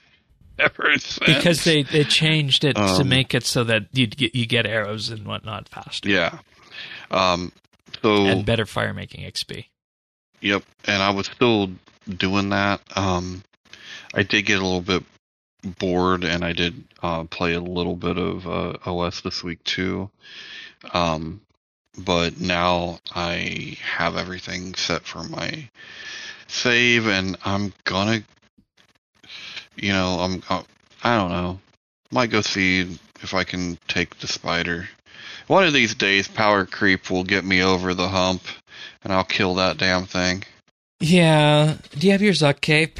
ever 0.62 0.97
since. 0.97 1.20
Because 1.20 1.64
they, 1.64 1.84
they 1.84 2.03
changed 2.03 2.64
it 2.64 2.76
to 2.76 2.82
Um, 3.01 3.09
make 3.09 3.34
it 3.34 3.43
so 3.45 3.64
that 3.66 3.88
you 3.93 4.07
get 4.07 4.36
you 4.36 4.45
get 4.45 4.66
arrows 4.66 5.09
and 5.09 5.26
whatnot 5.26 5.68
faster 5.70 6.09
yeah, 6.09 6.39
um, 7.09 7.51
so 8.01 8.26
and 8.26 8.45
better 8.45 8.66
fire 8.66 8.93
making 8.93 9.26
XP. 9.26 9.66
Yep, 10.41 10.64
and 10.86 11.03
I 11.03 11.09
was 11.12 11.28
still 11.28 11.70
doing 12.07 12.49
that. 12.49 12.82
Um, 12.95 13.43
I 14.14 14.24
did 14.24 14.45
get 14.45 14.59
a 14.59 14.64
little 14.64 14.82
bit 14.82 15.03
bored, 15.80 16.24
and 16.24 16.43
I 16.43 16.53
did 16.53 16.84
uh, 17.03 17.24
play 17.26 17.53
a 17.53 17.59
little 17.62 17.95
bit 17.95 18.18
of 18.18 18.47
uh, 18.47 18.78
OS 18.86 19.22
this 19.22 19.43
week 19.43 19.64
too. 19.64 20.09
Um, 20.93 21.41
but 21.97 22.39
now 22.39 22.99
I 23.14 23.78
have 23.84 24.16
everything 24.18 24.74
set 24.76 25.03
for 25.03 25.24
my 25.24 25.70
save, 26.47 27.05
and 27.07 27.38
I'm 27.45 27.74
gonna, 27.84 28.24
you 29.76 29.91
know, 29.91 30.19
I'm, 30.19 30.43
uh, 30.49 30.63
I 31.03 31.17
don't 31.17 31.32
know, 31.32 31.59
might 32.11 32.30
go 32.30 32.41
see 32.41 32.97
if 33.22 33.34
I 33.34 33.43
can 33.43 33.78
take 33.88 34.19
the 34.19 34.28
spider. 34.28 34.89
One 35.47 35.65
of 35.65 35.74
these 35.74 35.95
days, 35.95 36.28
power 36.28 36.65
creep 36.65 37.09
will 37.09 37.24
get 37.24 37.43
me 37.43 37.61
over 37.61 37.93
the 37.93 38.09
hump 38.09 38.43
and 39.04 39.12
I'll 39.12 39.24
kill 39.24 39.55
that 39.55 39.78
damn 39.78 40.05
thing. 40.05 40.43
Yeah. 41.00 41.78
Do 41.91 42.05
you 42.05 42.12
have 42.12 42.21
your 42.21 42.33
Zuk 42.33 42.62
cape? 42.62 43.00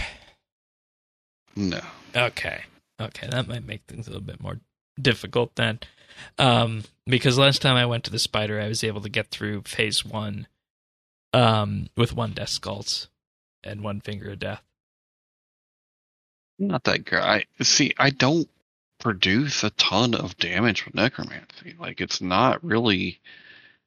No. 1.56 1.82
Okay. 2.16 2.64
Okay, 3.00 3.28
that 3.28 3.48
might 3.48 3.66
make 3.66 3.82
things 3.88 4.08
a 4.08 4.12
little 4.12 4.26
bit 4.26 4.42
more 4.42 4.60
difficult 5.00 5.56
then. 5.56 5.80
Um, 6.38 6.84
because 7.06 7.38
last 7.38 7.62
time 7.62 7.76
I 7.76 7.86
went 7.86 8.04
to 8.06 8.12
the 8.12 8.20
spider, 8.20 8.60
I 8.60 8.68
was 8.68 8.84
able 8.84 9.02
to 9.02 9.10
get 9.10 9.28
through 9.28 9.64
phase 9.64 10.06
one 10.06 10.48
um, 11.34 11.88
with 11.98 12.14
one 12.16 12.34
death 12.34 12.50
skulls 12.50 13.08
and 13.64 13.82
one 13.82 14.02
finger 14.02 14.32
of 14.32 14.40
death. 14.40 14.62
Not 16.62 16.84
that 16.84 17.06
great. 17.06 17.24
I 17.24 17.64
see. 17.64 17.94
I 17.98 18.12
don't 18.12 18.48
produce 19.00 19.64
a 19.64 19.72
ton 19.72 20.14
of 20.14 20.38
damage 20.38 20.86
with 20.86 20.94
necromancy. 20.94 21.76
Like 21.80 22.00
it's 22.00 22.22
not 22.22 22.64
really 22.64 23.20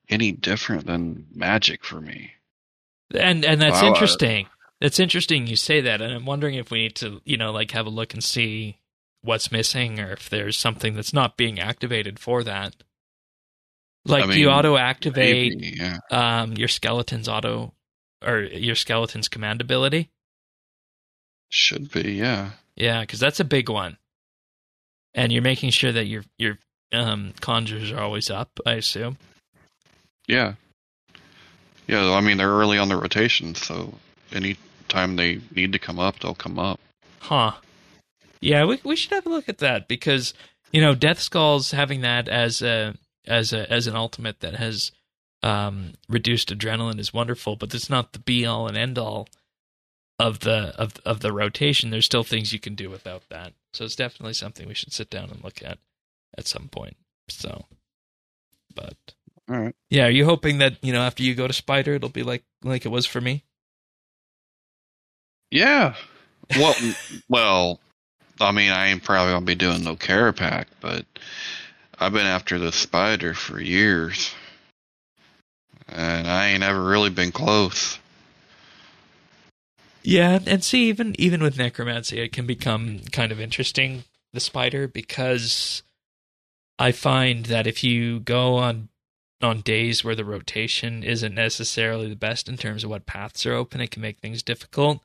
any 0.09 0.33
different 0.33 0.87
than 0.87 1.27
magic 1.33 1.85
for 1.85 2.01
me. 2.01 2.33
And 3.15 3.45
and 3.45 3.63
that's 3.63 3.81
Wow, 3.81 3.89
interesting. 3.89 4.49
That's 4.81 4.99
interesting 4.99 5.47
you 5.47 5.57
say 5.57 5.81
that, 5.83 6.03
and 6.03 6.13
I'm 6.13 6.27
wondering 6.27 6.57
if 6.57 6.71
we 6.71 6.79
need 6.79 6.97
to, 6.97 7.23
you 7.25 7.37
know, 7.37 7.53
like 7.53 7.71
have 7.71 7.87
a 7.87 7.91
look 7.91 8.13
and 8.13 8.25
see 8.25 8.79
what's 9.23 9.53
missing, 9.53 10.01
or 10.01 10.13
if 10.13 10.29
there's 10.29 10.59
something 10.59 10.95
that's 10.95 11.13
not 11.13 11.37
being 11.37 11.61
activated 11.61 12.19
for 12.19 12.43
that. 12.43 12.75
Like, 14.05 14.25
I 14.25 14.33
do 14.35 14.41
you 14.41 14.51
auto 14.51 14.77
activate 14.77 15.59
Maybe, 15.59 15.77
yeah. 15.79 15.99
um, 16.11 16.53
your 16.55 16.69
skeleton's 16.69 17.29
auto 17.29 17.73
or 18.23 18.41
your 18.41 18.75
skeleton's 18.75 19.29
command 19.29 19.61
ability? 19.61 20.11
Should 21.49 21.91
be. 21.91 22.13
Yeah. 22.13 22.51
Yeah, 22.77 23.01
because 23.01 23.21
that's 23.21 23.41
a 23.41 23.45
big 23.45 23.69
one, 23.69 23.99
and 25.15 25.33
you're 25.33 25.43
making 25.43 25.71
sure 25.71 25.93
that 25.93 26.07
your 26.07 26.25
your 26.39 26.59
um, 26.93 27.35
conjures 27.41 27.93
are 27.93 28.01
always 28.01 28.31
up. 28.31 28.59
I 28.67 28.73
assume. 28.75 29.19
Yeah. 30.27 30.55
Yeah. 31.87 32.13
I 32.13 32.21
mean, 32.21 32.39
they're 32.39 32.49
early 32.49 32.79
on 32.79 32.89
the 32.89 32.97
rotation, 32.97 33.55
so 33.55 33.95
any 34.33 34.57
time 34.89 35.17
they 35.17 35.41
need 35.55 35.73
to 35.73 35.79
come 35.79 35.99
up, 35.99 36.19
they'll 36.21 36.35
come 36.35 36.59
up. 36.59 36.81
Huh. 37.21 37.53
Yeah, 38.41 38.65
we 38.65 38.81
we 38.85 38.97
should 38.97 39.13
have 39.13 39.27
a 39.27 39.31
look 39.31 39.49
at 39.49 39.59
that 39.59 39.89
because 39.89 40.35
you 40.73 40.81
know, 40.81 40.95
Death 40.95 41.21
Skulls 41.21 41.71
having 41.71 42.01
that 42.01 42.29
as 42.29 42.61
a 42.61 42.95
as 43.27 43.53
a 43.53 43.71
as 43.73 43.87
an 43.87 43.95
ultimate 43.95 44.41
that 44.41 44.57
has 44.57 44.91
um, 45.43 45.93
reduced 46.09 46.57
adrenaline 46.57 46.99
is 46.99 47.15
wonderful, 47.15 47.55
but 47.55 47.73
it's 47.75 47.89
not 47.89 48.13
the 48.13 48.19
be 48.19 48.45
all 48.45 48.67
and 48.67 48.77
end 48.77 48.99
all 48.99 49.29
of 50.19 50.41
the 50.41 50.75
of 50.79 50.95
of 51.05 51.21
the 51.21 51.33
rotation. 51.33 51.91
There's 51.91 52.07
still 52.07 52.25
things 52.25 52.53
you 52.53 52.61
can 52.61 52.75
do 52.75 52.91
without 52.91 53.29
that. 53.31 53.53
So 53.73 53.85
it's 53.85 53.97
definitely 53.97 54.35
something 54.35 54.69
we 54.69 54.75
should 54.75 54.93
sit 54.93 55.11
down 55.11 55.31
and 55.31 55.43
look 55.45 55.63
at 55.63 55.79
at 56.39 56.47
some 56.47 56.69
point. 56.69 56.97
So, 57.29 57.67
but 58.75 58.97
All 59.49 59.57
right. 59.57 59.75
yeah, 59.91 60.07
are 60.07 60.11
you 60.11 60.25
hoping 60.25 60.59
that 60.59 60.77
you 60.83 60.93
know 60.93 61.03
after 61.03 61.23
you 61.23 61.35
go 61.35 61.47
to 61.47 61.53
Spider, 61.53 61.95
it'll 61.95 62.09
be 62.09 62.23
like 62.23 62.45
like 62.63 62.87
it 62.87 62.91
was 62.91 63.07
for 63.07 63.21
me? 63.21 63.45
Yeah. 65.51 65.95
Well, 66.55 66.79
well, 67.29 67.81
I 68.41 68.53
mean, 68.53 68.71
I 68.73 68.89
ain't 68.89 69.05
probably 69.05 69.33
gonna 69.35 69.47
be 69.47 69.55
doing 69.55 69.85
no 69.85 69.97
Kerapac, 69.97 70.67
but 70.81 71.07
I've 71.99 72.13
been 72.13 72.27
after 72.27 72.59
the 72.59 72.73
spider 72.73 73.35
for 73.35 73.61
years, 73.61 74.35
and 75.89 76.27
I 76.27 76.49
ain't 76.49 76.63
ever 76.63 76.83
really 76.83 77.11
been 77.11 77.33
close. 77.33 77.99
Yeah, 80.05 80.39
and 80.47 80.63
see, 80.63 80.89
even 80.91 81.19
even 81.19 81.43
with 81.43 81.57
necromancy, 81.59 82.21
it 82.21 82.33
can 82.33 82.47
become 82.47 83.01
kind 83.11 83.33
of 83.33 83.41
interesting 83.41 84.05
the 84.35 84.41
spider 84.41 84.87
because 84.87 85.83
I 86.79 86.93
find 86.93 87.47
that 87.47 87.67
if 87.67 87.83
you 87.83 88.21
go 88.21 88.57
on 88.57 88.91
on 89.41 89.63
days 89.63 90.05
where 90.05 90.15
the 90.15 90.25
rotation 90.25 91.03
isn't 91.03 91.35
necessarily 91.35 92.09
the 92.09 92.17
best 92.17 92.49
in 92.49 92.57
terms 92.59 92.85
of 92.85 92.91
what 92.91 93.07
paths 93.07 93.47
are 93.47 93.55
open, 93.55 93.81
it 93.81 93.91
can 93.91 94.03
make 94.03 94.19
things 94.19 94.43
difficult. 94.43 95.03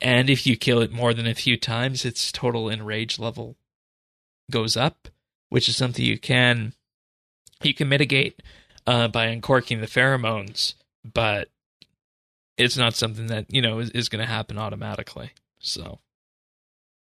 And 0.00 0.28
if 0.28 0.46
you 0.46 0.56
kill 0.56 0.80
it 0.80 0.92
more 0.92 1.14
than 1.14 1.26
a 1.26 1.34
few 1.34 1.56
times, 1.56 2.04
its 2.04 2.30
total 2.30 2.68
enrage 2.68 3.18
level 3.18 3.56
goes 4.50 4.76
up, 4.76 5.08
which 5.48 5.68
is 5.68 5.76
something 5.76 6.04
you 6.04 6.18
can 6.18 6.74
you 7.62 7.72
can 7.72 7.88
mitigate 7.88 8.42
uh, 8.86 9.08
by 9.08 9.26
uncorking 9.26 9.80
the 9.80 9.86
pheromones, 9.86 10.74
but 11.04 11.48
it's 12.58 12.76
not 12.76 12.94
something 12.94 13.26
that 13.28 13.46
you 13.52 13.60
know 13.62 13.78
is, 13.80 13.90
is 13.90 14.08
going 14.08 14.24
to 14.24 14.30
happen 14.30 14.58
automatically. 14.58 15.30
So, 15.58 16.00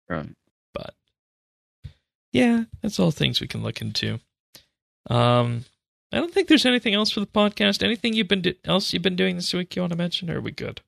Right. 0.08 0.28
but 0.72 0.94
yeah, 2.32 2.64
that's 2.82 2.98
all 3.00 3.10
things 3.10 3.40
we 3.40 3.46
can 3.48 3.62
look 3.62 3.80
into. 3.80 4.20
Um, 5.08 5.64
I 6.12 6.18
don't 6.18 6.32
think 6.32 6.48
there's 6.48 6.66
anything 6.66 6.94
else 6.94 7.10
for 7.10 7.20
the 7.20 7.26
podcast. 7.26 7.82
Anything 7.82 8.14
you've 8.14 8.28
been 8.28 8.42
do- 8.42 8.54
else 8.64 8.92
you've 8.92 9.02
been 9.02 9.16
doing 9.16 9.36
this 9.36 9.52
week 9.52 9.74
you 9.76 9.82
want 9.82 9.92
to 9.92 9.98
mention, 9.98 10.30
or 10.30 10.38
are 10.38 10.40
we 10.40 10.52
good? 10.52 10.80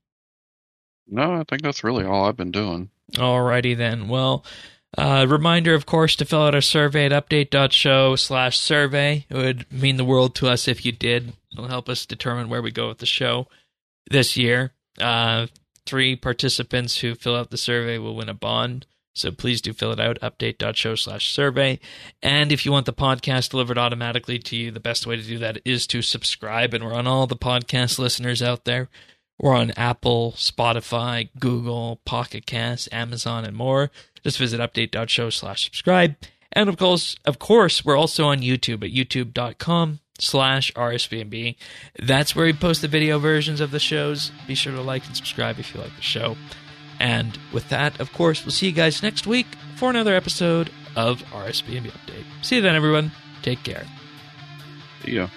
No, 1.06 1.35
I 1.35 1.44
think 1.48 1.62
that's 1.62 1.82
really 1.85 2.05
all 2.05 2.26
I've 2.26 2.36
been 2.36 2.51
doing. 2.52 2.90
Alrighty 3.14 3.76
then. 3.76 4.09
Well, 4.09 4.44
uh, 4.97 5.26
reminder, 5.28 5.74
of 5.74 5.86
course, 5.86 6.14
to 6.16 6.24
fill 6.24 6.43
out 6.43 6.55
our 6.55 6.60
survey 6.60 7.06
at 7.06 7.12
update.show 7.12 8.16
slash 8.16 8.59
survey. 8.59 9.26
It 9.30 9.35
would 9.36 9.72
mean 9.72 9.97
the 9.97 10.05
world 10.05 10.35
to 10.36 10.48
us 10.48 10.68
if 10.68 10.85
you 10.85 10.93
did. 10.93 11.32
It'll 11.52 11.68
help 11.68 11.89
us 11.89 12.05
determine 12.06 12.48
where 12.48 12.62
we 12.62 12.70
go 12.70 12.89
with 12.89 12.98
the 12.98 13.06
show 13.06 13.48
this 14.10 14.36
year. 14.36 14.72
Uh, 15.01 15.47
three 15.86 16.16
participants 16.16 16.98
who 16.98 17.14
fill 17.14 17.36
out 17.36 17.51
the 17.51 17.56
survey 17.56 17.98
will 17.98 18.16
win 18.16 18.28
a 18.28 18.35
bond. 18.35 18.86
So 19.14 19.32
please 19.32 19.60
do 19.60 19.72
fill 19.72 19.90
it 19.90 19.98
out, 19.98 20.20
update.show 20.20 20.94
slash 20.94 21.32
survey. 21.32 21.80
And 22.22 22.52
if 22.52 22.64
you 22.64 22.70
want 22.70 22.86
the 22.86 22.93
podcast 22.93 23.51
delivered 23.51 23.78
automatically 23.78 24.39
to 24.39 24.56
you, 24.56 24.70
the 24.70 24.78
best 24.78 25.06
way 25.06 25.16
to 25.16 25.22
do 25.22 25.39
that 25.39 25.59
is 25.64 25.86
to 25.89 26.02
subscribe. 26.02 26.72
And 26.72 26.85
we're 26.85 26.94
on 26.94 27.09
all 27.09 27.26
the 27.26 27.36
podcast 27.36 27.98
listeners 27.98 28.43
out 28.43 28.64
there. 28.64 28.89
We're 29.40 29.56
on 29.56 29.72
Apple, 29.72 30.32
Spotify, 30.36 31.30
Google, 31.39 32.01
Pocket 32.05 32.47
Cast, 32.47 32.89
Amazon, 32.93 33.44
and 33.44 33.56
more. 33.56 33.90
Just 34.22 34.39
visit 34.39 34.60
update.show 34.60 35.30
slash 35.30 35.64
subscribe. 35.64 36.16
And 36.52 36.68
of 36.68 36.76
course, 36.76 37.16
of 37.24 37.39
course, 37.39 37.85
we're 37.85 37.97
also 37.97 38.26
on 38.26 38.39
YouTube 38.39 38.85
at 38.85 38.93
youtube.com 38.93 40.01
slash 40.18 40.72
RSBNB. 40.74 41.56
That's 41.98 42.34
where 42.34 42.46
we 42.46 42.52
post 42.52 42.82
the 42.82 42.88
video 42.88 43.18
versions 43.18 43.60
of 43.60 43.70
the 43.70 43.78
shows. 43.78 44.32
Be 44.46 44.54
sure 44.54 44.74
to 44.74 44.82
like 44.82 45.06
and 45.06 45.16
subscribe 45.16 45.58
if 45.58 45.74
you 45.74 45.80
like 45.80 45.94
the 45.96 46.02
show. 46.02 46.36
And 47.00 47.38
with 47.52 47.68
that, 47.68 48.00
of 48.00 48.12
course, 48.12 48.44
we'll 48.44 48.52
see 48.52 48.66
you 48.66 48.72
guys 48.72 49.02
next 49.02 49.26
week 49.26 49.46
for 49.76 49.90
another 49.90 50.14
episode 50.14 50.70
of 50.96 51.22
RSBNB 51.26 51.92
Update. 51.92 52.24
See 52.42 52.56
you 52.56 52.62
then, 52.62 52.74
everyone. 52.74 53.12
Take 53.42 53.62
care. 53.62 53.86
Yeah. 55.04 55.28